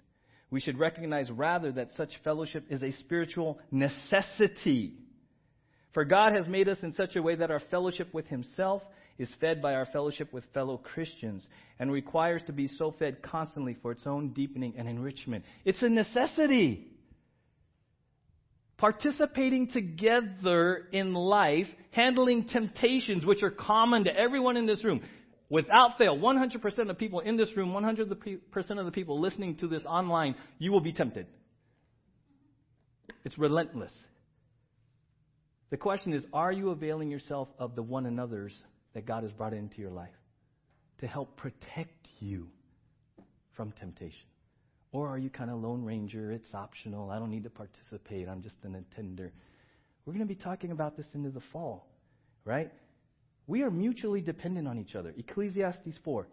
We 0.50 0.62
should 0.62 0.80
recognize 0.80 1.30
rather 1.30 1.72
that 1.74 1.90
such 1.98 2.12
fellowship 2.24 2.66
is 2.70 2.82
a 2.82 2.92
spiritual 3.00 3.60
necessity. 3.70 4.94
For 5.94 6.06
God 6.06 6.34
has 6.34 6.48
made 6.48 6.70
us 6.70 6.78
in 6.84 6.94
such 6.94 7.16
a 7.16 7.22
way 7.22 7.36
that 7.36 7.52
our 7.52 7.62
fellowship 7.72 8.14
with 8.14 8.28
Himself 8.28 8.82
is 9.18 9.30
fed 9.42 9.62
by 9.62 9.74
our 9.74 9.86
fellowship 9.88 10.32
with 10.32 10.44
fellow 10.54 10.78
Christians 10.78 11.46
and 11.80 11.92
requires 11.92 12.42
to 12.48 12.54
be 12.54 12.68
so 12.68 12.94
fed 12.98 13.22
constantly 13.22 13.76
for 13.82 13.92
its 13.92 14.06
own 14.06 14.30
deepening 14.30 14.76
and 14.78 14.88
enrichment. 14.88 15.44
It's 15.66 15.82
a 15.82 15.90
necessity. 15.90 16.88
Participating 18.78 19.70
together 19.72 20.88
in 20.92 21.14
life, 21.14 21.68
handling 21.92 22.48
temptations 22.48 23.26
which 23.26 23.42
are 23.42 23.50
common 23.50 24.04
to 24.04 24.16
everyone 24.16 24.56
in 24.56 24.68
this 24.68 24.84
room. 24.84 25.02
Without 25.50 25.98
fail, 25.98 26.18
100% 26.18 26.78
of 26.78 26.88
the 26.88 26.94
people 26.94 27.22
in 27.22 27.38
this 27.38 27.56
room, 27.56 27.72
100% 27.72 28.02
of 28.80 28.86
the 28.86 28.92
people 28.92 29.20
listening 29.20 29.56
to 29.58 29.68
this 29.68 29.84
online, 29.86 30.36
you 30.60 30.72
will 30.72 30.82
be 30.82 30.92
tempted. 30.92 31.26
It's 33.24 33.38
relentless. 33.38 33.94
The 35.70 35.78
question 35.78 36.14
is, 36.14 36.24
are 36.32 36.52
you 36.52 36.70
availing 36.70 37.10
yourself 37.10 37.48
of 37.58 37.76
the 37.76 37.82
one 37.82 38.06
another's 38.06 38.54
that 38.98 39.06
God 39.06 39.22
has 39.22 39.32
brought 39.32 39.54
into 39.54 39.80
your 39.80 39.92
life 39.92 40.10
to 40.98 41.06
help 41.06 41.38
protect 41.38 42.08
you 42.20 42.48
from 43.56 43.72
temptation? 43.74 44.26
Or 44.92 45.08
are 45.08 45.20
you 45.20 45.30
kind 45.30 45.52
of 45.52 45.62
Lone 45.62 45.84
Ranger? 45.84 46.32
It's 46.32 46.52
optional. 46.56 47.12
I 47.12 47.20
don't 47.20 47.30
need 47.30 47.44
to 47.44 47.52
participate. 47.52 48.28
I'm 48.28 48.42
just 48.42 48.56
an 48.64 48.74
attender. 48.74 49.32
We're 50.04 50.14
going 50.14 50.28
to 50.28 50.34
be 50.34 50.42
talking 50.42 50.72
about 50.72 50.98
this 50.98 51.06
into 51.14 51.30
the 51.30 51.44
fall, 51.54 51.86
right? 52.44 52.72
We 53.46 53.62
are 53.62 53.70
mutually 53.70 54.20
dependent 54.20 54.68
on 54.68 54.80
each 54.80 54.96
other. 54.96 55.14
Ecclesiastes 55.16 56.00
4 56.04 56.28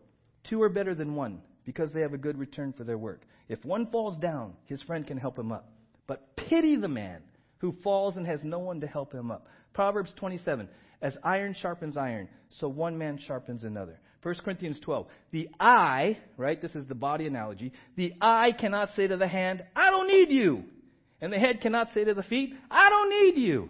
Two 0.48 0.62
are 0.62 0.70
better 0.70 0.94
than 0.94 1.14
one 1.14 1.42
because 1.66 1.92
they 1.92 2.00
have 2.00 2.14
a 2.14 2.18
good 2.18 2.38
return 2.38 2.72
for 2.72 2.84
their 2.84 2.96
work. 2.96 3.26
If 3.50 3.62
one 3.62 3.88
falls 3.88 4.16
down, 4.16 4.54
his 4.64 4.80
friend 4.80 5.06
can 5.06 5.18
help 5.18 5.38
him 5.38 5.52
up. 5.52 5.70
But 6.06 6.34
pity 6.34 6.76
the 6.76 6.88
man 6.88 7.20
who 7.58 7.74
falls 7.82 8.16
and 8.16 8.26
has 8.26 8.42
no 8.42 8.60
one 8.60 8.80
to 8.80 8.86
help 8.86 9.12
him 9.12 9.30
up. 9.30 9.48
Proverbs 9.74 10.14
27 10.18 10.66
as 11.04 11.16
iron 11.22 11.54
sharpens 11.54 11.98
iron, 11.98 12.28
so 12.58 12.66
one 12.66 12.96
man 12.96 13.18
sharpens 13.18 13.62
another. 13.62 14.00
1 14.22 14.36
Corinthians 14.42 14.80
12. 14.80 15.06
The 15.32 15.50
eye, 15.60 16.16
right, 16.38 16.60
this 16.60 16.74
is 16.74 16.86
the 16.86 16.94
body 16.94 17.26
analogy, 17.26 17.72
the 17.94 18.14
eye 18.22 18.52
cannot 18.58 18.88
say 18.96 19.06
to 19.06 19.18
the 19.18 19.28
hand, 19.28 19.62
I 19.76 19.90
don't 19.90 20.08
need 20.08 20.30
you. 20.30 20.64
And 21.20 21.30
the 21.30 21.38
head 21.38 21.60
cannot 21.60 21.88
say 21.92 22.04
to 22.04 22.14
the 22.14 22.22
feet, 22.22 22.54
I 22.70 22.88
don't 22.88 23.10
need 23.10 23.36
you. 23.36 23.68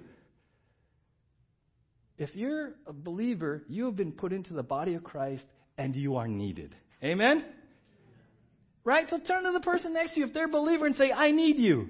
If 2.19 2.37
you're 2.37 2.75
a 2.87 2.93
believer, 2.93 3.65
you 3.69 3.87
have 3.87 3.97
been 3.97 4.13
put 4.13 4.33
into 4.33 4.55
the 4.55 4.63
body 4.63 4.95
of 4.95 5.03
Christ 5.03 5.45
and 5.77 5.97
you 5.97 6.15
are 6.17 6.29
needed. 6.29 6.73
Amen? 7.03 7.45
Right? 8.85 9.07
So 9.11 9.19
turn 9.19 9.43
to 9.43 9.51
the 9.51 9.61
person 9.61 9.93
next 9.93 10.15
to 10.15 10.21
you 10.21 10.27
if 10.27 10.33
they're 10.33 10.47
a 10.47 10.49
believer 10.49 10.87
and 10.87 10.95
say, 10.95 11.11
I 11.11 11.33
need 11.33 11.59
you. 11.59 11.89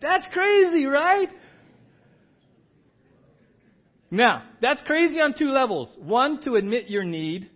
That's 0.00 0.26
crazy, 0.32 0.86
right? 0.86 1.28
Now, 4.14 4.44
that's 4.62 4.80
crazy 4.82 5.20
on 5.20 5.34
two 5.36 5.50
levels. 5.50 5.88
One, 5.98 6.40
to 6.42 6.54
admit 6.54 6.88
your 6.88 7.02
need, 7.02 7.50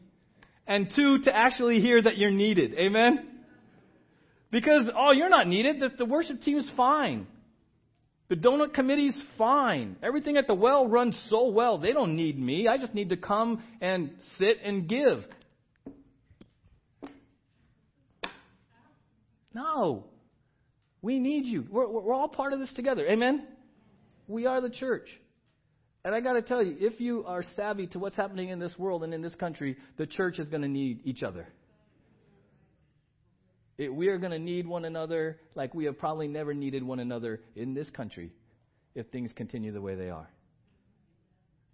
and 0.66 0.92
two, 0.94 1.18
to 1.20 1.34
actually 1.34 1.80
hear 1.80 2.02
that 2.02 2.18
you're 2.18 2.32
needed. 2.32 2.74
Amen? 2.74 3.28
Because, 4.50 4.88
oh, 4.96 5.12
you're 5.12 5.28
not 5.28 5.46
needed. 5.46 5.78
The, 5.78 5.90
the 5.96 6.04
worship 6.04 6.40
team 6.40 6.58
is 6.58 6.68
fine. 6.76 7.28
The 8.28 8.34
donut 8.34 8.74
committee's 8.74 9.16
fine. 9.38 9.96
Everything 10.02 10.36
at 10.36 10.48
the 10.48 10.54
well 10.54 10.88
runs 10.88 11.16
so 11.30 11.48
well. 11.48 11.78
They 11.78 11.92
don't 11.92 12.16
need 12.16 12.36
me. 12.36 12.66
I 12.66 12.76
just 12.76 12.92
need 12.92 13.10
to 13.10 13.16
come 13.16 13.62
and 13.80 14.10
sit 14.38 14.58
and 14.64 14.88
give. 14.88 15.24
No. 19.54 20.06
We 21.02 21.20
need 21.20 21.46
you. 21.46 21.66
We're, 21.70 21.88
we're 21.88 22.14
all 22.14 22.28
part 22.28 22.52
of 22.52 22.58
this 22.58 22.72
together. 22.72 23.06
Amen? 23.06 23.46
We 24.26 24.46
are 24.46 24.60
the 24.60 24.70
church. 24.70 25.08
And 26.08 26.14
I 26.14 26.20
got 26.20 26.32
to 26.32 26.40
tell 26.40 26.62
you, 26.62 26.74
if 26.80 27.02
you 27.02 27.26
are 27.26 27.44
savvy 27.54 27.86
to 27.88 27.98
what's 27.98 28.16
happening 28.16 28.48
in 28.48 28.58
this 28.58 28.72
world 28.78 29.04
and 29.04 29.12
in 29.12 29.20
this 29.20 29.34
country, 29.34 29.76
the 29.98 30.06
church 30.06 30.38
is 30.38 30.48
going 30.48 30.62
to 30.62 30.68
need 30.68 31.00
each 31.04 31.22
other. 31.22 31.46
It, 33.76 33.94
we 33.94 34.08
are 34.08 34.16
going 34.16 34.32
to 34.32 34.38
need 34.38 34.66
one 34.66 34.86
another 34.86 35.38
like 35.54 35.74
we 35.74 35.84
have 35.84 35.98
probably 35.98 36.26
never 36.26 36.54
needed 36.54 36.82
one 36.82 36.98
another 36.98 37.42
in 37.56 37.74
this 37.74 37.90
country 37.90 38.32
if 38.94 39.08
things 39.08 39.32
continue 39.36 39.70
the 39.70 39.82
way 39.82 39.96
they 39.96 40.08
are. 40.08 40.30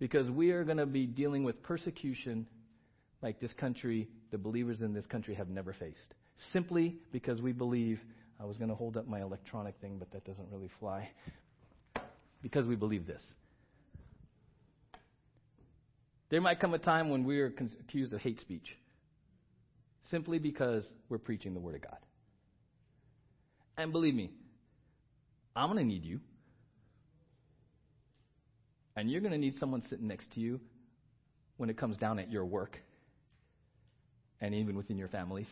Because 0.01 0.29
we 0.29 0.51
are 0.51 0.65
going 0.65 0.79
to 0.79 0.87
be 0.87 1.07
dealing 1.07 1.45
with 1.45 1.63
persecution 1.63 2.45
like 3.23 3.39
this 3.39 3.53
country, 3.53 4.09
the 4.33 4.39
believers 4.39 4.81
in 4.81 4.93
this 4.93 5.07
country 5.07 5.37
have 5.37 5.49
never 5.49 5.73
faced. 5.73 6.13
Simply 6.53 6.97
because 7.13 7.41
we 7.41 7.53
believe, 7.53 8.01
I 8.41 8.47
was 8.47 8.57
going 8.57 8.71
to 8.71 8.75
hold 8.75 8.97
up 8.97 9.07
my 9.07 9.21
electronic 9.21 9.77
thing, 9.81 9.95
but 10.01 10.11
that 10.11 10.25
doesn't 10.25 10.49
really 10.51 10.71
fly. 10.81 11.09
Because 12.43 12.67
we 12.67 12.75
believe 12.75 13.07
this. 13.07 13.23
There 16.35 16.41
might 16.41 16.59
come 16.59 16.75
a 16.75 16.81
time 16.81 17.11
when 17.11 17.23
we 17.23 17.39
are 17.43 17.47
accused 17.47 18.13
of 18.13 18.21
hate 18.21 18.41
speech 18.41 18.77
simply 20.11 20.41
because 20.41 20.85
we're 21.09 21.19
preaching 21.19 21.55
the 21.55 21.61
Word 21.61 21.77
of 21.77 21.83
God. 21.83 21.99
And 23.79 23.93
believe 23.93 24.17
me, 24.17 24.33
I'm 25.55 25.69
going 25.71 25.79
to 25.79 25.85
need 25.85 26.05
you. 26.05 26.19
And 28.97 29.09
you're 29.09 29.21
going 29.21 29.31
to 29.31 29.39
need 29.39 29.55
someone 29.61 29.83
sitting 29.89 30.09
next 30.09 30.33
to 30.33 30.41
you 30.41 30.59
when 31.57 31.71
it 31.71 31.79
comes 31.79 31.97
down 31.99 32.19
at 32.19 32.33
your 32.33 32.45
work 32.45 32.81
and 34.41 34.57
even 34.57 34.75
within 34.75 34.99
your 34.99 35.07
families, 35.07 35.47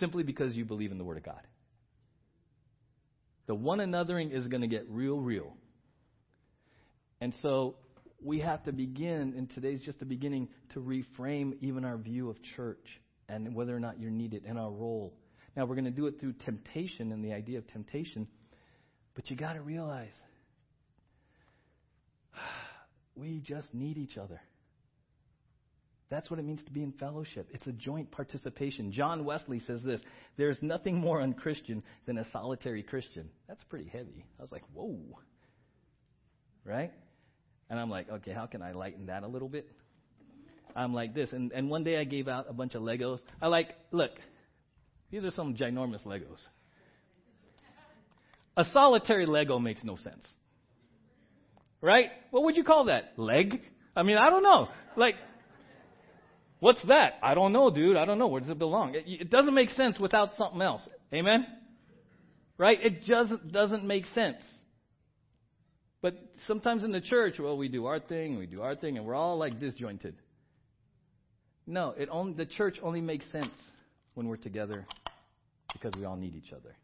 simply 0.00 0.24
because 0.24 0.52
you 0.52 0.64
believe 0.64 0.90
in 0.90 0.98
the 0.98 1.04
Word 1.04 1.18
of 1.18 1.22
God. 1.22 1.46
The 3.46 3.54
one 3.54 3.78
anothering 3.78 4.36
is 4.36 4.48
going 4.48 4.62
to 4.62 4.66
get 4.66 4.84
real, 4.90 5.20
real. 5.20 5.54
And 7.20 7.32
so 7.40 7.76
we 8.22 8.40
have 8.40 8.62
to 8.64 8.72
begin, 8.72 9.34
and 9.36 9.50
today's 9.50 9.80
just 9.80 9.98
the 9.98 10.04
beginning, 10.04 10.48
to 10.74 10.80
reframe 10.80 11.54
even 11.60 11.84
our 11.84 11.96
view 11.96 12.30
of 12.30 12.36
church 12.56 12.86
and 13.28 13.54
whether 13.54 13.74
or 13.74 13.80
not 13.80 13.98
you're 13.98 14.10
needed 14.10 14.44
and 14.46 14.58
our 14.58 14.70
role. 14.70 15.14
Now, 15.56 15.64
we're 15.64 15.74
going 15.74 15.84
to 15.84 15.90
do 15.90 16.06
it 16.06 16.20
through 16.20 16.34
temptation 16.44 17.12
and 17.12 17.24
the 17.24 17.32
idea 17.32 17.58
of 17.58 17.66
temptation, 17.68 18.28
but 19.14 19.30
you 19.30 19.36
got 19.36 19.54
to 19.54 19.60
realize 19.60 20.14
we 23.14 23.40
just 23.40 23.72
need 23.74 23.98
each 23.98 24.16
other. 24.16 24.40
That's 26.10 26.28
what 26.28 26.40
it 26.40 26.44
means 26.44 26.62
to 26.64 26.72
be 26.72 26.82
in 26.82 26.92
fellowship. 26.92 27.48
It's 27.52 27.68
a 27.68 27.72
joint 27.72 28.10
participation. 28.10 28.90
John 28.90 29.24
Wesley 29.24 29.60
says 29.60 29.80
this 29.82 30.00
There's 30.36 30.58
nothing 30.60 30.96
more 30.96 31.22
unchristian 31.22 31.84
than 32.04 32.18
a 32.18 32.28
solitary 32.32 32.82
Christian. 32.82 33.30
That's 33.46 33.62
pretty 33.64 33.88
heavy. 33.88 34.24
I 34.38 34.42
was 34.42 34.50
like, 34.50 34.64
whoa. 34.74 34.98
Right? 36.64 36.92
And 37.70 37.78
I'm 37.78 37.88
like, 37.88 38.10
okay, 38.10 38.32
how 38.32 38.46
can 38.46 38.60
I 38.62 38.72
lighten 38.72 39.06
that 39.06 39.22
a 39.22 39.28
little 39.28 39.48
bit? 39.48 39.66
I'm 40.76 40.92
like 40.92 41.14
this. 41.14 41.32
And, 41.32 41.52
and 41.52 41.70
one 41.70 41.84
day 41.84 41.96
I 41.98 42.04
gave 42.04 42.28
out 42.28 42.46
a 42.48 42.52
bunch 42.52 42.74
of 42.74 42.82
Legos. 42.82 43.20
I 43.40 43.46
like, 43.46 43.68
look, 43.92 44.10
these 45.10 45.24
are 45.24 45.30
some 45.30 45.54
ginormous 45.54 46.04
Legos. 46.04 46.40
A 48.56 48.64
solitary 48.72 49.26
Lego 49.26 49.58
makes 49.58 49.82
no 49.82 49.96
sense. 49.96 50.26
Right? 51.80 52.10
What 52.30 52.44
would 52.44 52.56
you 52.56 52.64
call 52.64 52.86
that? 52.86 53.12
Leg? 53.16 53.62
I 53.96 54.02
mean, 54.02 54.18
I 54.18 54.28
don't 54.28 54.42
know. 54.42 54.68
Like, 54.96 55.14
What's 56.60 56.82
that? 56.88 57.14
I 57.22 57.34
don't 57.34 57.52
know, 57.52 57.70
dude. 57.70 57.96
I 57.96 58.04
don't 58.04 58.18
know. 58.18 58.28
Where 58.28 58.40
does 58.40 58.50
it 58.50 58.58
belong? 58.58 58.94
It, 58.94 59.04
it 59.06 59.30
doesn't 59.30 59.54
make 59.54 59.70
sense 59.70 59.98
without 59.98 60.36
something 60.36 60.60
else. 60.60 60.86
Amen? 61.12 61.46
Right? 62.58 62.78
It 62.82 63.02
just 63.06 63.32
doesn't 63.50 63.84
make 63.84 64.04
sense. 64.14 64.42
But 66.02 66.14
sometimes 66.46 66.82
in 66.82 66.92
the 66.92 67.00
church, 67.00 67.38
well, 67.38 67.56
we 67.56 67.68
do 67.68 67.86
our 67.86 68.00
thing, 68.00 68.38
we 68.38 68.46
do 68.46 68.62
our 68.62 68.74
thing, 68.74 68.96
and 68.96 69.06
we're 69.06 69.14
all 69.14 69.36
like 69.38 69.60
disjointed. 69.60 70.14
No, 71.66 71.94
it 71.96 72.08
only, 72.10 72.32
the 72.32 72.46
church 72.46 72.78
only 72.82 73.00
makes 73.00 73.30
sense 73.30 73.52
when 74.14 74.26
we're 74.28 74.36
together 74.36 74.86
because 75.72 75.92
we 75.98 76.04
all 76.04 76.16
need 76.16 76.34
each 76.34 76.52
other. 76.52 76.74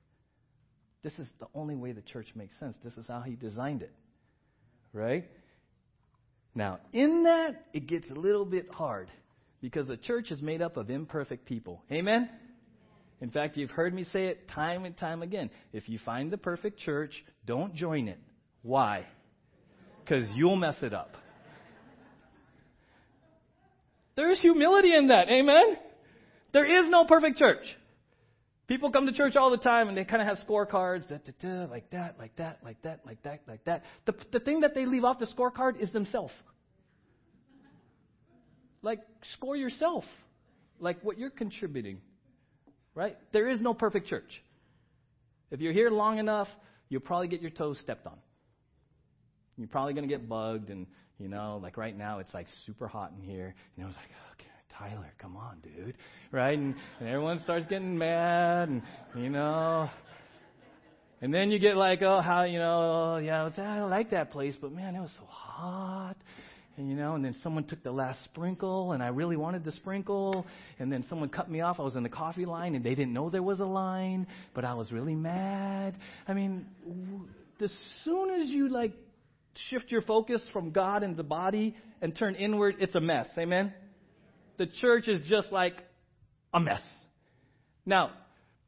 This 1.02 1.14
is 1.18 1.26
the 1.40 1.46
only 1.54 1.74
way 1.74 1.92
the 1.92 2.02
church 2.02 2.26
makes 2.34 2.58
sense. 2.58 2.76
This 2.84 2.94
is 2.94 3.06
how 3.06 3.20
he 3.20 3.36
designed 3.36 3.82
it. 3.82 3.92
Right? 4.92 5.24
Now, 6.54 6.80
in 6.92 7.24
that, 7.24 7.66
it 7.72 7.86
gets 7.86 8.08
a 8.10 8.14
little 8.14 8.44
bit 8.44 8.70
hard 8.70 9.08
because 9.60 9.86
the 9.86 9.96
church 9.96 10.30
is 10.30 10.42
made 10.42 10.62
up 10.62 10.76
of 10.76 10.90
imperfect 10.90 11.46
people. 11.46 11.82
Amen? 11.90 12.28
In 13.20 13.30
fact, 13.30 13.56
you've 13.56 13.70
heard 13.70 13.94
me 13.94 14.04
say 14.04 14.26
it 14.26 14.48
time 14.48 14.84
and 14.84 14.96
time 14.96 15.22
again. 15.22 15.50
If 15.72 15.88
you 15.88 15.98
find 16.04 16.30
the 16.30 16.38
perfect 16.38 16.78
church, 16.78 17.24
don't 17.46 17.74
join 17.74 18.08
it. 18.08 18.18
Why? 18.66 19.06
Because 20.02 20.26
you'll 20.34 20.56
mess 20.56 20.76
it 20.82 20.92
up. 20.92 21.16
There's 24.16 24.40
humility 24.40 24.94
in 24.94 25.08
that. 25.08 25.28
Amen? 25.28 25.78
There 26.52 26.64
is 26.64 26.90
no 26.90 27.04
perfect 27.04 27.38
church. 27.38 27.64
People 28.66 28.90
come 28.90 29.06
to 29.06 29.12
church 29.12 29.36
all 29.36 29.50
the 29.50 29.58
time 29.58 29.88
and 29.88 29.96
they 29.96 30.04
kind 30.04 30.20
of 30.20 30.28
have 30.28 30.44
scorecards, 30.48 31.08
da, 31.08 31.18
da, 31.18 31.32
da, 31.40 31.70
like 31.70 31.90
that, 31.90 32.18
like 32.18 32.34
that, 32.36 32.58
like 32.64 32.82
that, 32.82 33.00
like 33.06 33.22
that, 33.22 33.42
like 33.46 33.64
that. 33.66 33.84
The, 34.06 34.14
the 34.32 34.40
thing 34.40 34.60
that 34.60 34.74
they 34.74 34.84
leave 34.84 35.04
off 35.04 35.20
the 35.20 35.26
scorecard 35.26 35.80
is 35.80 35.92
themselves 35.92 36.32
like 38.86 39.00
score 39.34 39.56
yourself, 39.56 40.04
like 40.78 41.02
what 41.02 41.18
you're 41.18 41.28
contributing, 41.28 42.00
right? 42.94 43.18
There 43.32 43.48
is 43.48 43.60
no 43.60 43.74
perfect 43.74 44.06
church. 44.06 44.42
If 45.50 45.60
you're 45.60 45.72
here 45.72 45.90
long 45.90 46.18
enough, 46.18 46.48
you'll 46.88 47.00
probably 47.00 47.28
get 47.28 47.42
your 47.42 47.50
toes 47.50 47.78
stepped 47.82 48.06
on. 48.06 48.16
You're 49.56 49.68
probably 49.68 49.94
going 49.94 50.08
to 50.08 50.14
get 50.14 50.28
bugged, 50.28 50.70
and 50.70 50.86
you 51.18 51.28
know, 51.28 51.58
like 51.62 51.76
right 51.76 51.96
now, 51.96 52.18
it's 52.18 52.32
like 52.34 52.46
super 52.66 52.86
hot 52.86 53.12
in 53.16 53.22
here. 53.22 53.54
And 53.76 53.84
I 53.84 53.86
was 53.86 53.96
like, 53.96 54.08
oh, 54.10 54.32
okay, 54.34 54.50
Tyler, 54.78 55.12
come 55.18 55.36
on, 55.36 55.58
dude, 55.62 55.94
right? 56.30 56.58
And, 56.58 56.74
and 57.00 57.08
everyone 57.08 57.40
starts 57.40 57.66
getting 57.68 57.96
mad, 57.96 58.68
and 58.68 58.82
you 59.16 59.30
know, 59.30 59.88
and 61.22 61.32
then 61.32 61.50
you 61.50 61.58
get 61.58 61.76
like, 61.76 62.02
oh, 62.02 62.20
how 62.20 62.44
you 62.44 62.58
know, 62.58 63.16
yeah, 63.16 63.48
I 63.58 63.80
like 63.84 64.10
that 64.10 64.30
place, 64.30 64.54
but 64.60 64.72
man, 64.72 64.94
it 64.94 65.00
was 65.00 65.12
so 65.18 65.24
hot, 65.26 66.16
and, 66.76 66.90
you 66.90 66.94
know, 66.94 67.14
and 67.14 67.24
then 67.24 67.34
someone 67.42 67.64
took 67.64 67.82
the 67.82 67.90
last 67.90 68.22
sprinkle, 68.24 68.92
and 68.92 69.02
I 69.02 69.08
really 69.08 69.36
wanted 69.36 69.64
the 69.64 69.72
sprinkle, 69.72 70.44
and 70.78 70.92
then 70.92 71.06
someone 71.08 71.30
cut 71.30 71.50
me 71.50 71.62
off. 71.62 71.80
I 71.80 71.82
was 71.82 71.96
in 71.96 72.02
the 72.02 72.10
coffee 72.10 72.44
line, 72.44 72.74
and 72.74 72.84
they 72.84 72.94
didn't 72.94 73.14
know 73.14 73.30
there 73.30 73.42
was 73.42 73.60
a 73.60 73.64
line, 73.64 74.26
but 74.52 74.66
I 74.66 74.74
was 74.74 74.92
really 74.92 75.14
mad. 75.14 75.96
I 76.28 76.34
mean, 76.34 76.66
as 77.62 77.72
soon 78.04 78.42
as 78.42 78.48
you 78.48 78.68
like 78.68 78.92
shift 79.70 79.90
your 79.90 80.02
focus 80.02 80.42
from 80.52 80.70
God 80.70 81.02
and 81.02 81.16
the 81.16 81.22
body 81.22 81.76
and 82.00 82.14
turn 82.16 82.34
inward, 82.34 82.76
it's 82.80 82.94
a 82.94 83.00
mess. 83.00 83.26
Amen. 83.38 83.72
The 84.58 84.66
church 84.66 85.08
is 85.08 85.20
just 85.28 85.52
like 85.52 85.74
a 86.54 86.60
mess. 86.60 86.82
Now, 87.84 88.12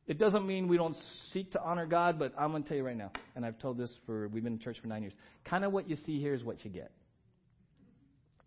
it 0.06 0.18
doesn't 0.18 0.46
mean 0.46 0.68
we 0.68 0.76
don't 0.76 0.96
seek 1.32 1.52
to 1.52 1.62
honor 1.62 1.86
God, 1.86 2.18
but 2.18 2.32
I'm 2.38 2.50
going 2.50 2.62
to 2.62 2.68
tell 2.68 2.78
you 2.78 2.84
right 2.84 2.96
now, 2.96 3.12
and 3.36 3.44
I've 3.44 3.58
told 3.58 3.76
this 3.76 3.90
for, 4.06 4.28
we've 4.28 4.42
been 4.42 4.54
in 4.54 4.58
church 4.58 4.78
for 4.80 4.88
nine 4.88 5.02
years. 5.02 5.12
Kind 5.44 5.64
of 5.64 5.72
what 5.72 5.88
you 5.88 5.96
see 6.06 6.18
here 6.18 6.34
is 6.34 6.42
what 6.42 6.64
you 6.64 6.70
get. 6.70 6.90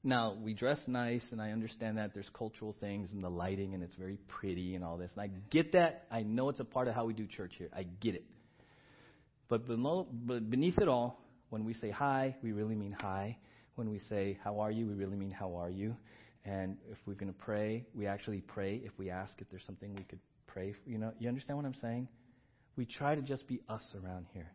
Now, 0.04 0.36
we 0.42 0.56
dress 0.56 0.80
nice, 0.88 1.22
and 1.32 1.40
I 1.40 1.52
understand 1.52 2.00
that 2.00 2.16
there's 2.16 2.30
cultural 2.34 2.76
things 2.80 3.12
and 3.12 3.24
the 3.24 3.30
lighting, 3.30 3.76
and 3.76 3.84
it's 3.84 3.94
very 3.94 4.18
pretty 4.28 4.74
and 4.74 4.84
all 4.84 4.98
this. 4.98 5.12
And 5.16 5.22
I 5.22 5.30
get 5.52 5.74
that. 5.74 6.08
I 6.10 6.24
know 6.24 6.50
it's 6.50 6.60
a 6.60 6.66
part 6.66 6.88
of 6.88 6.96
how 6.96 7.06
we 7.06 7.14
do 7.14 7.28
church 7.28 7.54
here. 7.60 7.70
I 7.76 7.84
get 7.84 8.16
it. 8.16 8.26
But 9.48 9.68
beneath 9.68 10.80
it 10.80 10.88
all, 10.88 11.24
when 11.52 11.66
we 11.66 11.74
say 11.74 11.92
hi, 11.92 12.34
we 12.42 12.54
really 12.54 12.76
mean 12.76 12.96
hi. 12.98 13.38
When 13.76 13.92
we 13.92 14.00
say, 14.00 14.40
How 14.44 14.60
are 14.62 14.72
you? 14.72 14.88
we 14.88 14.94
really 14.94 15.18
mean, 15.18 15.32
How 15.32 15.54
are 15.56 15.70
you? 15.70 15.96
And 16.46 16.78
if 16.90 16.98
we're 17.06 17.14
going 17.14 17.32
to 17.32 17.38
pray, 17.38 17.86
we 17.94 18.08
actually 18.08 18.40
pray 18.40 18.82
if 18.84 18.92
we 18.98 19.10
ask 19.10 19.34
if 19.40 19.50
there's 19.52 19.66
something 19.66 19.94
we 19.94 20.04
could 20.04 20.20
pray 20.48 20.72
for. 20.72 20.90
You 20.90 20.98
know, 20.98 21.12
you 21.20 21.28
understand 21.28 21.58
what 21.58 21.66
I'm 21.66 21.76
saying? 21.82 22.08
We 22.78 22.86
try 22.86 23.16
to 23.16 23.22
just 23.22 23.48
be 23.48 23.60
us 23.68 23.84
around 24.02 24.28
here. 24.34 24.50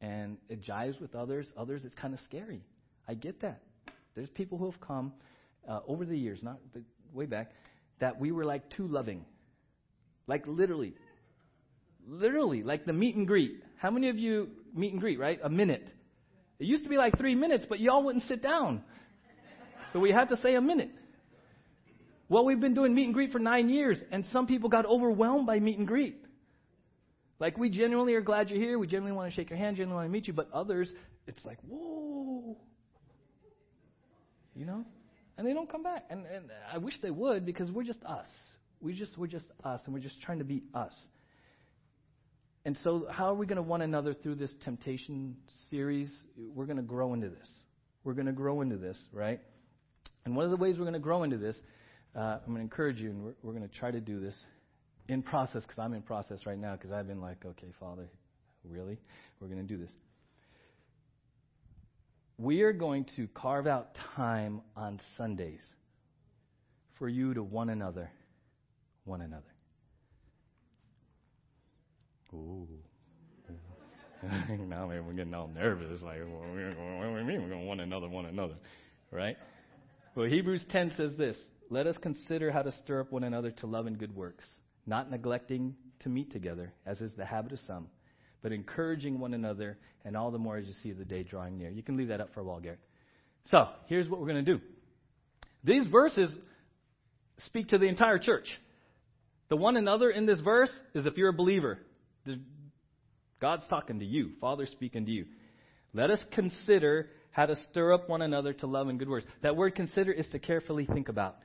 And 0.00 0.38
it 0.48 0.62
jives 0.62 1.00
with 1.00 1.16
others. 1.16 1.48
Others, 1.56 1.84
it's 1.84 1.96
kind 1.96 2.14
of 2.14 2.20
scary. 2.20 2.62
I 3.08 3.14
get 3.14 3.40
that. 3.40 3.60
There's 4.14 4.30
people 4.30 4.58
who 4.58 4.70
have 4.70 4.80
come 4.80 5.12
uh, 5.68 5.80
over 5.88 6.06
the 6.06 6.16
years, 6.16 6.40
not 6.40 6.58
way 7.12 7.26
back, 7.26 7.50
that 7.98 8.18
we 8.18 8.30
were 8.30 8.44
like 8.44 8.70
too 8.70 8.86
loving. 8.86 9.24
Like 10.28 10.46
literally. 10.46 10.94
Literally, 12.06 12.62
like 12.62 12.86
the 12.86 12.92
meet 12.92 13.16
and 13.16 13.26
greet. 13.26 13.60
How 13.76 13.90
many 13.90 14.08
of 14.08 14.18
you 14.18 14.50
meet 14.74 14.92
and 14.92 15.00
greet, 15.00 15.18
right? 15.18 15.38
A 15.42 15.48
minute. 15.48 15.88
It 16.58 16.66
used 16.66 16.84
to 16.84 16.90
be 16.90 16.96
like 16.96 17.16
three 17.16 17.34
minutes, 17.34 17.66
but 17.68 17.80
y'all 17.80 18.02
wouldn't 18.02 18.24
sit 18.24 18.42
down. 18.42 18.82
So 19.92 19.98
we 19.98 20.12
had 20.12 20.28
to 20.28 20.36
say 20.36 20.54
a 20.54 20.60
minute. 20.60 20.90
Well, 22.28 22.44
we've 22.44 22.60
been 22.60 22.74
doing 22.74 22.94
meet 22.94 23.06
and 23.06 23.14
greet 23.14 23.32
for 23.32 23.40
nine 23.40 23.68
years, 23.68 23.98
and 24.12 24.24
some 24.32 24.46
people 24.46 24.68
got 24.68 24.86
overwhelmed 24.86 25.46
by 25.46 25.58
meet 25.58 25.78
and 25.78 25.86
greet. 25.86 26.16
Like, 27.40 27.56
we 27.58 27.70
genuinely 27.70 28.14
are 28.14 28.20
glad 28.20 28.50
you're 28.50 28.60
here. 28.60 28.78
We 28.78 28.86
genuinely 28.86 29.16
want 29.16 29.32
to 29.32 29.34
shake 29.34 29.50
your 29.50 29.58
hand, 29.58 29.76
genuinely 29.76 29.96
want 29.96 30.06
to 30.06 30.12
meet 30.12 30.28
you. 30.28 30.34
But 30.34 30.48
others, 30.52 30.92
it's 31.26 31.44
like, 31.44 31.58
whoa, 31.66 32.56
you 34.54 34.66
know? 34.66 34.84
And 35.38 35.48
they 35.48 35.54
don't 35.54 35.70
come 35.70 35.82
back. 35.82 36.04
And, 36.10 36.26
and 36.26 36.50
I 36.72 36.78
wish 36.78 36.94
they 37.00 37.10
would 37.10 37.46
because 37.46 37.70
we're 37.70 37.82
just 37.82 38.04
us. 38.04 38.28
We 38.80 38.94
just 38.94 39.16
we're 39.18 39.26
just 39.26 39.46
us 39.64 39.80
and 39.86 39.94
we're 39.94 40.00
just 40.00 40.20
trying 40.22 40.38
to 40.38 40.44
be 40.44 40.62
us. 40.74 40.92
And 42.64 42.76
so 42.84 43.06
how 43.10 43.26
are 43.26 43.34
we 43.34 43.46
going 43.46 43.56
to 43.56 43.62
one 43.62 43.82
another 43.82 44.12
through 44.12 44.36
this 44.36 44.52
temptation 44.64 45.36
series? 45.70 46.10
We're 46.36 46.66
going 46.66 46.76
to 46.76 46.82
grow 46.82 47.14
into 47.14 47.28
this. 47.28 47.48
We're 48.04 48.14
going 48.14 48.26
to 48.26 48.32
grow 48.32 48.60
into 48.60 48.76
this, 48.76 48.96
right? 49.12 49.40
And 50.24 50.36
one 50.36 50.44
of 50.44 50.50
the 50.50 50.56
ways 50.56 50.76
we're 50.76 50.84
going 50.84 50.92
to 50.94 50.98
grow 50.98 51.22
into 51.22 51.38
this, 51.38 51.56
uh, 52.14 52.38
I'm 52.44 52.46
going 52.46 52.56
to 52.56 52.62
encourage 52.62 52.98
you, 52.98 53.10
and 53.10 53.24
we're, 53.24 53.34
we're 53.42 53.52
going 53.52 53.68
to 53.68 53.74
try 53.74 53.90
to 53.90 54.00
do 54.00 54.20
this 54.20 54.34
in 55.08 55.22
process 55.22 55.62
because 55.62 55.78
I'm 55.78 55.94
in 55.94 56.02
process 56.02 56.46
right 56.46 56.58
now 56.58 56.76
because 56.76 56.92
I've 56.92 57.06
been 57.06 57.20
like, 57.20 57.44
okay, 57.44 57.72
Father, 57.78 58.08
really? 58.68 58.98
We're 59.40 59.48
going 59.48 59.66
to 59.66 59.66
do 59.66 59.80
this 59.80 59.90
we 62.40 62.62
are 62.62 62.72
going 62.72 63.04
to 63.16 63.28
carve 63.34 63.66
out 63.66 63.94
time 64.16 64.62
on 64.74 64.98
Sundays 65.18 65.60
for 66.98 67.06
you 67.06 67.34
to 67.34 67.42
one 67.42 67.68
another, 67.68 68.10
one 69.04 69.20
another. 69.20 69.49
Ooh. 72.32 72.68
now 74.68 74.86
we're 74.86 75.12
getting 75.12 75.34
all 75.34 75.48
nervous. 75.48 76.02
Like, 76.02 76.18
what 76.18 76.46
do 76.54 77.12
we 77.14 77.22
mean? 77.22 77.42
We're 77.42 77.48
going 77.48 77.62
to 77.62 77.66
one 77.66 77.80
another, 77.80 78.08
one 78.08 78.26
another, 78.26 78.56
right? 79.10 79.36
Well, 80.14 80.26
Hebrews 80.26 80.64
10 80.68 80.92
says 80.96 81.16
this 81.16 81.36
Let 81.70 81.86
us 81.86 81.96
consider 82.02 82.50
how 82.50 82.62
to 82.62 82.72
stir 82.72 83.00
up 83.00 83.12
one 83.12 83.24
another 83.24 83.50
to 83.50 83.66
love 83.66 83.86
and 83.86 83.98
good 83.98 84.14
works, 84.14 84.44
not 84.86 85.10
neglecting 85.10 85.74
to 86.00 86.08
meet 86.08 86.30
together, 86.30 86.72
as 86.86 87.00
is 87.00 87.12
the 87.14 87.24
habit 87.24 87.52
of 87.52 87.58
some 87.66 87.88
but 88.42 88.52
encouraging 88.52 89.18
one 89.18 89.34
another, 89.34 89.78
and 90.04 90.16
all 90.16 90.30
the 90.30 90.38
more 90.38 90.56
as 90.56 90.66
you 90.66 90.72
see 90.82 90.92
the 90.92 91.04
day 91.04 91.22
drawing 91.22 91.58
near. 91.58 91.70
You 91.70 91.82
can 91.82 91.96
leave 91.96 92.08
that 92.08 92.20
up 92.20 92.32
for 92.32 92.40
a 92.40 92.44
while, 92.44 92.60
Garrett. 92.60 92.80
So, 93.44 93.68
here's 93.86 94.08
what 94.08 94.20
we're 94.20 94.28
going 94.28 94.44
to 94.44 94.54
do. 94.54 94.60
These 95.64 95.86
verses 95.86 96.30
speak 97.44 97.68
to 97.68 97.78
the 97.78 97.86
entire 97.86 98.18
church. 98.18 98.48
The 99.48 99.56
one 99.56 99.76
another 99.76 100.10
in 100.10 100.26
this 100.26 100.40
verse 100.40 100.70
is 100.94 101.06
if 101.06 101.16
you're 101.16 101.30
a 101.30 101.34
believer. 101.34 101.78
God's 103.40 103.62
talking 103.68 103.98
to 103.98 104.04
you, 104.04 104.32
Father 104.40 104.66
speaking 104.66 105.06
to 105.06 105.10
you. 105.10 105.26
Let 105.92 106.10
us 106.10 106.20
consider 106.32 107.10
how 107.30 107.46
to 107.46 107.56
stir 107.70 107.92
up 107.92 108.08
one 108.08 108.22
another 108.22 108.52
to 108.52 108.66
love 108.66 108.88
and 108.88 108.98
good 108.98 109.08
works. 109.08 109.26
That 109.42 109.56
word 109.56 109.74
consider 109.74 110.12
is 110.12 110.26
to 110.32 110.38
carefully 110.38 110.86
think 110.86 111.08
about. 111.08 111.36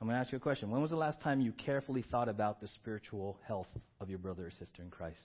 I'm 0.00 0.06
going 0.06 0.16
to 0.16 0.20
ask 0.20 0.32
you 0.32 0.38
a 0.38 0.40
question. 0.40 0.70
When 0.70 0.80
was 0.80 0.90
the 0.90 0.96
last 0.96 1.20
time 1.20 1.40
you 1.40 1.52
carefully 1.52 2.02
thought 2.10 2.28
about 2.28 2.60
the 2.60 2.68
spiritual 2.68 3.38
health 3.46 3.68
of 4.00 4.08
your 4.08 4.18
brother 4.18 4.46
or 4.46 4.50
sister 4.50 4.82
in 4.82 4.90
Christ? 4.90 5.18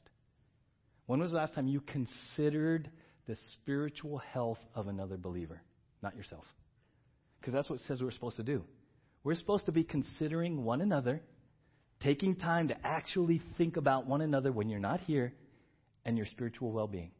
When 1.05 1.19
was 1.19 1.32
the 1.32 1.38
last 1.38 1.53
time 1.53 1.67
you 1.67 1.82
considered 1.82 2.89
the 3.28 3.38
spiritual 3.53 4.17
health 4.17 4.59
of 4.73 4.88
another 4.88 5.17
believer, 5.17 5.61
not 6.01 6.15
yourself? 6.15 6.43
Because 7.39 7.53
that's 7.53 7.69
what 7.69 7.80
it 7.80 7.86
says 7.88 8.01
we're 8.01 8.11
supposed 8.11 8.38
to 8.38 8.43
do. 8.43 8.63
We're 9.23 9.36
supposed 9.36 9.67
to 9.67 9.71
be 9.71 9.84
considering 9.84 10.63
one 10.63 10.82
another, 10.82 11.21
taking 12.02 12.36
time 12.36 12.68
to 12.70 12.76
actually 12.86 13.41
think 13.58 13.78
about 13.78 14.08
one 14.08 14.22
another 14.22 14.52
when 14.52 14.70
you're 14.70 14.80
not 14.80 15.00
here, 15.02 15.34
and 16.06 16.18
your 16.18 16.26
spiritual 16.28 16.72
well 16.72 16.88
being. 16.88 17.12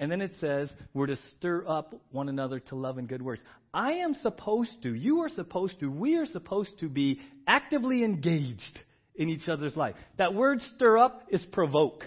And 0.00 0.10
then 0.10 0.20
it 0.20 0.32
says 0.40 0.70
we're 0.92 1.06
to 1.06 1.18
stir 1.36 1.64
up 1.68 1.94
one 2.10 2.28
another 2.28 2.58
to 2.60 2.74
love 2.74 2.98
and 2.98 3.08
good 3.08 3.22
works. 3.22 3.42
I 3.72 3.92
am 3.92 4.14
supposed 4.14 4.82
to, 4.82 4.92
you 4.92 5.20
are 5.20 5.28
supposed 5.28 5.78
to, 5.80 5.86
we 5.86 6.16
are 6.16 6.26
supposed 6.26 6.78
to 6.80 6.88
be 6.88 7.20
actively 7.46 8.02
engaged 8.02 8.80
in 9.14 9.28
each 9.28 9.48
other's 9.48 9.76
life. 9.76 9.94
That 10.18 10.34
word 10.34 10.60
stir 10.74 10.98
up 10.98 11.22
is 11.28 11.44
provoke. 11.52 12.04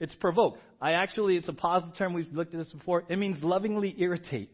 It's 0.00 0.14
provoke. 0.14 0.58
I 0.80 0.92
actually, 0.92 1.36
it's 1.36 1.48
a 1.48 1.52
positive 1.52 1.96
term. 1.96 2.14
We've 2.14 2.32
looked 2.32 2.54
at 2.54 2.60
this 2.64 2.72
before. 2.72 3.04
It 3.08 3.18
means 3.18 3.42
lovingly 3.42 3.94
irritate. 3.98 4.50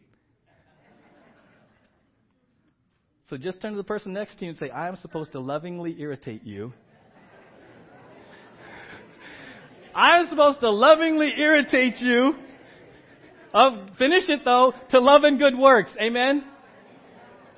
So 3.30 3.36
just 3.36 3.62
turn 3.62 3.70
to 3.70 3.76
the 3.76 3.84
person 3.84 4.12
next 4.12 4.40
to 4.40 4.44
you 4.44 4.50
and 4.50 4.58
say, 4.58 4.70
I 4.70 4.88
am 4.88 4.96
supposed 4.96 5.30
to 5.32 5.40
lovingly 5.40 5.94
irritate 6.00 6.42
you. 6.42 6.72
I 9.94 10.18
am 10.18 10.28
supposed 10.28 10.58
to 10.60 10.70
lovingly 10.70 11.32
irritate 11.38 11.98
you. 11.98 12.34
Uh, 13.54 13.86
finish 13.96 14.28
it 14.28 14.40
though, 14.44 14.72
to 14.90 14.98
love 14.98 15.22
and 15.22 15.38
good 15.38 15.56
works. 15.56 15.90
Amen? 16.02 16.42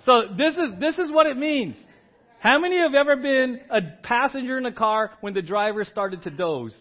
So 0.05 0.25
this 0.37 0.53
is, 0.53 0.79
this 0.79 0.99
is 0.99 1.11
what 1.11 1.27
it 1.27 1.39
means. 1.39 1.77
How 2.39 2.59
many 2.59 2.77
have 2.77 2.95
ever 2.95 3.17
been 3.17 3.61
a 3.71 3.81
passenger 4.03 4.59
in 4.59 4.67
a 4.67 4.73
car 4.73 5.13
when 5.23 5.33
the 5.33 5.41
driver 5.41 5.85
started 5.85 6.23
to 6.25 6.31
doze? 6.31 6.77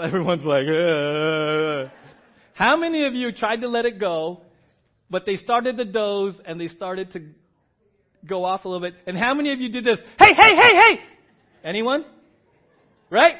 Everyone's 0.00 0.44
like, 0.44 0.66
Ugh. 0.68 1.90
how 2.54 2.76
many 2.76 3.04
of 3.06 3.14
you 3.14 3.32
tried 3.32 3.62
to 3.62 3.68
let 3.68 3.84
it 3.84 3.98
go, 3.98 4.42
but 5.10 5.26
they 5.26 5.36
started 5.36 5.76
to 5.78 5.84
doze 5.84 6.38
and 6.44 6.60
they 6.60 6.68
started 6.68 7.12
to 7.12 7.22
go 8.26 8.44
off 8.44 8.64
a 8.64 8.68
little 8.68 8.86
bit? 8.86 8.94
And 9.06 9.16
how 9.16 9.34
many 9.34 9.52
of 9.52 9.60
you 9.60 9.70
did 9.70 9.84
this? 9.84 9.98
Hey, 10.18 10.32
hey, 10.34 10.56
hey, 10.56 10.74
hey! 10.74 11.00
Anyone? 11.64 12.04
Right? 13.10 13.36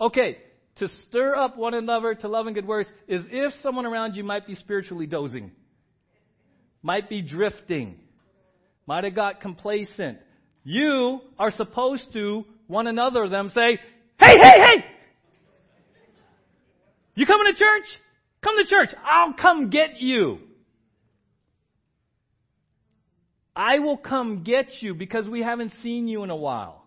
Okay. 0.00 0.38
To 0.76 0.88
stir 1.08 1.36
up 1.36 1.58
one 1.58 1.74
another 1.74 2.14
to 2.14 2.28
love 2.28 2.46
and 2.46 2.54
good 2.54 2.66
works 2.66 2.88
is 3.06 3.22
if 3.30 3.52
someone 3.62 3.84
around 3.84 4.16
you 4.16 4.24
might 4.24 4.46
be 4.46 4.54
spiritually 4.54 5.06
dozing, 5.06 5.52
might 6.82 7.08
be 7.10 7.20
drifting, 7.20 7.96
might 8.86 9.04
have 9.04 9.14
got 9.14 9.40
complacent. 9.42 10.18
You 10.64 11.20
are 11.38 11.50
supposed 11.50 12.12
to, 12.14 12.44
one 12.66 12.86
another 12.86 13.28
them, 13.28 13.50
say, 13.54 13.78
Hey, 14.18 14.36
hey, 14.42 14.52
hey! 14.56 14.84
You 17.14 17.26
coming 17.26 17.52
to 17.52 17.58
church? 17.58 17.84
Come 18.42 18.56
to 18.56 18.64
church. 18.64 18.90
I'll 19.04 19.34
come 19.34 19.70
get 19.70 20.00
you. 20.00 20.38
I 23.54 23.78
will 23.80 23.98
come 23.98 24.42
get 24.42 24.80
you 24.80 24.94
because 24.94 25.28
we 25.28 25.42
haven't 25.42 25.72
seen 25.82 26.08
you 26.08 26.22
in 26.22 26.30
a 26.30 26.36
while. 26.36 26.84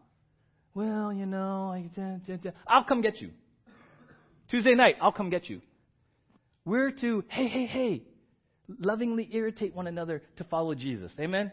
Well, 0.73 1.13
you 1.13 1.27
know, 1.27 1.71
I, 1.71 1.89
I'll 2.65 2.85
come 2.85 3.01
get 3.01 3.21
you. 3.21 3.29
Tuesday 4.49 4.73
night, 4.73 4.95
I'll 4.99 5.11
come 5.11 5.29
get 5.29 5.49
you. 5.49 5.61
We're 6.65 6.91
to, 6.91 7.23
hey, 7.27 7.47
hey, 7.47 7.65
hey, 7.65 8.03
lovingly 8.79 9.29
irritate 9.31 9.75
one 9.75 9.85
another 9.85 10.23
to 10.37 10.43
follow 10.45 10.73
Jesus. 10.73 11.11
Amen? 11.19 11.51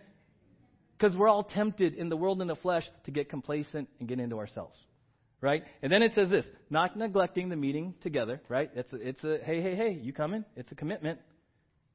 Because 0.96 1.14
we're 1.16 1.28
all 1.28 1.44
tempted 1.44 1.94
in 1.94 2.08
the 2.08 2.16
world 2.16 2.40
and 2.40 2.48
the 2.48 2.56
flesh 2.56 2.88
to 3.04 3.10
get 3.10 3.28
complacent 3.28 3.88
and 3.98 4.08
get 4.08 4.20
into 4.20 4.38
ourselves 4.38 4.76
right? 5.40 5.62
And 5.82 5.92
then 5.92 6.02
it 6.02 6.12
says 6.14 6.28
this, 6.28 6.44
not 6.68 6.96
neglecting 6.96 7.48
the 7.48 7.56
meeting 7.56 7.94
together, 8.02 8.40
right? 8.48 8.70
It's 8.74 8.92
a, 8.92 8.96
it's 8.96 9.24
a 9.24 9.38
hey, 9.44 9.60
hey, 9.60 9.74
hey, 9.76 9.98
you 10.00 10.12
coming? 10.12 10.44
It's 10.56 10.70
a 10.72 10.74
commitment. 10.74 11.18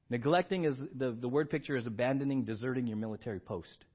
Neglecting 0.10 0.66
is 0.66 0.76
the, 0.96 1.12
the 1.12 1.28
word 1.28 1.50
picture 1.50 1.78
is 1.78 1.88
abandoning, 1.88 2.44
deserting 2.44 2.88
your 2.88 2.98
military 2.98 3.40
post. 3.40 3.86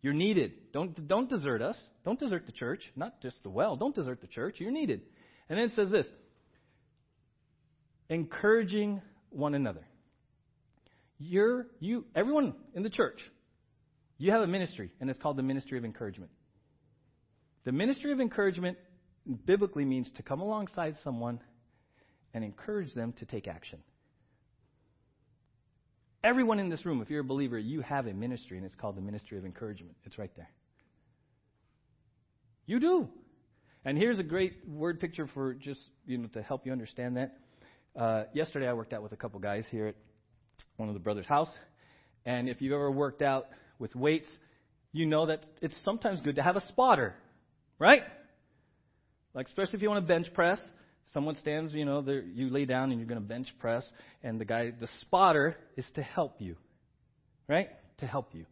You're 0.00 0.14
needed. 0.14 0.52
Don't, 0.72 1.08
don't 1.08 1.28
desert 1.28 1.60
us. 1.60 1.76
Don't 2.04 2.18
desert 2.18 2.46
the 2.46 2.52
church. 2.52 2.80
Not 2.94 3.20
just 3.20 3.42
the 3.42 3.50
well. 3.50 3.76
Don't 3.76 3.94
desert 3.94 4.20
the 4.20 4.26
church. 4.26 4.56
You're 4.58 4.70
needed. 4.70 5.02
And 5.48 5.58
then 5.58 5.66
it 5.66 5.72
says 5.74 5.90
this 5.90 6.06
encouraging 8.08 9.02
one 9.30 9.54
another. 9.54 9.86
You're, 11.18 11.66
you, 11.80 12.04
everyone 12.14 12.54
in 12.74 12.82
the 12.82 12.90
church, 12.90 13.20
you 14.18 14.30
have 14.30 14.40
a 14.40 14.46
ministry, 14.46 14.90
and 15.00 15.10
it's 15.10 15.18
called 15.18 15.36
the 15.36 15.42
ministry 15.42 15.78
of 15.78 15.84
encouragement. 15.84 16.30
The 17.68 17.72
ministry 17.72 18.12
of 18.12 18.18
encouragement 18.18 18.78
biblically 19.44 19.84
means 19.84 20.10
to 20.16 20.22
come 20.22 20.40
alongside 20.40 20.96
someone 21.04 21.38
and 22.32 22.42
encourage 22.42 22.94
them 22.94 23.12
to 23.18 23.26
take 23.26 23.46
action. 23.46 23.80
Everyone 26.24 26.60
in 26.60 26.70
this 26.70 26.86
room, 26.86 27.02
if 27.02 27.10
you're 27.10 27.20
a 27.20 27.24
believer, 27.24 27.58
you 27.58 27.82
have 27.82 28.06
a 28.06 28.14
ministry, 28.14 28.56
and 28.56 28.64
it's 28.64 28.74
called 28.74 28.96
the 28.96 29.02
ministry 29.02 29.36
of 29.36 29.44
encouragement. 29.44 29.96
It's 30.06 30.18
right 30.18 30.30
there. 30.34 30.48
You 32.64 32.80
do. 32.80 33.06
And 33.84 33.98
here's 33.98 34.18
a 34.18 34.22
great 34.22 34.66
word 34.66 34.98
picture 34.98 35.26
for 35.34 35.52
just 35.52 35.80
you 36.06 36.16
know 36.16 36.28
to 36.28 36.40
help 36.40 36.64
you 36.64 36.72
understand 36.72 37.18
that. 37.18 37.36
Uh, 37.94 38.24
yesterday, 38.32 38.66
I 38.66 38.72
worked 38.72 38.94
out 38.94 39.02
with 39.02 39.12
a 39.12 39.16
couple 39.16 39.40
guys 39.40 39.66
here 39.70 39.88
at 39.88 39.96
one 40.78 40.88
of 40.88 40.94
the 40.94 41.00
brothers' 41.00 41.26
house, 41.26 41.50
and 42.24 42.48
if 42.48 42.62
you've 42.62 42.72
ever 42.72 42.90
worked 42.90 43.20
out 43.20 43.48
with 43.78 43.94
weights, 43.94 44.28
you 44.94 45.04
know 45.04 45.26
that 45.26 45.44
it's 45.60 45.76
sometimes 45.84 46.22
good 46.22 46.36
to 46.36 46.42
have 46.42 46.56
a 46.56 46.66
spotter. 46.68 47.14
Right? 47.78 48.02
Like, 49.34 49.46
especially 49.46 49.74
if 49.74 49.82
you 49.82 49.88
want 49.88 50.04
to 50.04 50.08
bench 50.08 50.32
press, 50.34 50.58
someone 51.12 51.36
stands, 51.36 51.72
you 51.72 51.84
know, 51.84 52.04
you 52.34 52.50
lay 52.50 52.64
down 52.64 52.90
and 52.90 53.00
you're 53.00 53.08
going 53.08 53.20
to 53.20 53.26
bench 53.26 53.48
press, 53.60 53.88
and 54.22 54.40
the 54.40 54.44
guy, 54.44 54.72
the 54.78 54.88
spotter, 55.00 55.56
is 55.76 55.86
to 55.94 56.02
help 56.02 56.36
you. 56.40 56.56
Right? 57.46 57.68
To 57.98 58.06
help 58.06 58.34
you. 58.34 58.46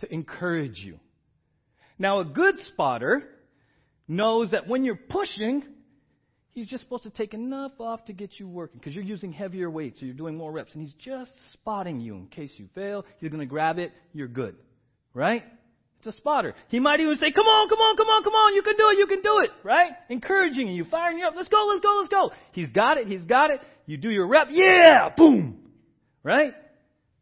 To 0.00 0.12
encourage 0.12 0.78
you. 0.78 0.98
Now, 1.98 2.20
a 2.20 2.24
good 2.24 2.56
spotter 2.72 3.22
knows 4.08 4.50
that 4.50 4.68
when 4.68 4.84
you're 4.84 4.96
pushing, 4.96 5.62
he's 6.50 6.66
just 6.66 6.82
supposed 6.82 7.04
to 7.04 7.10
take 7.10 7.32
enough 7.32 7.72
off 7.78 8.04
to 8.06 8.12
get 8.12 8.38
you 8.38 8.48
working 8.48 8.78
because 8.78 8.94
you're 8.94 9.04
using 9.04 9.32
heavier 9.32 9.70
weights, 9.70 10.00
so 10.00 10.06
you're 10.06 10.14
doing 10.14 10.36
more 10.36 10.52
reps, 10.52 10.74
and 10.74 10.82
he's 10.82 10.94
just 10.94 11.30
spotting 11.52 12.00
you 12.00 12.16
in 12.16 12.26
case 12.26 12.50
you 12.56 12.68
fail. 12.74 13.04
He's 13.18 13.30
going 13.30 13.40
to 13.40 13.46
grab 13.46 13.78
it, 13.78 13.92
you're 14.12 14.28
good. 14.28 14.56
Right? 15.14 15.44
A 16.06 16.12
spotter. 16.12 16.54
He 16.68 16.78
might 16.78 17.00
even 17.00 17.16
say, 17.16 17.32
Come 17.32 17.46
on, 17.46 17.68
come 17.68 17.78
on, 17.78 17.96
come 17.96 18.06
on, 18.06 18.22
come 18.22 18.34
on, 18.34 18.54
you 18.54 18.62
can 18.62 18.76
do 18.76 18.88
it, 18.90 18.98
you 18.98 19.06
can 19.06 19.22
do 19.22 19.40
it, 19.40 19.50
right? 19.64 19.90
Encouraging 20.08 20.68
you, 20.68 20.84
firing 20.84 21.18
you 21.18 21.26
up. 21.26 21.34
Let's 21.36 21.48
go, 21.48 21.66
let's 21.68 21.80
go, 21.80 21.96
let's 21.98 22.08
go. 22.08 22.30
He's 22.52 22.68
got 22.68 22.98
it, 22.98 23.08
he's 23.08 23.22
got 23.22 23.50
it. 23.50 23.60
You 23.86 23.96
do 23.96 24.10
your 24.10 24.26
rep, 24.26 24.48
yeah, 24.50 25.08
boom, 25.16 25.58
right? 26.22 26.54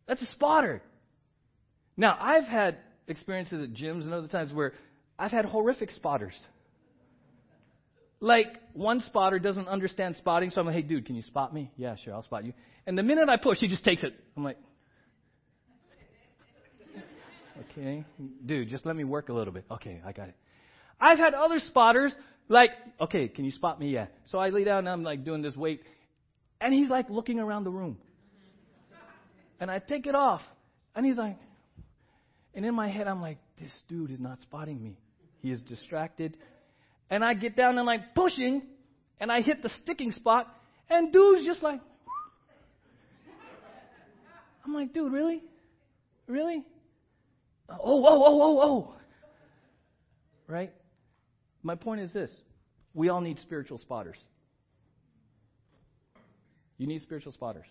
That's 0.07 0.21
a 0.23 0.27
spotter. 0.27 0.83
Now, 1.97 2.19
I've 2.21 2.45
had 2.45 2.79
experiences 3.09 3.63
at 3.63 3.75
gyms 3.75 4.03
and 4.03 4.13
other 4.13 4.29
times 4.29 4.53
where 4.53 4.73
I've 5.19 5.31
had 5.31 5.45
horrific 5.45 5.91
spotters. 5.91 6.35
Like, 8.21 8.49
one 8.73 9.01
spotter 9.01 9.39
doesn't 9.39 9.69
understand 9.69 10.17
spotting, 10.17 10.51
so 10.51 10.61
I'm 10.61 10.67
like, 10.67 10.77
hey, 10.77 10.83
dude, 10.83 11.07
can 11.07 11.15
you 11.15 11.23
spot 11.23 11.53
me? 11.53 11.71
Yeah, 11.77 11.97
sure, 12.03 12.15
I'll 12.15 12.23
spot 12.23 12.45
you. 12.45 12.53
And 12.87 12.97
the 12.97 13.03
minute 13.03 13.29
I 13.29 13.37
push, 13.37 13.59
he 13.59 13.69
just 13.69 13.85
takes 13.85 14.03
it. 14.03 14.15
I'm 14.37 14.45
like, 14.45 14.59
Okay. 17.61 18.05
Dude, 18.45 18.69
just 18.69 18.85
let 18.85 18.97
me 18.97 19.05
work 19.05 19.29
a 19.29 19.33
little 19.33 19.53
bit. 19.53 19.65
Okay, 19.71 20.01
I 20.05 20.13
got 20.13 20.29
it. 20.29 20.37
I've 21.01 21.19
had 21.19 21.35
other 21.35 21.59
spotters 21.59 22.15
like, 22.49 22.71
okay, 23.01 23.29
can 23.29 23.45
you 23.45 23.51
spot 23.51 23.81
me? 23.81 23.91
Yeah. 23.91 24.07
So 24.31 24.39
I 24.39 24.51
lay 24.51 24.65
down 24.65 24.81
and 24.81 24.89
I'm 24.89 25.03
like 25.03 25.25
doing 25.25 25.43
this 25.43 25.57
weight, 25.57 25.83
and 26.61 26.73
he's 26.73 26.89
like 26.89 27.09
looking 27.11 27.39
around 27.39 27.65
the 27.65 27.71
room. 27.71 27.99
And 29.61 29.71
I 29.71 29.79
take 29.79 30.07
it 30.07 30.15
off, 30.15 30.43
and 30.95 31.07
he's 31.07 31.17
like, 31.17 31.37
and 32.55 32.65
in 32.65 32.75
my 32.75 32.89
head 32.89 33.07
I'm 33.07 33.21
like, 33.21 33.39
this 33.59 33.71
dude 33.89 34.11
is 34.11 34.21
not 34.21 34.41
spotting 34.41 34.83
me. 34.83 34.99
He 35.41 35.51
is 35.51 35.61
distracted. 35.63 36.37
And 37.09 37.25
I 37.25 37.35
get 37.35 37.57
down 37.57 37.71
and 37.71 37.81
I'm 37.81 37.87
like 37.87 38.15
pushing, 38.15 38.63
and 39.21 39.31
I 39.31 39.43
hit 39.43 39.63
the 39.63 39.71
sticking 39.83 40.13
spot, 40.13 40.49
and 40.91 41.13
dude's 41.13 41.47
just 41.47 41.63
like, 41.63 41.81
I'm 44.65 44.75
like, 44.75 44.93
dude, 44.93 45.13
really? 45.13 45.43
Really? 46.27 46.65
Oh, 47.69 47.77
oh, 47.83 48.05
oh, 48.07 48.43
oh, 48.43 48.61
oh. 48.61 48.95
Right? 50.47 50.73
My 51.63 51.75
point 51.75 52.01
is 52.01 52.13
this 52.13 52.31
we 52.93 53.09
all 53.09 53.21
need 53.21 53.39
spiritual 53.39 53.79
spotters. 53.79 54.19
You 56.77 56.87
need 56.87 57.03
spiritual 57.03 57.33
spotters. 57.33 57.67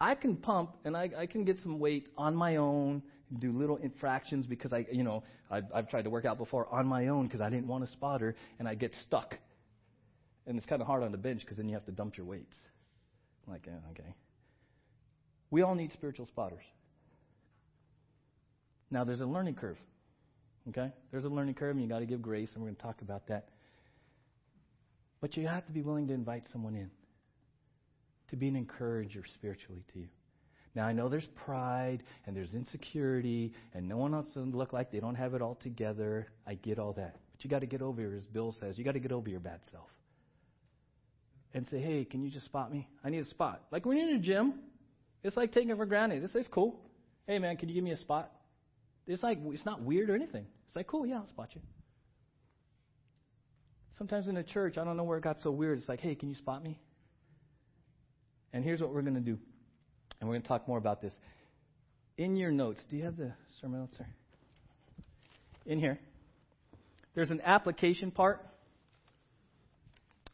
I 0.00 0.14
can 0.14 0.36
pump 0.36 0.76
and 0.84 0.96
I, 0.96 1.10
I 1.16 1.26
can 1.26 1.44
get 1.44 1.58
some 1.62 1.78
weight 1.78 2.08
on 2.18 2.34
my 2.34 2.56
own, 2.56 3.02
and 3.30 3.40
do 3.40 3.52
little 3.52 3.76
infractions 3.76 4.46
because 4.46 4.72
I, 4.72 4.86
you 4.90 5.02
know, 5.02 5.22
I've, 5.50 5.64
I've 5.74 5.88
tried 5.88 6.02
to 6.02 6.10
work 6.10 6.24
out 6.24 6.38
before 6.38 6.66
on 6.72 6.86
my 6.86 7.08
own 7.08 7.26
because 7.26 7.40
I 7.40 7.50
didn't 7.50 7.66
want 7.66 7.84
a 7.84 7.86
spotter 7.88 8.36
and 8.58 8.68
I 8.68 8.74
get 8.74 8.94
stuck. 9.02 9.36
And 10.46 10.56
it's 10.56 10.66
kind 10.66 10.80
of 10.80 10.86
hard 10.86 11.02
on 11.02 11.12
the 11.12 11.18
bench 11.18 11.40
because 11.40 11.56
then 11.56 11.68
you 11.68 11.74
have 11.74 11.86
to 11.86 11.92
dump 11.92 12.16
your 12.16 12.26
weights. 12.26 12.56
Like, 13.48 13.66
yeah, 13.66 13.74
okay. 13.90 14.14
We 15.50 15.62
all 15.62 15.74
need 15.74 15.92
spiritual 15.92 16.26
spotters. 16.26 16.62
Now, 18.90 19.04
there's 19.04 19.20
a 19.20 19.26
learning 19.26 19.54
curve. 19.54 19.78
Okay? 20.68 20.92
There's 21.10 21.24
a 21.24 21.28
learning 21.28 21.54
curve, 21.54 21.72
and 21.76 21.82
you 21.82 21.88
got 21.88 22.00
to 22.00 22.06
give 22.06 22.22
grace, 22.22 22.48
and 22.54 22.62
we're 22.62 22.68
going 22.68 22.76
to 22.76 22.82
talk 22.82 23.02
about 23.02 23.26
that. 23.28 23.48
But 25.20 25.36
you 25.36 25.46
have 25.48 25.66
to 25.66 25.72
be 25.72 25.82
willing 25.82 26.08
to 26.08 26.14
invite 26.14 26.44
someone 26.52 26.74
in. 26.74 26.90
to 28.30 28.36
be 28.36 28.48
an 28.48 28.56
encourager 28.56 29.22
spiritually 29.34 29.84
to 29.92 30.00
you. 30.00 30.08
Now, 30.74 30.86
I 30.86 30.92
know 30.92 31.08
there's 31.08 31.28
pride 31.44 32.02
and 32.26 32.36
there's 32.36 32.52
insecurity, 32.52 33.54
and 33.72 33.88
no 33.88 33.96
one 33.96 34.12
wants 34.12 34.34
to 34.34 34.40
look 34.40 34.72
like 34.72 34.92
they 34.92 35.00
don't 35.00 35.14
have 35.14 35.34
it 35.34 35.40
all 35.40 35.54
together. 35.54 36.26
I 36.46 36.54
get 36.54 36.78
all 36.78 36.92
that. 36.94 37.16
But 37.32 37.44
you 37.44 37.50
got 37.50 37.60
to 37.60 37.66
get 37.66 37.80
over, 37.80 38.14
as 38.14 38.26
Bill 38.26 38.54
says, 38.60 38.76
you 38.76 38.84
got 38.84 38.92
to 38.92 39.00
get 39.00 39.12
over 39.12 39.28
your 39.28 39.40
bad 39.40 39.60
self. 39.70 39.88
And 41.54 41.66
say, 41.70 41.80
hey, 41.80 42.04
can 42.04 42.22
you 42.22 42.30
just 42.30 42.44
spot 42.44 42.70
me? 42.70 42.86
I 43.02 43.08
need 43.08 43.20
a 43.20 43.24
spot. 43.24 43.62
Like 43.70 43.86
when 43.86 43.96
you're 43.96 44.10
in 44.10 44.16
a 44.16 44.20
gym, 44.20 44.54
it's 45.22 45.36
like 45.36 45.52
taking 45.52 45.70
it 45.70 45.76
for 45.78 45.86
granted. 45.86 46.22
This 46.22 46.34
is 46.34 46.46
cool. 46.50 46.78
Hey, 47.26 47.38
man, 47.38 47.56
can 47.56 47.70
you 47.70 47.74
give 47.74 47.84
me 47.84 47.92
a 47.92 47.96
spot? 47.96 48.30
It's 49.06 49.22
like, 49.22 49.38
it's 49.44 49.64
not 49.64 49.82
weird 49.82 50.10
or 50.10 50.14
anything. 50.14 50.46
It's 50.66 50.76
like, 50.76 50.86
cool, 50.86 51.06
yeah, 51.06 51.16
I'll 51.16 51.28
spot 51.28 51.50
you. 51.54 51.60
Sometimes 53.98 54.28
in 54.28 54.34
the 54.34 54.42
church, 54.42 54.76
I 54.76 54.84
don't 54.84 54.96
know 54.96 55.04
where 55.04 55.18
it 55.18 55.24
got 55.24 55.40
so 55.42 55.50
weird. 55.50 55.78
It's 55.78 55.88
like, 55.88 56.00
hey, 56.00 56.14
can 56.14 56.28
you 56.28 56.34
spot 56.34 56.62
me? 56.62 56.78
And 58.52 58.64
here's 58.64 58.80
what 58.80 58.92
we're 58.92 59.02
going 59.02 59.14
to 59.14 59.20
do. 59.20 59.38
And 60.20 60.28
we're 60.28 60.34
going 60.34 60.42
to 60.42 60.48
talk 60.48 60.68
more 60.68 60.78
about 60.78 61.00
this. 61.00 61.12
In 62.18 62.36
your 62.36 62.50
notes, 62.50 62.80
do 62.90 62.96
you 62.96 63.04
have 63.04 63.16
the 63.16 63.32
sermon 63.60 63.80
notes 63.80 63.96
there? 63.98 64.08
In 65.66 65.78
here, 65.78 65.98
there's 67.14 67.30
an 67.30 67.40
application 67.42 68.10
part, 68.10 68.44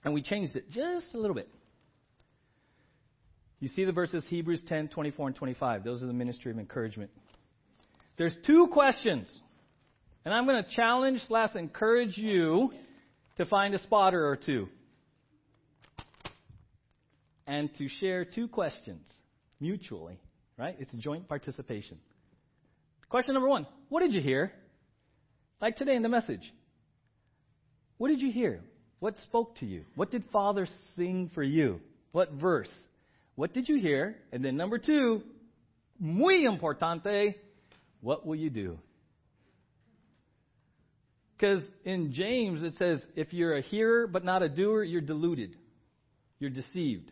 and 0.05 0.13
we 0.13 0.23
changed 0.23 0.57
it 0.57 0.71
just 0.71 1.07
a 1.15 1.19
little 1.19 1.35
bit. 1.35 1.49
You 3.61 3.69
see 3.69 3.85
the 3.85 3.93
verses 3.93 4.25
Hebrews 4.29 4.63
10, 4.69 4.89
24, 4.89 5.29
and 5.29 5.37
25. 5.37 5.85
Those 5.85 6.03
are 6.03 6.07
the 6.07 6.13
ministry 6.13 6.51
of 6.51 6.59
encouragement. 6.59 7.11
There's 8.19 8.37
two 8.47 8.69
questions, 8.73 9.29
and 10.25 10.35
I'm 10.35 10.47
going 10.47 10.63
to 10.63 10.71
challenge 10.71 11.21
slash 11.29 11.55
encourage 11.55 12.17
you 12.17 12.73
to 13.37 13.47
find 13.47 13.75
a 13.75 13.79
spotter 13.79 14.27
or 14.27 14.37
two 14.37 14.69
and 17.47 17.71
to 17.77 17.89
share 17.89 18.25
two 18.25 18.49
questions 18.49 19.03
mutually, 19.61 20.19
right? 20.59 20.77
It's 20.79 20.93
joint 20.95 21.29
participation. 21.29 21.99
Question 23.09 23.35
number 23.35 23.49
one 23.49 23.67
What 23.89 24.01
did 24.01 24.15
you 24.15 24.21
hear? 24.21 24.53
Like 25.61 25.77
today 25.77 25.95
in 25.95 26.03
the 26.03 26.09
message. 26.09 26.53
What 27.99 28.09
did 28.09 28.21
you 28.21 28.33
hear? 28.33 28.61
What 28.99 29.17
spoke 29.19 29.57
to 29.57 29.67
you? 29.67 29.85
What 29.95 30.11
did 30.11 30.25
Father 30.33 30.67
sing 30.97 31.31
for 31.35 31.43
you? 31.43 31.81
What 32.13 32.33
verse? 32.33 32.71
What 33.37 33.55
did 33.55 33.69
you 33.69 33.79
hear? 33.79 34.17
And 34.33 34.45
then 34.45 34.57
number 34.57 34.79
two, 34.79 35.23
muy 35.99 36.45
importante, 36.45 37.35
what 38.03 38.27
will 38.27 38.37
you 38.37 38.51
do? 38.51 38.79
Because 41.37 41.63
in 41.85 42.13
James 42.13 42.63
it 42.63 42.75
says, 42.79 43.01
if 43.17 43.33
you're 43.33 43.57
a 43.57 43.63
hearer 43.63 44.07
but 44.07 44.25
not 44.25 44.43
a 44.43 44.49
doer, 44.49 44.83
you're 44.85 45.01
deluded. 45.01 45.57
You're 46.39 46.51
deceived. 46.51 47.11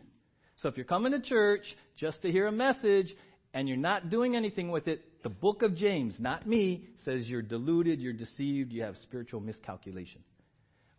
So 0.61 0.69
if 0.69 0.77
you're 0.77 0.85
coming 0.85 1.13
to 1.13 1.21
church 1.21 1.63
just 1.97 2.21
to 2.21 2.31
hear 2.31 2.47
a 2.47 2.51
message 2.51 3.13
and 3.53 3.67
you're 3.67 3.77
not 3.77 4.09
doing 4.09 4.35
anything 4.35 4.69
with 4.69 4.87
it, 4.87 5.01
the 5.23 5.29
book 5.29 5.63
of 5.63 5.75
James, 5.75 6.15
not 6.19 6.47
me, 6.47 6.85
says 7.03 7.25
you're 7.25 7.41
deluded, 7.41 7.99
you're 7.99 8.13
deceived, 8.13 8.71
you 8.71 8.83
have 8.83 8.95
spiritual 9.03 9.39
miscalculation. 9.39 10.21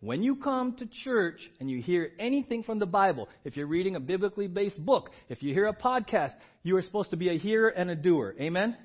When 0.00 0.22
you 0.22 0.36
come 0.36 0.74
to 0.76 0.86
church 1.04 1.40
and 1.60 1.70
you 1.70 1.80
hear 1.80 2.10
anything 2.18 2.64
from 2.64 2.80
the 2.80 2.86
Bible, 2.86 3.28
if 3.44 3.56
you're 3.56 3.66
reading 3.66 3.94
a 3.94 4.00
biblically 4.00 4.48
based 4.48 4.84
book, 4.84 5.10
if 5.28 5.42
you 5.42 5.54
hear 5.54 5.66
a 5.66 5.74
podcast, 5.74 6.32
you 6.62 6.76
are 6.76 6.82
supposed 6.82 7.10
to 7.10 7.16
be 7.16 7.28
a 7.28 7.38
hearer 7.38 7.68
and 7.68 7.88
a 7.88 7.94
doer. 7.94 8.34
Amen? 8.40 8.76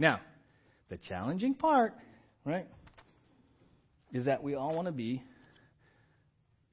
Now, 0.00 0.18
the 0.88 0.96
challenging 0.96 1.52
part, 1.52 1.94
right, 2.46 2.66
is 4.14 4.24
that 4.24 4.42
we 4.42 4.54
all 4.54 4.74
want 4.74 4.86
to 4.86 4.92
be 4.92 5.22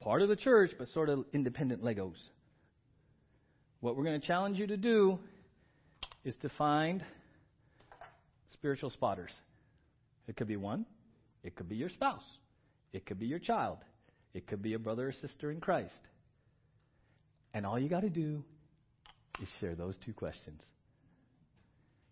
part 0.00 0.22
of 0.22 0.30
the 0.30 0.34
church, 0.34 0.70
but 0.78 0.88
sort 0.88 1.10
of 1.10 1.26
independent 1.34 1.84
Legos. 1.84 2.16
What 3.80 3.96
we're 3.96 4.04
going 4.04 4.18
to 4.18 4.26
challenge 4.26 4.58
you 4.58 4.66
to 4.68 4.78
do 4.78 5.18
is 6.24 6.34
to 6.40 6.48
find 6.56 7.04
spiritual 8.54 8.88
spotters. 8.88 9.32
It 10.26 10.34
could 10.34 10.48
be 10.48 10.56
one, 10.56 10.86
it 11.44 11.54
could 11.54 11.68
be 11.68 11.76
your 11.76 11.90
spouse, 11.90 12.24
it 12.94 13.04
could 13.04 13.18
be 13.18 13.26
your 13.26 13.40
child, 13.40 13.76
it 14.32 14.46
could 14.46 14.62
be 14.62 14.72
a 14.72 14.78
brother 14.78 15.08
or 15.08 15.12
sister 15.12 15.50
in 15.50 15.60
Christ. 15.60 16.00
And 17.52 17.66
all 17.66 17.78
you 17.78 17.90
got 17.90 18.00
to 18.00 18.10
do 18.10 18.42
is 19.42 19.50
share 19.60 19.74
those 19.74 19.96
two 20.02 20.14
questions. 20.14 20.62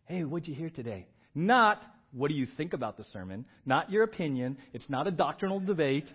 Hey, 0.06 0.22
what'd 0.22 0.46
you 0.46 0.54
hear 0.54 0.70
today? 0.70 1.08
Not 1.34 1.82
what 2.12 2.28
do 2.28 2.34
you 2.34 2.46
think 2.56 2.72
about 2.74 2.96
the 2.96 3.04
sermon, 3.12 3.44
not 3.64 3.90
your 3.90 4.04
opinion. 4.04 4.56
It's 4.72 4.88
not 4.88 5.08
a 5.08 5.10
doctrinal 5.10 5.58
debate. 5.58 6.06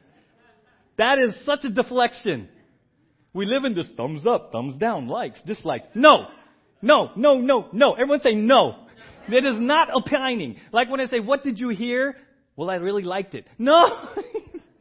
That 0.98 1.20
is 1.20 1.36
such 1.46 1.66
a 1.66 1.70
deflection. 1.70 2.48
We 3.34 3.46
live 3.46 3.66
in 3.66 3.76
this 3.76 3.90
thumbs 3.98 4.26
up, 4.26 4.54
thumbs 4.54 4.78
down, 4.78 5.08
likes, 5.08 5.40
dislikes. 5.46 5.88
No, 5.94 6.28
no, 6.82 7.12
no, 7.18 7.40
no, 7.40 7.68
no. 7.74 7.94
Everyone 7.94 8.22
say 8.22 8.34
no. 8.34 8.86
It 9.28 9.44
is 9.44 9.60
not 9.60 9.90
opining. 9.94 10.56
Like 10.72 10.90
when 10.90 11.02
I 11.02 11.06
say, 11.08 11.20
what 11.20 11.44
did 11.44 11.60
you 11.60 11.70
hear? 11.70 12.16
Well, 12.56 12.70
I 12.70 12.76
really 12.76 13.04
liked 13.04 13.36
it. 13.36 13.46
No. 13.58 13.86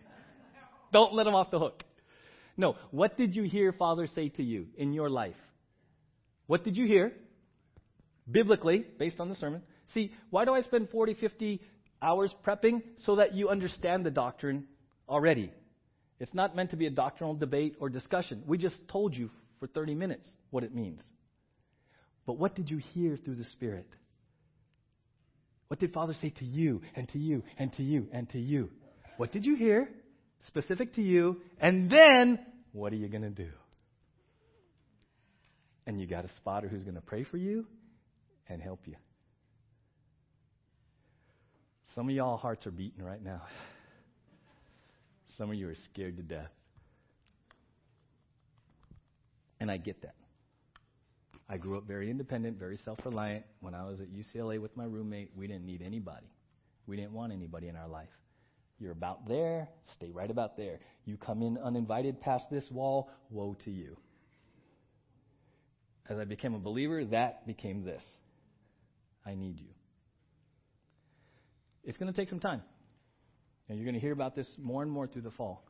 Don't 0.92 1.14
let 1.14 1.24
them 1.24 1.34
off 1.34 1.50
the 1.50 1.58
hook. 1.58 1.82
No. 2.56 2.76
What 2.92 3.16
did 3.16 3.34
you 3.34 3.42
hear 3.42 3.72
Father 3.72 4.06
say 4.14 4.28
to 4.30 4.42
you 4.44 4.66
in 4.76 4.92
your 4.92 5.10
life? 5.10 5.36
What 6.46 6.62
did 6.62 6.76
you 6.76 6.86
hear? 6.86 7.12
Biblically, 8.30 8.84
based 8.98 9.20
on 9.20 9.28
the 9.28 9.34
sermon. 9.36 9.62
See, 9.94 10.12
why 10.30 10.44
do 10.44 10.54
I 10.54 10.62
spend 10.62 10.90
40, 10.90 11.14
50 11.14 11.60
hours 12.02 12.34
prepping? 12.46 12.82
So 13.04 13.16
that 13.16 13.34
you 13.34 13.48
understand 13.48 14.04
the 14.04 14.10
doctrine 14.10 14.64
already. 15.08 15.52
It's 16.18 16.34
not 16.34 16.54
meant 16.54 16.70
to 16.70 16.76
be 16.76 16.86
a 16.86 16.90
doctrinal 16.90 17.34
debate 17.34 17.76
or 17.80 17.88
discussion. 17.88 18.42
We 18.46 18.58
just 18.58 18.76
told 18.88 19.14
you 19.14 19.30
for 19.58 19.66
30 19.66 19.94
minutes 19.94 20.26
what 20.50 20.64
it 20.64 20.74
means. 20.74 21.00
But 22.26 22.38
what 22.38 22.54
did 22.54 22.70
you 22.70 22.78
hear 22.78 23.16
through 23.16 23.36
the 23.36 23.44
Spirit? 23.44 23.86
What 25.68 25.80
did 25.80 25.92
Father 25.92 26.14
say 26.20 26.30
to 26.38 26.44
you 26.44 26.82
and 26.94 27.08
to 27.10 27.18
you 27.18 27.42
and 27.58 27.72
to 27.74 27.82
you 27.82 28.08
and 28.12 28.28
to 28.30 28.38
you? 28.38 28.70
What 29.16 29.32
did 29.32 29.46
you 29.46 29.56
hear? 29.56 29.88
Specific 30.46 30.94
to 30.94 31.02
you. 31.02 31.40
And 31.60 31.90
then, 31.90 32.38
what 32.72 32.92
are 32.92 32.96
you 32.96 33.08
going 33.08 33.22
to 33.22 33.30
do? 33.30 33.48
And 35.86 36.00
you 36.00 36.06
got 36.06 36.24
a 36.24 36.30
spotter 36.36 36.68
who's 36.68 36.82
going 36.82 36.94
to 36.96 37.00
pray 37.00 37.24
for 37.24 37.36
you 37.36 37.66
and 38.50 38.60
help 38.60 38.80
you. 38.86 38.96
Some 41.94 42.08
of 42.08 42.14
y'all 42.14 42.36
hearts 42.36 42.66
are 42.66 42.70
beating 42.70 43.02
right 43.02 43.22
now. 43.22 43.42
Some 45.38 45.50
of 45.50 45.56
you 45.56 45.68
are 45.68 45.76
scared 45.92 46.16
to 46.18 46.22
death. 46.22 46.50
And 49.58 49.70
I 49.70 49.76
get 49.76 50.02
that. 50.02 50.14
I 51.48 51.56
grew 51.56 51.76
up 51.76 51.86
very 51.86 52.10
independent, 52.10 52.58
very 52.58 52.78
self 52.84 52.98
reliant. 53.04 53.44
When 53.60 53.74
I 53.74 53.84
was 53.84 54.00
at 54.00 54.08
UCLA 54.08 54.60
with 54.60 54.76
my 54.76 54.84
roommate, 54.84 55.30
we 55.34 55.46
didn't 55.46 55.66
need 55.66 55.82
anybody. 55.82 56.30
We 56.86 56.96
didn't 56.96 57.12
want 57.12 57.32
anybody 57.32 57.68
in 57.68 57.76
our 57.76 57.88
life. 57.88 58.08
You're 58.78 58.92
about 58.92 59.28
there, 59.28 59.68
stay 59.96 60.10
right 60.10 60.30
about 60.30 60.56
there. 60.56 60.78
You 61.04 61.16
come 61.16 61.42
in 61.42 61.58
uninvited 61.58 62.20
past 62.20 62.46
this 62.50 62.70
wall, 62.70 63.10
woe 63.30 63.56
to 63.64 63.70
you. 63.70 63.96
As 66.08 66.18
I 66.18 66.24
became 66.24 66.54
a 66.54 66.58
believer, 66.58 67.04
that 67.06 67.46
became 67.46 67.84
this 67.84 68.02
I 69.26 69.34
need 69.34 69.60
you. 69.60 69.68
It's 71.84 71.98
going 71.98 72.12
to 72.12 72.16
take 72.16 72.28
some 72.28 72.40
time. 72.40 72.62
And 73.68 73.78
you're 73.78 73.84
going 73.84 73.94
to 73.94 74.00
hear 74.00 74.12
about 74.12 74.34
this 74.34 74.48
more 74.58 74.82
and 74.82 74.90
more 74.90 75.06
through 75.06 75.22
the 75.22 75.30
fall. 75.30 75.64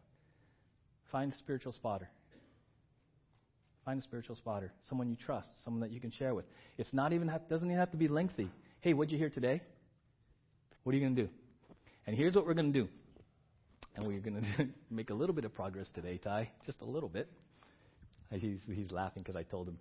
Find 1.13 1.33
a 1.33 1.37
spiritual 1.37 1.73
spotter. 1.73 2.09
Find 3.85 4.01
a 4.01 4.03
spiritual 4.03 4.37
spotter, 4.37 4.73
someone 4.89 5.09
you 5.09 5.17
trust, 5.17 5.49
someone 5.65 5.81
that 5.81 5.91
you 5.91 6.01
can 6.01 6.11
share 6.11 6.35
with. 6.35 6.45
It's 6.79 6.93
not 6.93 7.13
even 7.13 7.31
doesn't 7.49 7.67
even 7.67 7.79
have 7.79 7.91
to 7.91 7.97
be 7.97 8.09
lengthy. 8.09 8.51
Hey, 8.81 8.93
what'd 8.93 9.11
you 9.11 9.19
hear 9.19 9.31
today? 9.31 9.63
What 10.85 10.95
are 10.95 10.99
you 10.99 11.05
going 11.05 11.17
to 11.17 11.23
do? 11.23 11.29
And 12.07 12.17
here's 12.17 12.35
what 12.35 12.47
we're 12.47 12.55
going 12.55 12.73
to 12.73 12.81
do. 12.83 12.89
And 13.97 14.07
we're 14.07 14.21
going 14.21 14.43
to 14.59 14.69
make 14.91 15.11
a 15.11 15.15
little 15.15 15.35
bit 15.35 15.45
of 15.45 15.55
progress 15.55 15.87
today, 15.95 16.19
Ty, 16.19 16.51
just 16.67 16.81
a 16.83 16.85
little 16.85 17.09
bit. 17.09 17.29
He's, 18.33 18.61
he's 18.73 18.93
laughing 18.93 19.23
because 19.23 19.37
I 19.37 19.43
told 19.43 19.69
him. 19.69 19.79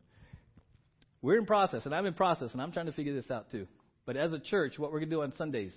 We're 1.22 1.38
in 1.38 1.46
process, 1.46 1.86
and 1.86 1.94
I'm 1.94 2.06
in 2.06 2.14
process, 2.14 2.52
and 2.54 2.62
I'm 2.62 2.72
trying 2.72 2.86
to 2.86 2.92
figure 2.94 3.14
this 3.14 3.30
out 3.30 3.52
too. 3.52 3.68
But 4.06 4.16
as 4.16 4.32
a 4.32 4.40
church, 4.40 4.80
what 4.80 4.92
we're 4.92 5.00
going 5.00 5.10
to 5.10 5.16
do 5.16 5.22
on 5.22 5.34
Sundays 5.38 5.74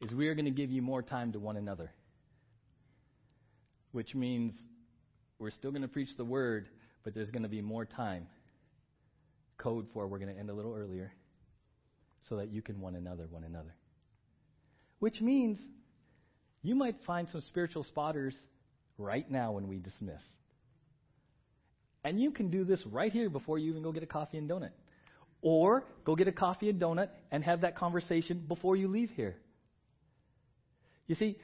is 0.00 0.12
we 0.12 0.28
are 0.28 0.34
going 0.34 0.46
to 0.46 0.50
give 0.50 0.70
you 0.70 0.82
more 0.82 1.02
time 1.02 1.32
to 1.32 1.40
one 1.40 1.56
another. 1.56 1.90
Which 3.90 4.14
means 4.14 4.54
we're 5.38 5.50
still 5.50 5.70
going 5.70 5.82
to 5.82 5.88
preach 5.88 6.08
the 6.16 6.24
word, 6.24 6.68
but 7.04 7.14
there's 7.14 7.30
going 7.30 7.42
to 7.42 7.48
be 7.48 7.60
more 7.60 7.84
time. 7.84 8.26
Code 9.58 9.86
for 9.92 10.06
we're 10.06 10.18
going 10.18 10.32
to 10.32 10.38
end 10.38 10.50
a 10.50 10.54
little 10.54 10.74
earlier 10.74 11.12
so 12.28 12.36
that 12.36 12.50
you 12.50 12.62
can 12.62 12.80
one 12.80 12.94
another, 12.94 13.26
one 13.30 13.44
another. 13.44 13.74
Which 15.00 15.20
means 15.20 15.58
you 16.62 16.74
might 16.74 16.96
find 17.06 17.28
some 17.30 17.40
spiritual 17.42 17.82
spotters 17.84 18.36
right 18.96 19.28
now 19.28 19.52
when 19.52 19.68
we 19.68 19.78
dismiss. 19.78 20.22
And 22.04 22.20
you 22.20 22.30
can 22.30 22.50
do 22.50 22.64
this 22.64 22.84
right 22.86 23.12
here 23.12 23.30
before 23.30 23.58
you 23.58 23.70
even 23.70 23.82
go 23.82 23.92
get 23.92 24.02
a 24.02 24.06
coffee 24.06 24.38
and 24.38 24.48
donut. 24.48 24.70
Or 25.40 25.84
go 26.04 26.14
get 26.14 26.28
a 26.28 26.32
coffee 26.32 26.68
and 26.68 26.80
donut 26.80 27.08
and 27.30 27.42
have 27.44 27.62
that 27.62 27.76
conversation 27.76 28.44
before 28.46 28.76
you 28.76 28.88
leave 28.88 29.10
here. 29.10 29.36
You 31.06 31.14
see, 31.14 31.36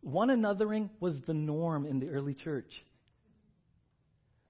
one 0.00 0.28
anothering 0.28 0.90
was 1.00 1.14
the 1.26 1.34
norm 1.34 1.86
in 1.86 2.00
the 2.00 2.08
early 2.08 2.34
church. 2.34 2.70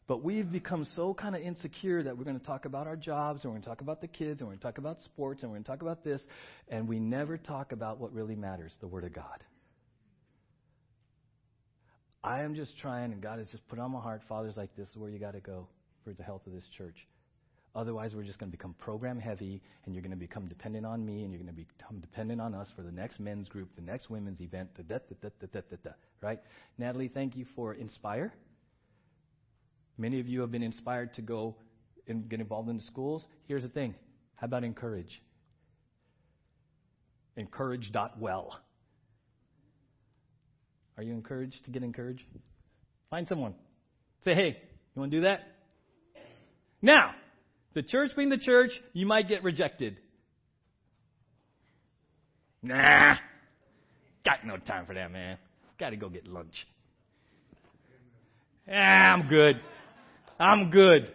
But 0.07 0.23
we've 0.23 0.51
become 0.51 0.87
so 0.95 1.15
kind 1.15 1.35
of 1.35 1.43
insecure 1.43 2.03
that 2.03 2.17
we're 2.17 2.25
going 2.25 2.39
to 2.39 2.47
talk 2.47 2.65
about 2.65 2.87
our 2.87 2.95
jobs, 2.95 3.43
and 3.43 3.53
we're 3.53 3.57
going 3.57 3.63
to 3.63 3.69
talk 3.69 3.81
about 3.81 4.01
the 4.01 4.07
kids, 4.07 4.41
and 4.41 4.49
we're 4.49 4.53
going 4.53 4.59
to 4.59 4.65
talk 4.65 4.79
about 4.79 5.01
sports, 5.03 5.43
and 5.43 5.51
we're 5.51 5.57
going 5.57 5.65
to 5.65 5.71
talk 5.71 5.83
about 5.83 6.05
this, 6.05 6.21
and 6.69 6.87
we 6.87 7.01
never 7.01 7.37
talk 7.37 7.73
about 7.73 7.99
what 7.99 8.13
really 8.13 8.37
matters 8.37 8.73
the 8.81 8.87
Word 8.87 9.05
of 9.05 9.13
God. 9.13 9.43
I 12.27 12.43
am 12.43 12.57
just 12.57 12.77
trying, 12.79 13.13
and 13.13 13.23
God 13.23 13.39
has 13.39 13.47
just 13.53 13.67
put 13.69 13.79
on 13.79 13.93
my 13.93 14.01
heart, 14.01 14.21
fathers 14.29 14.57
like 14.57 14.75
this 14.77 14.89
is 14.89 14.97
where 14.97 15.09
you 15.09 15.21
got 15.21 15.35
to 15.35 15.41
go 15.41 15.69
for 16.03 16.13
the 16.13 16.25
health 16.25 16.45
of 16.49 16.53
this 16.53 16.69
church. 16.77 17.07
Otherwise, 17.77 18.17
we're 18.17 18.25
just 18.25 18.41
going 18.41 18.51
to 18.51 18.57
become 18.57 18.75
program 18.75 19.21
heavy, 19.21 19.63
and 19.85 19.95
you're 19.95 20.03
going 20.03 20.11
to 20.11 20.17
become 20.17 20.49
dependent 20.49 20.85
on 20.85 21.07
me, 21.07 21.23
and 21.23 21.33
you're 21.33 21.41
going 21.41 21.55
to 21.55 21.65
become 21.79 22.01
dependent 22.01 22.41
on 22.41 22.53
us 22.53 22.67
for 22.75 22.83
the 22.83 22.91
next 22.91 23.21
men's 23.21 23.49
group, 23.49 23.69
the 23.77 23.83
next 23.83 24.11
women's 24.11 24.41
event, 24.41 24.69
da 24.77 24.83
da 24.83 24.99
da 25.09 25.29
da 25.41 25.47
da 25.53 25.61
da 25.71 25.77
da. 25.85 25.91
Right? 26.21 26.41
Natalie, 26.79 27.09
thank 27.09 27.37
you 27.37 27.47
for 27.55 27.75
Inspire. 27.75 28.33
Many 29.97 30.19
of 30.19 30.27
you 30.27 30.41
have 30.41 30.51
been 30.51 30.65
inspired 30.65 31.15
to 31.15 31.23
go 31.23 31.55
and 32.09 32.29
get 32.29 32.41
involved 32.41 32.69
in 32.69 32.79
the 32.79 32.83
schools. 32.83 33.25
Here's 33.47 33.63
the 33.63 33.69
thing 33.69 33.95
how 34.35 34.47
about 34.47 34.65
encourage? 34.65 35.23
Encourage.well. 37.37 38.61
Are 40.97 41.03
you 41.03 41.13
encouraged 41.13 41.65
to 41.65 41.71
get 41.71 41.83
encouraged? 41.83 42.23
Find 43.11 43.29
someone. 43.29 43.55
Say, 44.25 44.35
hey, 44.35 44.57
you 44.95 45.01
want 45.01 45.11
to 45.13 45.19
do 45.19 45.23
that? 45.23 45.41
Now, 46.83 47.13
the 47.75 47.83
church 47.83 48.11
being 48.17 48.31
the 48.31 48.39
church, 48.39 48.71
you 48.93 49.07
might 49.07 49.29
get 49.29 49.45
rejected. 49.45 49.99
Nah, 52.63 53.17
got 54.25 54.45
no 54.45 54.57
time 54.57 54.87
for 54.87 54.95
that, 54.95 55.13
man. 55.13 55.39
Got 55.79 55.91
to 55.91 55.97
go 55.97 56.09
get 56.09 56.27
lunch. 56.27 56.55
Yeah, 58.67 59.15
I'm 59.15 59.29
good. 59.29 59.57
I'm 60.41 60.71
good. 60.71 61.13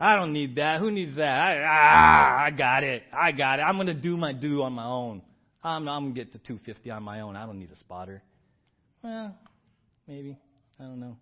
I 0.00 0.16
don't 0.16 0.32
need 0.32 0.56
that. 0.56 0.80
Who 0.80 0.90
needs 0.90 1.16
that? 1.16 1.28
I, 1.28 1.62
ah, 1.62 2.44
I 2.46 2.50
got 2.50 2.82
it. 2.82 3.02
I 3.12 3.32
got 3.32 3.58
it. 3.58 3.62
I'm 3.62 3.76
going 3.76 3.86
to 3.88 3.94
do 3.94 4.16
my 4.16 4.32
due 4.32 4.62
on 4.62 4.72
my 4.72 4.86
own. 4.86 5.22
I'm, 5.62 5.86
I'm 5.86 6.04
going 6.04 6.14
to 6.14 6.20
get 6.20 6.32
to 6.32 6.38
250 6.38 6.90
on 6.90 7.02
my 7.02 7.20
own. 7.20 7.36
I 7.36 7.44
don't 7.44 7.58
need 7.58 7.70
a 7.70 7.76
spotter. 7.76 8.22
Well, 9.02 9.34
maybe. 10.06 10.38
I 10.78 10.84
don't 10.84 11.00
know. 11.00 11.16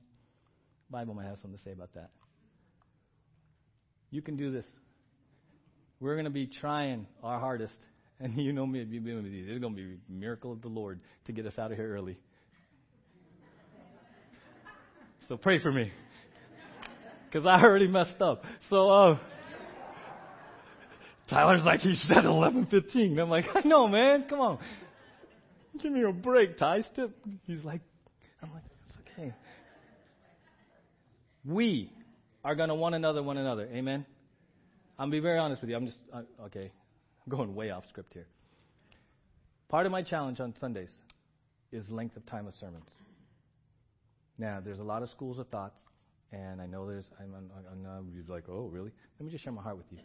Bible 0.91 1.15
might 1.15 1.27
have 1.27 1.37
something 1.39 1.59
to 1.59 1.65
say 1.65 1.73
about 1.73 1.93
that. 1.95 2.11
You 4.11 4.23
can 4.23 4.37
do 4.37 4.51
this. 4.51 4.65
We're 6.01 6.15
going 6.15 6.25
to 6.25 6.31
be 6.31 6.47
trying 6.47 7.07
our 7.23 7.39
hardest. 7.39 7.77
And 8.21 8.37
you 8.37 8.53
know 8.53 8.67
me, 8.67 8.81
it's 8.81 8.91
going 8.91 9.23
to 9.23 9.71
be 9.71 9.83
a 9.83 10.13
miracle 10.13 10.51
of 10.51 10.61
the 10.61 10.67
Lord 10.67 10.99
to 11.27 11.33
get 11.33 11.47
us 11.47 11.57
out 11.57 11.71
of 11.71 11.77
here 11.77 11.95
early. 11.95 12.19
So 15.29 15.37
pray 15.37 15.61
for 15.61 15.71
me. 15.71 15.93
Because 17.27 17.47
I 17.47 17.63
already 17.63 17.87
messed 17.87 18.21
up. 18.21 18.43
So, 18.71 18.91
uh, 18.91 19.19
Tyler's 21.31 21.63
like, 21.65 21.79
he 21.81 21.95
said 22.09 22.25
11.15. 22.25 23.21
I'm 23.21 23.29
like, 23.29 23.45
I 23.55 23.61
know, 23.61 23.87
man. 23.87 24.25
Come 24.29 24.41
on. 24.41 24.59
Give 25.81 25.93
me 25.93 26.03
a 26.03 26.13
break, 26.13 26.57
Ty. 26.57 26.83
Step. 26.83 27.11
He's 27.47 27.63
like, 27.65 27.81
I'm 28.43 28.53
like, 28.53 28.63
it's 28.87 28.97
okay. 29.13 29.33
We 31.45 31.93
are 32.45 32.55
going 32.55 32.69
to 32.69 32.75
one 32.75 32.95
another, 32.95 33.23
one 33.23 33.37
another. 33.37 33.69
Amen. 33.73 34.05
I'm 34.99 35.11
be 35.11 35.21
very 35.21 35.39
honest 35.39 35.61
with 35.61 35.71
you. 35.71 35.77
I'm 35.77 35.87
just 35.87 35.99
okay. 36.47 36.73
I'm 37.27 37.37
going 37.37 37.55
way 37.55 37.71
off 37.71 37.85
script 37.89 38.13
here. 38.13 38.27
Part 39.69 39.87
of 39.87 39.93
my 39.93 40.03
challenge 40.03 40.41
on 40.41 40.55
Sundays 40.59 40.91
is 41.71 41.89
length 41.89 42.17
of 42.17 42.27
time 42.27 42.47
of 42.47 42.55
sermons. 42.59 42.89
Now, 44.39 44.61
there's 44.65 44.81
a 44.81 44.85
lot 44.85 45.03
of 45.03 45.11
schools 45.11 45.39
of 45.39 45.49
thoughts, 45.49 45.79
and 46.33 46.61
I 46.61 46.67
know 46.67 46.87
there's. 46.87 47.07
I'm, 47.21 47.35
I'm, 47.35 47.87
I'm 47.89 48.25
like, 48.29 48.45
oh, 48.49 48.69
really? 48.73 48.91
Let 49.19 49.27
me 49.27 49.31
just 49.31 49.45
share 49.45 49.53
my 49.53 49.63
heart 49.63 49.77
with 49.77 49.87
you. 49.91 49.99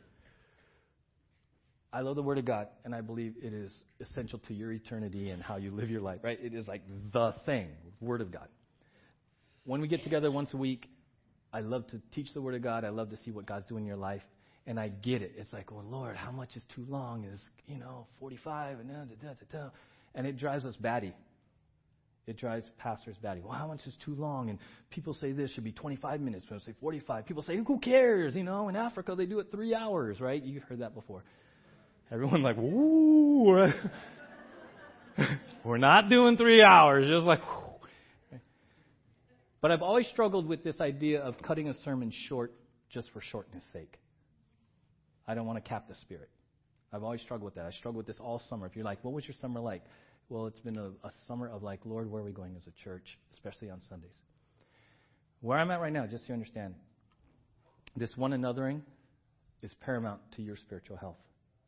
I 1.94 2.02
love 2.02 2.16
the 2.16 2.24
Word 2.24 2.40
of 2.40 2.46
God, 2.46 2.70
and 2.84 2.96
I 2.96 3.02
believe 3.02 3.36
it 3.40 3.54
is 3.54 3.72
essential 4.00 4.40
to 4.48 4.54
your 4.54 4.72
eternity 4.72 5.30
and 5.30 5.44
how 5.44 5.58
you 5.58 5.70
live 5.70 5.92
your 5.92 6.02
life, 6.02 6.22
right? 6.24 6.40
It 6.42 6.56
is 6.56 6.68
like 6.68 6.82
the 7.14 7.36
thing, 7.46 7.68
Word 8.02 8.20
of 8.20 8.32
God. 8.32 8.48
When 9.66 9.80
we 9.80 9.88
get 9.88 10.04
together 10.04 10.32
once 10.32 10.52
a 10.56 10.58
week, 10.58 10.90
I 11.54 11.60
love 11.60 11.86
to 11.92 12.02
teach 12.12 12.34
the 12.34 12.42
Word 12.42 12.56
of 12.56 12.64
God. 12.64 12.84
I 12.84 12.90
love 12.90 13.12
to 13.12 13.18
see 13.18 13.30
what 13.30 13.46
God's 13.46 13.68
doing 13.68 13.84
in 13.84 13.88
your 13.88 13.98
life, 13.98 14.24
and 14.66 14.80
I 14.80 14.88
get 14.88 15.22
it. 15.22 15.34
It's 15.38 15.54
like, 15.54 15.72
well, 15.72 15.86
Lord, 15.88 16.16
how 16.16 16.32
much 16.32 16.56
is 16.56 16.64
too 16.74 16.84
long? 16.90 17.26
Is, 17.26 17.40
you 17.68 17.78
know, 17.78 18.08
45 18.20 18.80
and 18.80 18.90
da, 18.90 18.96
da, 18.96 19.34
da, 19.52 19.60
da, 19.60 19.70
And 20.16 20.26
it 20.26 20.40
drives 20.40 20.66
us 20.66 20.76
batty. 20.76 21.14
It 22.26 22.38
drives 22.38 22.66
pastors 22.80 23.18
batty. 23.22 23.42
Well, 23.42 23.52
how 23.52 23.68
much 23.68 23.82
is 23.86 23.94
too 24.04 24.16
long? 24.16 24.50
And 24.50 24.58
people 24.90 25.14
say 25.14 25.32
this 25.32 25.52
should 25.52 25.64
be 25.64 25.74
25 25.74 26.22
minutes. 26.22 26.46
People 26.46 26.62
say 26.66 26.74
45. 26.80 27.26
People 27.28 27.44
say, 27.44 27.58
who 27.58 27.78
cares? 27.80 28.34
You 28.34 28.44
know, 28.44 28.70
in 28.70 28.76
Africa, 28.76 29.14
they 29.16 29.26
do 29.26 29.40
it 29.40 29.52
three 29.52 29.76
hours, 29.76 30.20
right? 30.20 30.42
You've 30.42 30.64
heard 30.64 30.80
that 30.80 30.96
before. 30.96 31.24
Everyone 32.14 32.44
like, 32.44 32.58
woo. 32.58 33.70
We're 35.66 35.78
not 35.78 36.10
doing 36.10 36.38
three 36.38 36.62
hours. 36.62 37.10
Just 37.10 37.26
like. 37.26 37.40
But 39.62 39.72
I've 39.72 39.82
always 39.82 40.08
struggled 40.10 40.46
with 40.46 40.64
this 40.64 40.80
idea 40.80 41.22
of 41.22 41.42
cutting 41.42 41.70
a 41.70 41.74
sermon 41.84 42.12
short 42.28 42.54
just 42.92 43.10
for 43.12 43.22
shortness 43.22 43.64
sake. 43.74 43.98
I 45.28 45.34
don't 45.34 45.48
want 45.48 45.64
to 45.64 45.68
cap 45.68 45.88
the 45.88 45.96
spirit. 45.96 46.30
I've 46.92 47.02
always 47.02 47.22
struggled 47.22 47.46
with 47.46 47.56
that. 47.56 47.66
I 47.66 47.72
struggled 47.72 48.06
with 48.06 48.08
this 48.08 48.20
all 48.20 48.40
summer. 48.48 48.68
If 48.68 48.76
you're 48.76 48.86
like, 48.86 49.04
what 49.04 49.16
was 49.16 49.26
your 49.26 49.36
summer 49.42 49.60
like? 49.60 49.82
Well, 50.30 50.46
it's 50.46 50.60
been 50.60 50.78
a, 50.78 50.90
a 51.04 51.12
summer 51.28 51.50
of 51.50 51.64
like, 51.64 51.80
Lord, 51.84 52.12
where 52.12 52.22
are 52.22 52.26
we 52.26 52.32
going 52.32 52.56
as 52.56 52.68
a 52.68 52.84
church, 52.84 53.18
especially 53.34 53.72
on 53.72 53.82
Sundays? 53.90 54.14
Where 55.42 55.58
I'm 55.58 55.72
at 55.72 55.82
right 55.82 55.92
now, 55.92 56.06
just 56.06 56.26
so 56.26 56.28
you 56.28 56.34
understand, 56.36 56.76
this 57.96 58.16
one 58.16 58.32
anothering 58.32 58.82
is 59.64 59.74
paramount 59.82 60.20
to 60.36 60.44
your 60.44 60.58
spiritual 60.58 60.98
health 60.98 61.18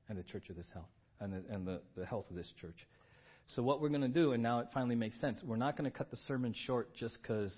and 0.10 0.18
the 0.18 0.24
church 0.24 0.50
of 0.50 0.56
this 0.56 0.68
health 0.74 0.90
and 1.20 1.34
the, 1.34 1.44
and 1.54 1.66
the, 1.66 1.82
the 1.98 2.06
health 2.06 2.26
of 2.30 2.36
this 2.36 2.52
church. 2.60 2.78
So 3.56 3.62
what 3.62 3.80
we're 3.80 3.90
going 3.90 4.02
to 4.02 4.08
do, 4.08 4.32
and 4.32 4.42
now 4.42 4.60
it 4.60 4.68
finally 4.74 4.96
makes 4.96 5.20
sense, 5.22 5.40
we're 5.44 5.56
not 5.56 5.78
going 5.78 5.90
to 5.90 5.96
cut 5.96 6.10
the 6.10 6.18
sermon 6.28 6.54
short 6.66 6.96
just 6.96 7.18
because 7.22 7.54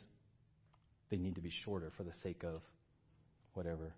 they 1.10 1.18
need 1.18 1.36
to 1.36 1.41
be 1.41 1.52
shorter 1.64 1.91
for 1.95 2.04
the 2.04 2.12
sake 2.24 2.43
of 2.43 2.62
whatever. 3.54 3.93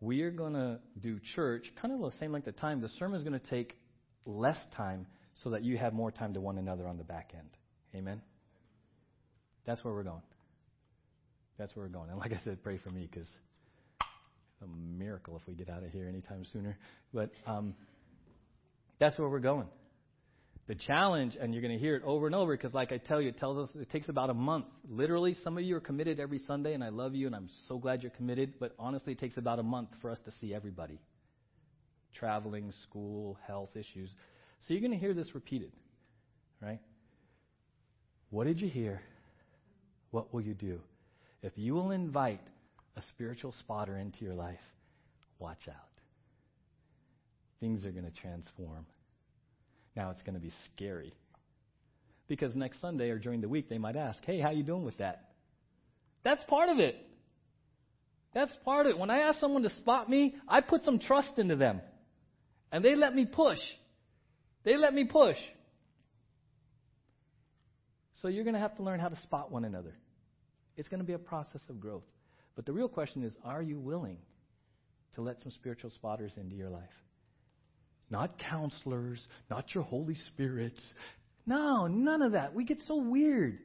We 0.00 0.22
are 0.22 0.30
going 0.30 0.54
to 0.54 0.80
do 1.00 1.18
church 1.34 1.72
kind 1.80 1.94
of 1.94 2.00
the 2.00 2.18
same 2.18 2.32
length 2.32 2.48
of 2.48 2.56
time. 2.56 2.80
The 2.80 2.88
sermon 2.98 3.16
is 3.16 3.26
going 3.26 3.38
to 3.38 3.50
take 3.50 3.76
less 4.26 4.58
time 4.76 5.06
so 5.42 5.50
that 5.50 5.62
you 5.64 5.78
have 5.78 5.94
more 5.94 6.10
time 6.10 6.34
to 6.34 6.40
one 6.40 6.58
another 6.58 6.86
on 6.86 6.98
the 6.98 7.04
back 7.04 7.32
end. 7.34 7.48
Amen? 7.94 8.20
That's 9.64 9.82
where 9.84 9.94
we're 9.94 10.02
going. 10.02 10.22
That's 11.58 11.74
where 11.76 11.86
we're 11.86 11.92
going. 11.92 12.10
And 12.10 12.18
like 12.18 12.32
I 12.32 12.40
said, 12.44 12.62
pray 12.62 12.78
for 12.78 12.90
me 12.90 13.08
because 13.10 13.28
a 14.62 14.98
miracle 14.98 15.36
if 15.36 15.46
we 15.46 15.54
get 15.54 15.68
out 15.68 15.82
of 15.82 15.90
here 15.90 16.08
anytime 16.08 16.44
sooner. 16.52 16.78
But 17.12 17.30
um, 17.46 17.74
that's 18.98 19.18
where 19.18 19.28
we're 19.28 19.40
going. 19.40 19.66
The 20.68 20.76
challenge, 20.76 21.36
and 21.40 21.52
you're 21.52 21.62
going 21.62 21.74
to 21.74 21.80
hear 21.80 21.96
it 21.96 22.02
over 22.04 22.26
and 22.26 22.34
over 22.36 22.56
because, 22.56 22.72
like 22.72 22.92
I 22.92 22.98
tell 22.98 23.20
you, 23.20 23.30
it 23.30 23.38
tells 23.38 23.68
us 23.68 23.76
it 23.76 23.90
takes 23.90 24.08
about 24.08 24.30
a 24.30 24.34
month. 24.34 24.66
Literally, 24.88 25.36
some 25.42 25.58
of 25.58 25.64
you 25.64 25.76
are 25.76 25.80
committed 25.80 26.20
every 26.20 26.40
Sunday, 26.46 26.72
and 26.74 26.84
I 26.84 26.90
love 26.90 27.14
you, 27.14 27.26
and 27.26 27.34
I'm 27.34 27.48
so 27.68 27.78
glad 27.78 28.02
you're 28.02 28.12
committed. 28.12 28.54
But 28.60 28.74
honestly, 28.78 29.12
it 29.12 29.18
takes 29.18 29.36
about 29.36 29.58
a 29.58 29.64
month 29.64 29.88
for 30.00 30.10
us 30.10 30.18
to 30.24 30.32
see 30.40 30.54
everybody 30.54 31.00
traveling, 32.14 32.72
school, 32.84 33.38
health 33.46 33.70
issues. 33.74 34.10
So 34.60 34.74
you're 34.74 34.80
going 34.80 34.92
to 34.92 34.98
hear 34.98 35.14
this 35.14 35.34
repeated, 35.34 35.72
right? 36.60 36.80
What 38.30 38.46
did 38.46 38.60
you 38.60 38.68
hear? 38.68 39.02
What 40.10 40.32
will 40.32 40.42
you 40.42 40.54
do? 40.54 40.80
If 41.42 41.52
you 41.56 41.74
will 41.74 41.90
invite 41.90 42.40
a 42.96 43.02
spiritual 43.10 43.52
spotter 43.60 43.96
into 43.96 44.24
your 44.24 44.34
life, 44.34 44.60
watch 45.38 45.68
out. 45.68 45.74
Things 47.60 47.84
are 47.84 47.90
going 47.90 48.04
to 48.04 48.20
transform. 48.20 48.86
Now 49.96 50.10
it's 50.10 50.22
going 50.22 50.34
to 50.34 50.40
be 50.40 50.52
scary. 50.74 51.14
Because 52.28 52.54
next 52.54 52.80
Sunday 52.80 53.10
or 53.10 53.18
during 53.18 53.40
the 53.40 53.48
week 53.48 53.68
they 53.68 53.78
might 53.78 53.96
ask, 53.96 54.18
"Hey, 54.24 54.40
how 54.40 54.50
you 54.50 54.62
doing 54.62 54.84
with 54.84 54.98
that?" 54.98 55.32
That's 56.24 56.42
part 56.44 56.68
of 56.68 56.78
it. 56.78 56.96
That's 58.34 58.52
part 58.64 58.86
of 58.86 58.90
it. 58.90 58.98
When 58.98 59.10
I 59.10 59.18
ask 59.20 59.38
someone 59.40 59.62
to 59.64 59.70
spot 59.76 60.08
me, 60.08 60.34
I 60.48 60.60
put 60.60 60.82
some 60.84 60.98
trust 60.98 61.38
into 61.38 61.56
them. 61.56 61.80
And 62.70 62.84
they 62.84 62.94
let 62.94 63.14
me 63.14 63.26
push. 63.26 63.58
They 64.64 64.76
let 64.76 64.94
me 64.94 65.04
push. 65.04 65.36
So 68.22 68.28
you're 68.28 68.44
going 68.44 68.54
to 68.54 68.60
have 68.60 68.76
to 68.76 68.82
learn 68.82 69.00
how 69.00 69.08
to 69.08 69.20
spot 69.22 69.50
one 69.50 69.64
another. 69.64 69.94
It's 70.76 70.88
going 70.88 71.00
to 71.00 71.06
be 71.06 71.12
a 71.12 71.18
process 71.18 71.60
of 71.68 71.80
growth. 71.80 72.04
But 72.54 72.66
the 72.66 72.72
real 72.72 72.88
question 72.88 73.22
is 73.22 73.34
are 73.44 73.62
you 73.62 73.78
willing 73.78 74.18
to 75.14 75.22
let 75.22 75.40
some 75.42 75.50
spiritual 75.52 75.90
spotters 75.90 76.32
into 76.36 76.54
your 76.54 76.70
life? 76.70 76.82
Not 78.10 78.38
counselors, 78.38 79.26
not 79.50 79.74
your 79.74 79.84
Holy 79.84 80.16
Spirits. 80.28 80.80
No, 81.46 81.86
none 81.86 82.22
of 82.22 82.32
that. 82.32 82.54
We 82.54 82.64
get 82.64 82.78
so 82.86 82.96
weird. 82.96 83.58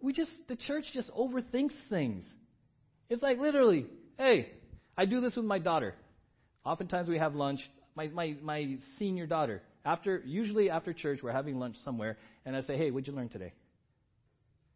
We 0.00 0.12
just, 0.12 0.30
the 0.48 0.56
church 0.56 0.84
just 0.94 1.10
overthinks 1.10 1.74
things. 1.90 2.24
It's 3.10 3.22
like 3.22 3.38
literally, 3.38 3.86
hey, 4.16 4.52
I 4.96 5.04
do 5.04 5.20
this 5.20 5.36
with 5.36 5.44
my 5.44 5.58
daughter. 5.58 5.94
Oftentimes 6.64 7.08
we 7.08 7.18
have 7.18 7.34
lunch. 7.34 7.60
My, 7.96 8.06
my, 8.06 8.36
my 8.40 8.76
senior 8.98 9.26
daughter, 9.26 9.62
after 9.84 10.22
usually 10.24 10.70
after 10.70 10.92
church, 10.92 11.20
we're 11.22 11.32
having 11.32 11.58
lunch 11.58 11.76
somewhere, 11.84 12.18
and 12.46 12.54
I 12.54 12.62
say, 12.62 12.76
hey, 12.76 12.90
what'd 12.90 13.08
you 13.08 13.12
learn 13.12 13.28
today? 13.28 13.52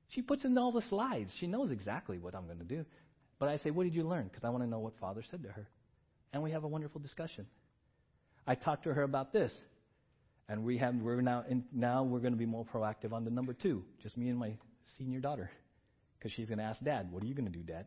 She 0.09 0.21
puts 0.21 0.45
in 0.45 0.59
all 0.59 0.73
the 0.73 0.83
slides. 0.89 1.31
She 1.39 1.47
knows 1.47 1.71
exactly 1.71 2.19
what 2.19 2.35
I'm 2.35 2.47
going 2.47 2.59
to 2.59 2.65
do. 2.65 2.85
But 3.45 3.51
I 3.51 3.59
say, 3.59 3.71
What 3.71 3.85
did 3.85 3.95
you 3.95 4.09
learn? 4.09 4.29
Because 4.29 4.43
I 4.43 4.49
want 4.49 4.65
to 4.65 4.71
know 4.71 4.79
what 4.79 4.95
Father 4.99 5.23
said 5.31 5.43
to 5.43 5.51
her. 5.51 5.69
And 6.33 6.43
we 6.43 6.53
have 6.53 6.65
a 6.65 6.67
wonderful 6.67 6.99
discussion. 6.99 7.45
I 8.47 8.55
talked 8.55 8.85
to 8.85 8.95
her 8.95 9.03
about 9.03 9.35
this. 9.35 9.53
And 10.49 10.65
we 10.65 10.79
have, 10.79 10.95
we're 10.95 11.21
now, 11.21 11.45
in, 11.47 11.65
now 11.71 12.05
we're 12.05 12.21
going 12.21 12.33
to 12.33 12.39
be 12.39 12.47
more 12.47 12.65
proactive 12.65 13.13
on 13.13 13.27
the 13.27 13.31
number 13.31 13.53
two, 13.53 13.85
just 14.03 14.17
me 14.17 14.31
and 14.31 14.39
my 14.39 14.55
senior 14.97 15.21
daughter. 15.21 15.51
Because 16.19 16.33
she's 16.33 16.49
going 16.49 16.57
to 16.57 16.65
ask 16.65 16.83
Dad, 16.83 17.13
What 17.13 17.23
are 17.23 17.27
you 17.27 17.35
going 17.35 17.53
to 17.53 17.53
do, 17.53 17.63
Dad? 17.63 17.85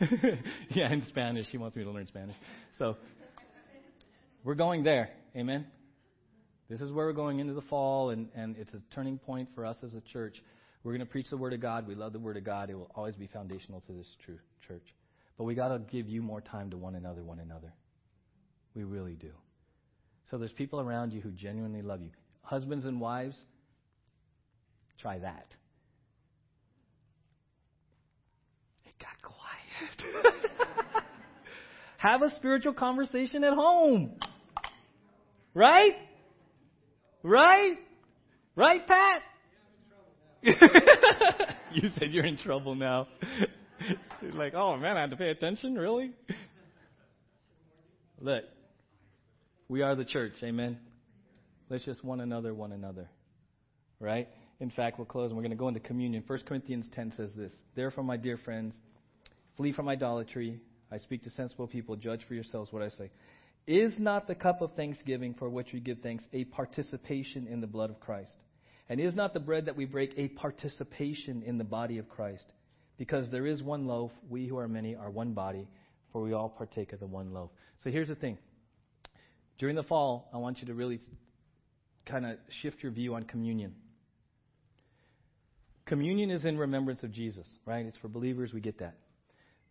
yeah, 0.68 0.92
in 0.92 1.02
Spanish. 1.08 1.46
She 1.50 1.56
wants 1.56 1.78
me 1.78 1.84
to 1.84 1.90
learn 1.90 2.06
Spanish. 2.08 2.36
So, 2.78 2.98
we're 4.44 4.54
going 4.54 4.84
there. 4.84 5.08
Amen. 5.34 5.64
This 6.68 6.80
is 6.80 6.92
where 6.92 7.06
we're 7.06 7.12
going 7.14 7.40
into 7.40 7.54
the 7.54 7.62
fall, 7.62 8.10
and, 8.10 8.28
and 8.34 8.56
it's 8.56 8.74
a 8.74 8.82
turning 8.94 9.18
point 9.18 9.48
for 9.54 9.64
us 9.64 9.76
as 9.82 9.94
a 9.94 10.02
church. 10.02 10.42
We're 10.84 10.92
going 10.92 11.06
to 11.06 11.10
preach 11.10 11.30
the 11.30 11.36
Word 11.36 11.54
of 11.54 11.60
God. 11.60 11.86
We 11.88 11.94
love 11.94 12.12
the 12.12 12.18
Word 12.18 12.36
of 12.36 12.44
God. 12.44 12.68
It 12.68 12.74
will 12.74 12.90
always 12.94 13.16
be 13.16 13.26
foundational 13.26 13.80
to 13.86 13.92
this 13.92 14.06
true 14.24 14.38
church. 14.66 14.84
But 15.38 15.44
we 15.44 15.54
got 15.54 15.68
to 15.68 15.78
give 15.78 16.08
you 16.08 16.20
more 16.20 16.40
time 16.40 16.70
to 16.70 16.76
one 16.76 16.94
another, 16.94 17.22
one 17.22 17.38
another. 17.38 17.72
We 18.74 18.84
really 18.84 19.14
do. 19.14 19.30
So 20.30 20.36
there's 20.36 20.52
people 20.52 20.78
around 20.80 21.12
you 21.12 21.20
who 21.20 21.30
genuinely 21.30 21.80
love 21.80 22.02
you. 22.02 22.10
Husbands 22.42 22.84
and 22.84 23.00
wives, 23.00 23.36
try 25.00 25.18
that. 25.20 25.46
It 28.84 28.94
got 29.00 29.22
quiet. 29.22 30.24
Have 31.96 32.22
a 32.22 32.34
spiritual 32.36 32.74
conversation 32.74 33.42
at 33.42 33.54
home. 33.54 34.16
Right? 35.54 35.94
Right? 37.22 37.76
Right, 38.56 38.86
Pat? 38.86 39.22
you 41.72 41.88
said 41.98 42.12
you're 42.12 42.24
in 42.24 42.36
trouble 42.36 42.74
now. 42.74 43.08
like, 44.34 44.54
oh 44.54 44.76
man, 44.76 44.96
I 44.96 45.00
had 45.00 45.10
to 45.10 45.16
pay 45.16 45.30
attention? 45.30 45.74
Really? 45.74 46.12
Look, 48.20 48.44
we 49.68 49.82
are 49.82 49.94
the 49.94 50.04
church, 50.04 50.32
amen? 50.42 50.78
Let's 51.68 51.84
just 51.84 52.02
one 52.04 52.20
another, 52.20 52.54
one 52.54 52.72
another. 52.72 53.08
Right? 54.00 54.28
In 54.60 54.70
fact, 54.70 54.98
we'll 54.98 55.06
close 55.06 55.30
and 55.30 55.36
we're 55.36 55.42
going 55.42 55.50
to 55.50 55.56
go 55.56 55.68
into 55.68 55.80
communion. 55.80 56.24
1 56.26 56.38
Corinthians 56.46 56.86
10 56.94 57.14
says 57.16 57.30
this 57.36 57.52
Therefore, 57.76 58.04
my 58.04 58.16
dear 58.16 58.36
friends, 58.38 58.74
flee 59.56 59.72
from 59.72 59.88
idolatry. 59.88 60.60
I 60.90 60.98
speak 60.98 61.22
to 61.24 61.30
sensible 61.30 61.66
people. 61.66 61.96
Judge 61.96 62.22
for 62.26 62.34
yourselves 62.34 62.72
what 62.72 62.82
I 62.82 62.88
say. 62.88 63.10
Is 63.68 63.92
not 63.98 64.26
the 64.26 64.34
cup 64.34 64.62
of 64.62 64.72
thanksgiving 64.72 65.34
for 65.34 65.50
which 65.50 65.74
we 65.74 65.80
give 65.80 65.98
thanks 65.98 66.24
a 66.32 66.44
participation 66.44 67.46
in 67.46 67.60
the 67.60 67.66
blood 67.66 67.90
of 67.90 68.00
Christ? 68.00 68.34
And 68.88 68.98
is 68.98 69.14
not 69.14 69.34
the 69.34 69.40
bread 69.40 69.66
that 69.66 69.76
we 69.76 69.84
break 69.84 70.14
a 70.16 70.28
participation 70.28 71.42
in 71.42 71.58
the 71.58 71.64
body 71.64 71.98
of 71.98 72.08
Christ? 72.08 72.46
Because 72.96 73.30
there 73.30 73.46
is 73.46 73.62
one 73.62 73.86
loaf, 73.86 74.10
we 74.30 74.46
who 74.46 74.56
are 74.56 74.68
many 74.68 74.96
are 74.96 75.10
one 75.10 75.34
body, 75.34 75.68
for 76.14 76.22
we 76.22 76.32
all 76.32 76.48
partake 76.48 76.94
of 76.94 77.00
the 77.00 77.06
one 77.06 77.34
loaf. 77.34 77.50
So 77.84 77.90
here's 77.90 78.08
the 78.08 78.14
thing. 78.14 78.38
During 79.58 79.76
the 79.76 79.82
fall, 79.82 80.30
I 80.32 80.38
want 80.38 80.60
you 80.60 80.68
to 80.68 80.74
really 80.74 80.98
kind 82.06 82.24
of 82.24 82.38
shift 82.62 82.82
your 82.82 82.92
view 82.92 83.16
on 83.16 83.24
communion. 83.24 83.74
Communion 85.84 86.30
is 86.30 86.46
in 86.46 86.56
remembrance 86.56 87.02
of 87.02 87.12
Jesus, 87.12 87.46
right? 87.66 87.84
It's 87.84 87.98
for 87.98 88.08
believers, 88.08 88.54
we 88.54 88.62
get 88.62 88.78
that. 88.78 88.96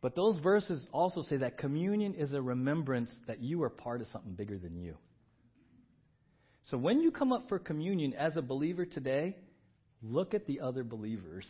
But 0.02 0.16
those 0.16 0.38
verses 0.39 0.86
also 0.91 1.24
say 1.24 1.38
that 1.38 1.58
communion 1.58 2.14
is 2.14 2.32
a 2.32 2.41
remembrance 2.41 3.10
that 3.28 3.41
you 3.41 3.64
are 3.64 3.70
part 3.70 4.02
of 4.02 4.08
something 4.10 4.34
bigger 4.34 4.58
than 4.58 4.76
you. 4.76 4.95
So 6.70 6.78
when 6.78 7.02
you 7.02 7.12
come 7.12 7.32
up 7.32 7.50
for 7.50 7.60
communion 7.60 8.14
as 8.14 8.36
a 8.36 8.41
believer 8.41 8.86
today, 8.86 9.36
look 10.04 10.34
at 10.34 10.45
the 10.45 10.60
other 10.60 10.84
believers 10.84 11.45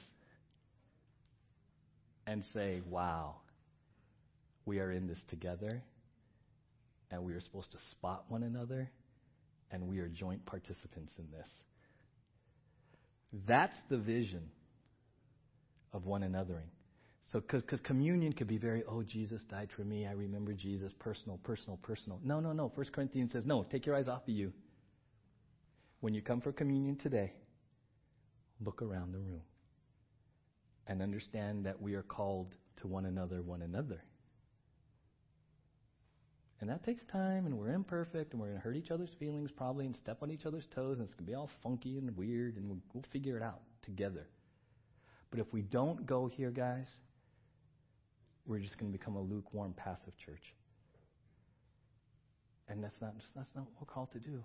and 2.26 2.44
say, 2.54 2.82
wow, 2.90 3.36
we 4.66 4.80
are 4.80 4.92
in 4.92 5.08
this 5.08 5.18
together, 5.30 5.82
and 7.10 7.24
we 7.24 7.34
are 7.34 7.42
supposed 7.42 7.72
to 7.72 7.78
spot 7.92 8.26
one 8.28 8.44
another, 8.44 8.90
and 9.72 9.88
we 9.88 10.00
are 10.00 10.08
joint 10.08 10.46
participants 10.46 11.14
in 11.18 11.26
this. 11.32 11.48
That's 13.48 13.76
the 13.90 13.98
vision 13.98 14.50
of 15.94 16.06
one 16.06 16.22
anothering. 16.22 16.70
So, 17.32 17.42
because 17.42 17.82
communion 17.82 18.32
could 18.32 18.48
be 18.48 18.58
very, 18.58 18.84
oh, 18.88 19.04
Jesus 19.04 19.42
died 19.44 19.70
for 19.76 19.84
me. 19.84 20.08
I 20.08 20.12
remember 20.12 20.54
Jesus, 20.54 20.94
personal, 20.98 21.38
personal, 21.44 21.78
personal. 21.82 22.22
No, 22.24 22.40
no, 22.40 22.54
no. 22.54 22.72
First 22.74 22.94
Corinthians 22.94 23.34
says, 23.34 23.46
no, 23.46 23.64
take 23.64 23.86
your 23.86 23.96
eyes 23.96 24.08
off 24.08 24.24
of 24.24 24.30
you. 24.30 24.54
When 26.00 26.14
you 26.14 26.22
come 26.22 26.40
for 26.40 26.54
communion 26.54 26.96
today, 26.96 27.34
look 28.64 28.82
around 28.82 29.12
the 29.12 29.20
room 29.20 29.42
and 30.88 31.02
understand 31.02 31.66
that 31.66 31.82
we 31.82 31.96
are 31.96 32.04
called 32.04 32.56
to 32.78 32.88
one 32.88 33.06
another, 33.06 33.42
one 33.42 33.62
another. 33.62 34.02
And 36.62 36.70
that 36.70 36.86
takes 36.86 37.06
time, 37.06 37.46
and 37.46 37.58
we're 37.58 37.74
imperfect, 37.74 38.32
and 38.32 38.42
we're 38.42 38.48
going 38.48 38.58
to 38.58 38.64
hurt 38.64 38.78
each 38.78 38.90
other's 38.90 39.14
feelings 39.20 39.52
probably, 39.52 39.86
and 39.86 39.96
step 39.96 40.20
on 40.22 40.32
each 40.32 40.46
other's 40.46 40.66
toes, 40.74 40.98
and 40.98 41.04
it's 41.04 41.14
going 41.14 41.26
to 41.26 41.32
be 41.32 41.36
all 41.36 41.50
funky 41.62 41.98
and 41.98 42.16
weird, 42.16 42.56
and 42.56 42.70
we'll, 42.70 42.80
we'll 42.94 43.06
figure 43.12 43.36
it 43.36 43.44
out 43.44 43.62
together. 43.84 44.28
But 45.30 45.40
if 45.40 45.52
we 45.52 45.62
don't 45.62 46.06
go 46.06 46.28
here, 46.28 46.52
guys, 46.52 46.88
we're 48.48 48.60
just 48.60 48.78
going 48.80 48.92
to 48.92 48.98
become 48.98 49.16
a 49.16 49.22
lukewarm, 49.22 49.74
passive 49.74 50.14
church. 50.26 50.54
And 52.70 52.84
that's 52.84 52.96
not, 53.02 53.14
that's 53.36 53.50
not 53.56 53.66
what 53.66 53.74
we're 53.82 53.94
called 53.94 54.12
to 54.14 54.20
do. 54.20 54.44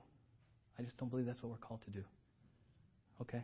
I 0.79 0.83
just 0.83 0.97
don't 0.99 1.09
believe 1.09 1.27
that's 1.27 1.43
what 1.43 1.51
we're 1.51 1.59
called 1.59 1.81
to 1.85 1.91
do. 1.91 2.05
Okay? 3.21 3.39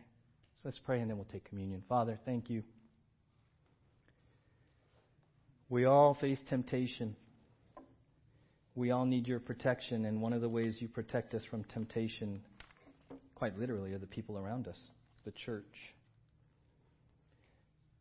So 0.57 0.61
let's 0.65 0.79
pray 0.79 0.99
and 0.99 1.09
then 1.09 1.17
we'll 1.17 1.27
take 1.31 1.45
communion. 1.45 1.83
Father, 1.87 2.19
thank 2.25 2.49
you. 2.49 2.63
We 5.69 5.85
all 5.85 6.17
face 6.19 6.39
temptation. 6.49 7.15
We 8.75 8.91
all 8.91 9.05
need 9.05 9.27
your 9.27 9.39
protection, 9.39 10.05
and 10.05 10.21
one 10.21 10.31
of 10.33 10.41
the 10.41 10.49
ways 10.49 10.77
you 10.79 10.87
protect 10.87 11.33
us 11.33 11.43
from 11.49 11.63
temptation, 11.65 12.41
quite 13.35 13.57
literally, 13.59 13.93
are 13.93 13.97
the 13.99 14.07
people 14.07 14.37
around 14.37 14.67
us, 14.67 14.77
the 15.25 15.31
church. 15.31 15.93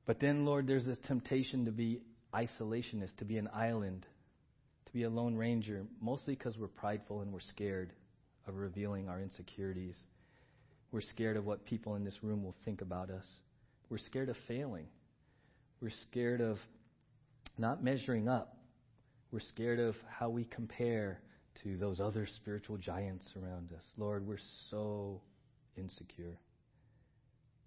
But 0.07 0.21
then, 0.21 0.47
Lord, 0.47 0.67
there's 0.67 0.87
this 0.87 0.99
temptation 1.07 1.65
to 1.67 1.73
be 1.73 2.01
isolationist, 2.35 3.17
to 3.19 3.25
be 3.25 3.39
an 3.39 3.49
island, 3.55 4.07
to 4.87 4.93
be 4.93 5.05
a 5.05 5.11
lone 5.11 5.37
ranger, 5.37 5.85
mostly 6.01 6.35
because 6.35 6.57
we're 6.59 6.69
prideful 6.69 7.21
and 7.21 7.33
we're 7.33 7.41
scared 7.41 7.93
of 8.47 8.57
revealing 8.57 9.09
our 9.09 9.21
insecurities. 9.21 9.97
We're 10.91 11.03
scared 11.03 11.37
of 11.37 11.45
what 11.45 11.65
people 11.65 11.97
in 11.97 12.05
this 12.05 12.23
room 12.23 12.43
will 12.43 12.55
think 12.65 12.81
about 12.81 13.11
us. 13.11 13.25
We're 13.91 13.99
scared 13.99 14.29
of 14.29 14.37
failing. 14.47 14.87
We're 15.81 15.91
scared 16.11 16.41
of 16.41 16.59
not 17.59 17.83
measuring 17.83 18.29
up. 18.29 18.57
We're 19.31 19.41
scared 19.41 19.81
of 19.81 19.95
how 20.09 20.31
we 20.31 20.45
compare 20.45 21.21
to 21.63 21.77
those 21.77 22.01
other 22.01 22.27
spiritual 22.27 22.79
giants 22.79 23.27
around 23.37 23.73
us. 23.73 23.85
Lord, 23.97 24.27
we're 24.27 24.39
so 24.71 25.21
insecure. 25.77 26.39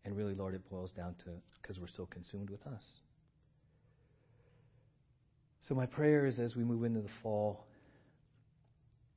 And 0.03 0.15
really, 0.17 0.33
Lord, 0.33 0.55
it 0.55 0.67
boils 0.69 0.91
down 0.91 1.15
to 1.25 1.31
because 1.61 1.79
we're 1.79 1.87
so 1.95 2.07
consumed 2.07 2.49
with 2.49 2.65
us. 2.65 2.81
So, 5.67 5.75
my 5.75 5.85
prayer 5.85 6.25
is 6.25 6.39
as 6.39 6.55
we 6.55 6.63
move 6.63 6.83
into 6.83 7.01
the 7.01 7.09
fall, 7.21 7.67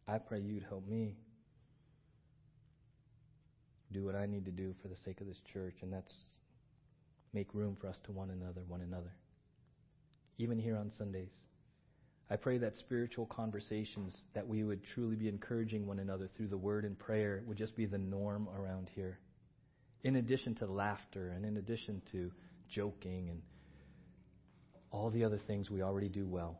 I 0.06 0.18
pray 0.18 0.40
you'd 0.40 0.64
help 0.68 0.86
me 0.86 1.16
do 3.92 4.04
what 4.04 4.14
I 4.14 4.26
need 4.26 4.44
to 4.44 4.50
do 4.50 4.74
for 4.82 4.88
the 4.88 4.96
sake 5.04 5.20
of 5.20 5.26
this 5.26 5.40
church, 5.52 5.76
and 5.82 5.92
that's 5.92 6.12
make 7.32 7.54
room 7.54 7.76
for 7.80 7.88
us 7.88 7.98
to 8.04 8.12
one 8.12 8.30
another, 8.30 8.60
one 8.68 8.80
another. 8.80 9.12
Even 10.38 10.58
here 10.58 10.76
on 10.76 10.92
Sundays. 10.98 11.30
I 12.30 12.36
pray 12.36 12.58
that 12.58 12.76
spiritual 12.76 13.26
conversations, 13.26 14.14
that 14.34 14.46
we 14.46 14.64
would 14.64 14.82
truly 14.94 15.16
be 15.16 15.28
encouraging 15.28 15.86
one 15.86 15.98
another 15.98 16.28
through 16.36 16.48
the 16.48 16.56
word 16.56 16.84
and 16.84 16.98
prayer, 16.98 17.42
would 17.46 17.58
just 17.58 17.76
be 17.76 17.86
the 17.86 17.98
norm 17.98 18.48
around 18.58 18.90
here. 18.94 19.18
In 20.04 20.16
addition 20.16 20.54
to 20.56 20.66
laughter 20.66 21.30
and 21.30 21.44
in 21.44 21.56
addition 21.56 22.02
to 22.12 22.30
joking 22.68 23.28
and 23.30 23.42
all 24.94 25.10
the 25.10 25.24
other 25.24 25.40
things 25.48 25.70
we 25.70 25.82
already 25.82 26.08
do 26.08 26.24
well. 26.24 26.56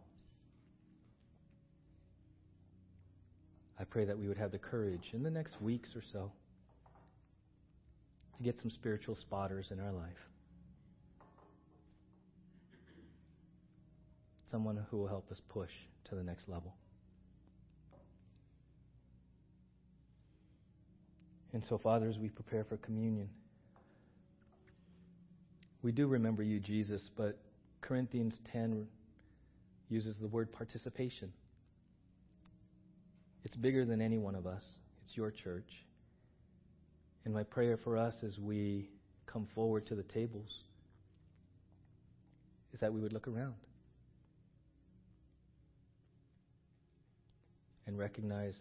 I 3.78 3.84
pray 3.84 4.04
that 4.04 4.18
we 4.18 4.26
would 4.26 4.36
have 4.36 4.50
the 4.50 4.58
courage 4.58 5.10
in 5.12 5.22
the 5.22 5.30
next 5.30 5.60
weeks 5.62 5.90
or 5.94 6.02
so 6.12 6.32
to 8.36 8.42
get 8.42 8.58
some 8.58 8.70
spiritual 8.70 9.14
spotters 9.14 9.70
in 9.70 9.78
our 9.78 9.92
life. 9.92 10.18
Someone 14.50 14.84
who 14.90 14.98
will 14.98 15.08
help 15.08 15.30
us 15.30 15.40
push 15.48 15.70
to 16.08 16.16
the 16.16 16.22
next 16.22 16.48
level. 16.48 16.74
And 21.52 21.64
so, 21.64 21.78
Father, 21.78 22.08
as 22.08 22.18
we 22.18 22.30
prepare 22.30 22.64
for 22.64 22.76
communion, 22.78 23.28
we 25.82 25.92
do 25.92 26.08
remember 26.08 26.42
you, 26.42 26.58
Jesus, 26.58 27.10
but 27.16 27.38
Corinthians 27.84 28.34
10 28.50 28.86
uses 29.90 30.16
the 30.18 30.26
word 30.26 30.50
participation. 30.50 31.30
It's 33.44 33.56
bigger 33.56 33.84
than 33.84 34.00
any 34.00 34.16
one 34.16 34.34
of 34.34 34.46
us, 34.46 34.62
it's 35.04 35.14
your 35.16 35.30
church. 35.30 35.70
And 37.26 37.34
my 37.34 37.42
prayer 37.42 37.76
for 37.76 37.98
us 37.98 38.14
as 38.22 38.38
we 38.38 38.88
come 39.26 39.46
forward 39.54 39.86
to 39.88 39.94
the 39.94 40.02
tables 40.02 40.48
is 42.72 42.80
that 42.80 42.92
we 42.92 43.02
would 43.02 43.12
look 43.12 43.28
around 43.28 43.54
and 47.86 47.98
recognize 47.98 48.54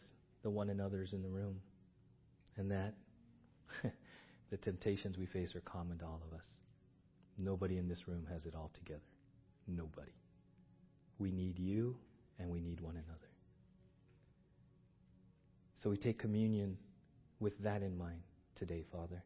the 0.44 0.50
one 0.50 0.70
another's 0.70 1.14
in 1.14 1.22
the 1.22 1.30
room 1.30 1.62
and 2.58 2.70
that 2.72 2.94
the 4.52 4.58
temptations 4.58 5.18
we 5.18 5.26
face 5.28 5.56
are 5.56 5.62
common 5.62 5.98
to 6.00 6.06
all 6.06 6.22
of 6.30 6.38
us. 6.38 6.46
Nobody 7.38 7.78
in 7.78 7.88
this 7.88 8.06
room 8.06 8.28
has 8.30 8.46
it 8.46 8.54
all 8.54 8.70
together. 8.74 9.13
Nobody. 9.68 10.12
We 11.20 11.32
need 11.32 11.60
you 11.60 11.96
and 12.40 12.50
we 12.50 12.60
need 12.60 12.80
one 12.80 12.96
another. 12.96 13.30
So 15.82 15.90
we 15.90 15.98
take 15.98 16.18
communion 16.18 16.78
with 17.40 17.58
that 17.60 17.82
in 17.82 17.98
mind 17.98 18.22
today, 18.56 18.84
Father. 18.92 19.22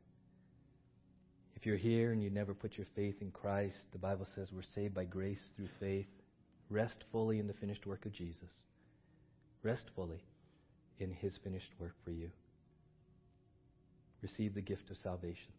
If 1.55 1.65
you're 1.65 1.77
here 1.77 2.11
and 2.11 2.21
you 2.21 2.29
never 2.29 2.53
put 2.53 2.77
your 2.77 2.87
faith 2.95 3.15
in 3.21 3.31
Christ, 3.31 3.77
the 3.91 3.97
Bible 3.97 4.27
says 4.35 4.51
we're 4.51 4.61
saved 4.75 4.93
by 4.93 5.05
grace 5.05 5.49
through 5.55 5.69
faith. 5.79 6.07
Rest 6.69 7.03
fully 7.11 7.39
in 7.39 7.47
the 7.47 7.53
finished 7.53 7.87
work 7.87 8.05
of 8.05 8.11
Jesus. 8.11 8.49
Rest 9.63 9.85
fully 9.95 10.21
in 10.99 11.11
his 11.11 11.37
finished 11.43 11.71
work 11.79 11.95
for 12.03 12.11
you. 12.11 12.29
Receive 14.21 14.53
the 14.53 14.61
gift 14.61 14.89
of 14.89 14.97
salvation. 14.97 15.51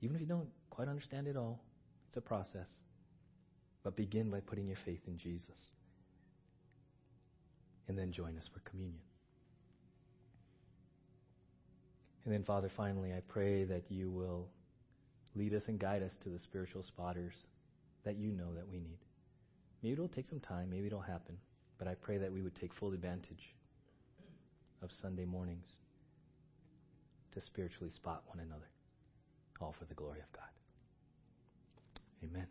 Even 0.00 0.16
if 0.16 0.20
you 0.20 0.28
don't 0.28 0.48
quite 0.70 0.88
understand 0.88 1.26
it 1.26 1.36
all, 1.36 1.60
it's 2.08 2.16
a 2.16 2.20
process. 2.20 2.68
But 3.84 3.96
begin 3.96 4.30
by 4.30 4.40
putting 4.40 4.66
your 4.66 4.78
faith 4.84 5.02
in 5.06 5.18
Jesus. 5.18 5.70
And 7.86 7.96
then 7.96 8.10
join 8.10 8.36
us 8.36 8.48
for 8.52 8.60
communion. 8.68 9.02
And 12.24 12.32
then, 12.32 12.42
Father, 12.42 12.70
finally, 12.74 13.12
I 13.12 13.20
pray 13.28 13.64
that 13.64 13.84
you 13.90 14.10
will 14.10 14.48
lead 15.36 15.54
us 15.54 15.64
and 15.68 15.78
guide 15.78 16.02
us 16.02 16.12
to 16.22 16.30
the 16.30 16.38
spiritual 16.38 16.82
spotters 16.82 17.34
that 18.04 18.16
you 18.16 18.30
know 18.30 18.54
that 18.54 18.66
we 18.68 18.78
need. 18.78 18.98
Maybe 19.82 19.92
it'll 19.92 20.08
take 20.08 20.26
some 20.26 20.40
time, 20.40 20.70
maybe 20.70 20.86
it'll 20.86 21.00
happen, 21.00 21.36
but 21.78 21.88
I 21.88 21.94
pray 21.94 22.16
that 22.18 22.32
we 22.32 22.40
would 22.40 22.56
take 22.56 22.72
full 22.72 22.92
advantage 22.92 23.54
of 24.82 24.90
Sunday 25.02 25.26
mornings 25.26 25.66
to 27.34 27.40
spiritually 27.40 27.90
spot 27.90 28.22
one 28.26 28.40
another, 28.40 28.68
all 29.60 29.74
for 29.78 29.84
the 29.84 29.94
glory 29.94 30.20
of 30.20 30.32
God. 30.32 30.48
Amen. 32.22 32.46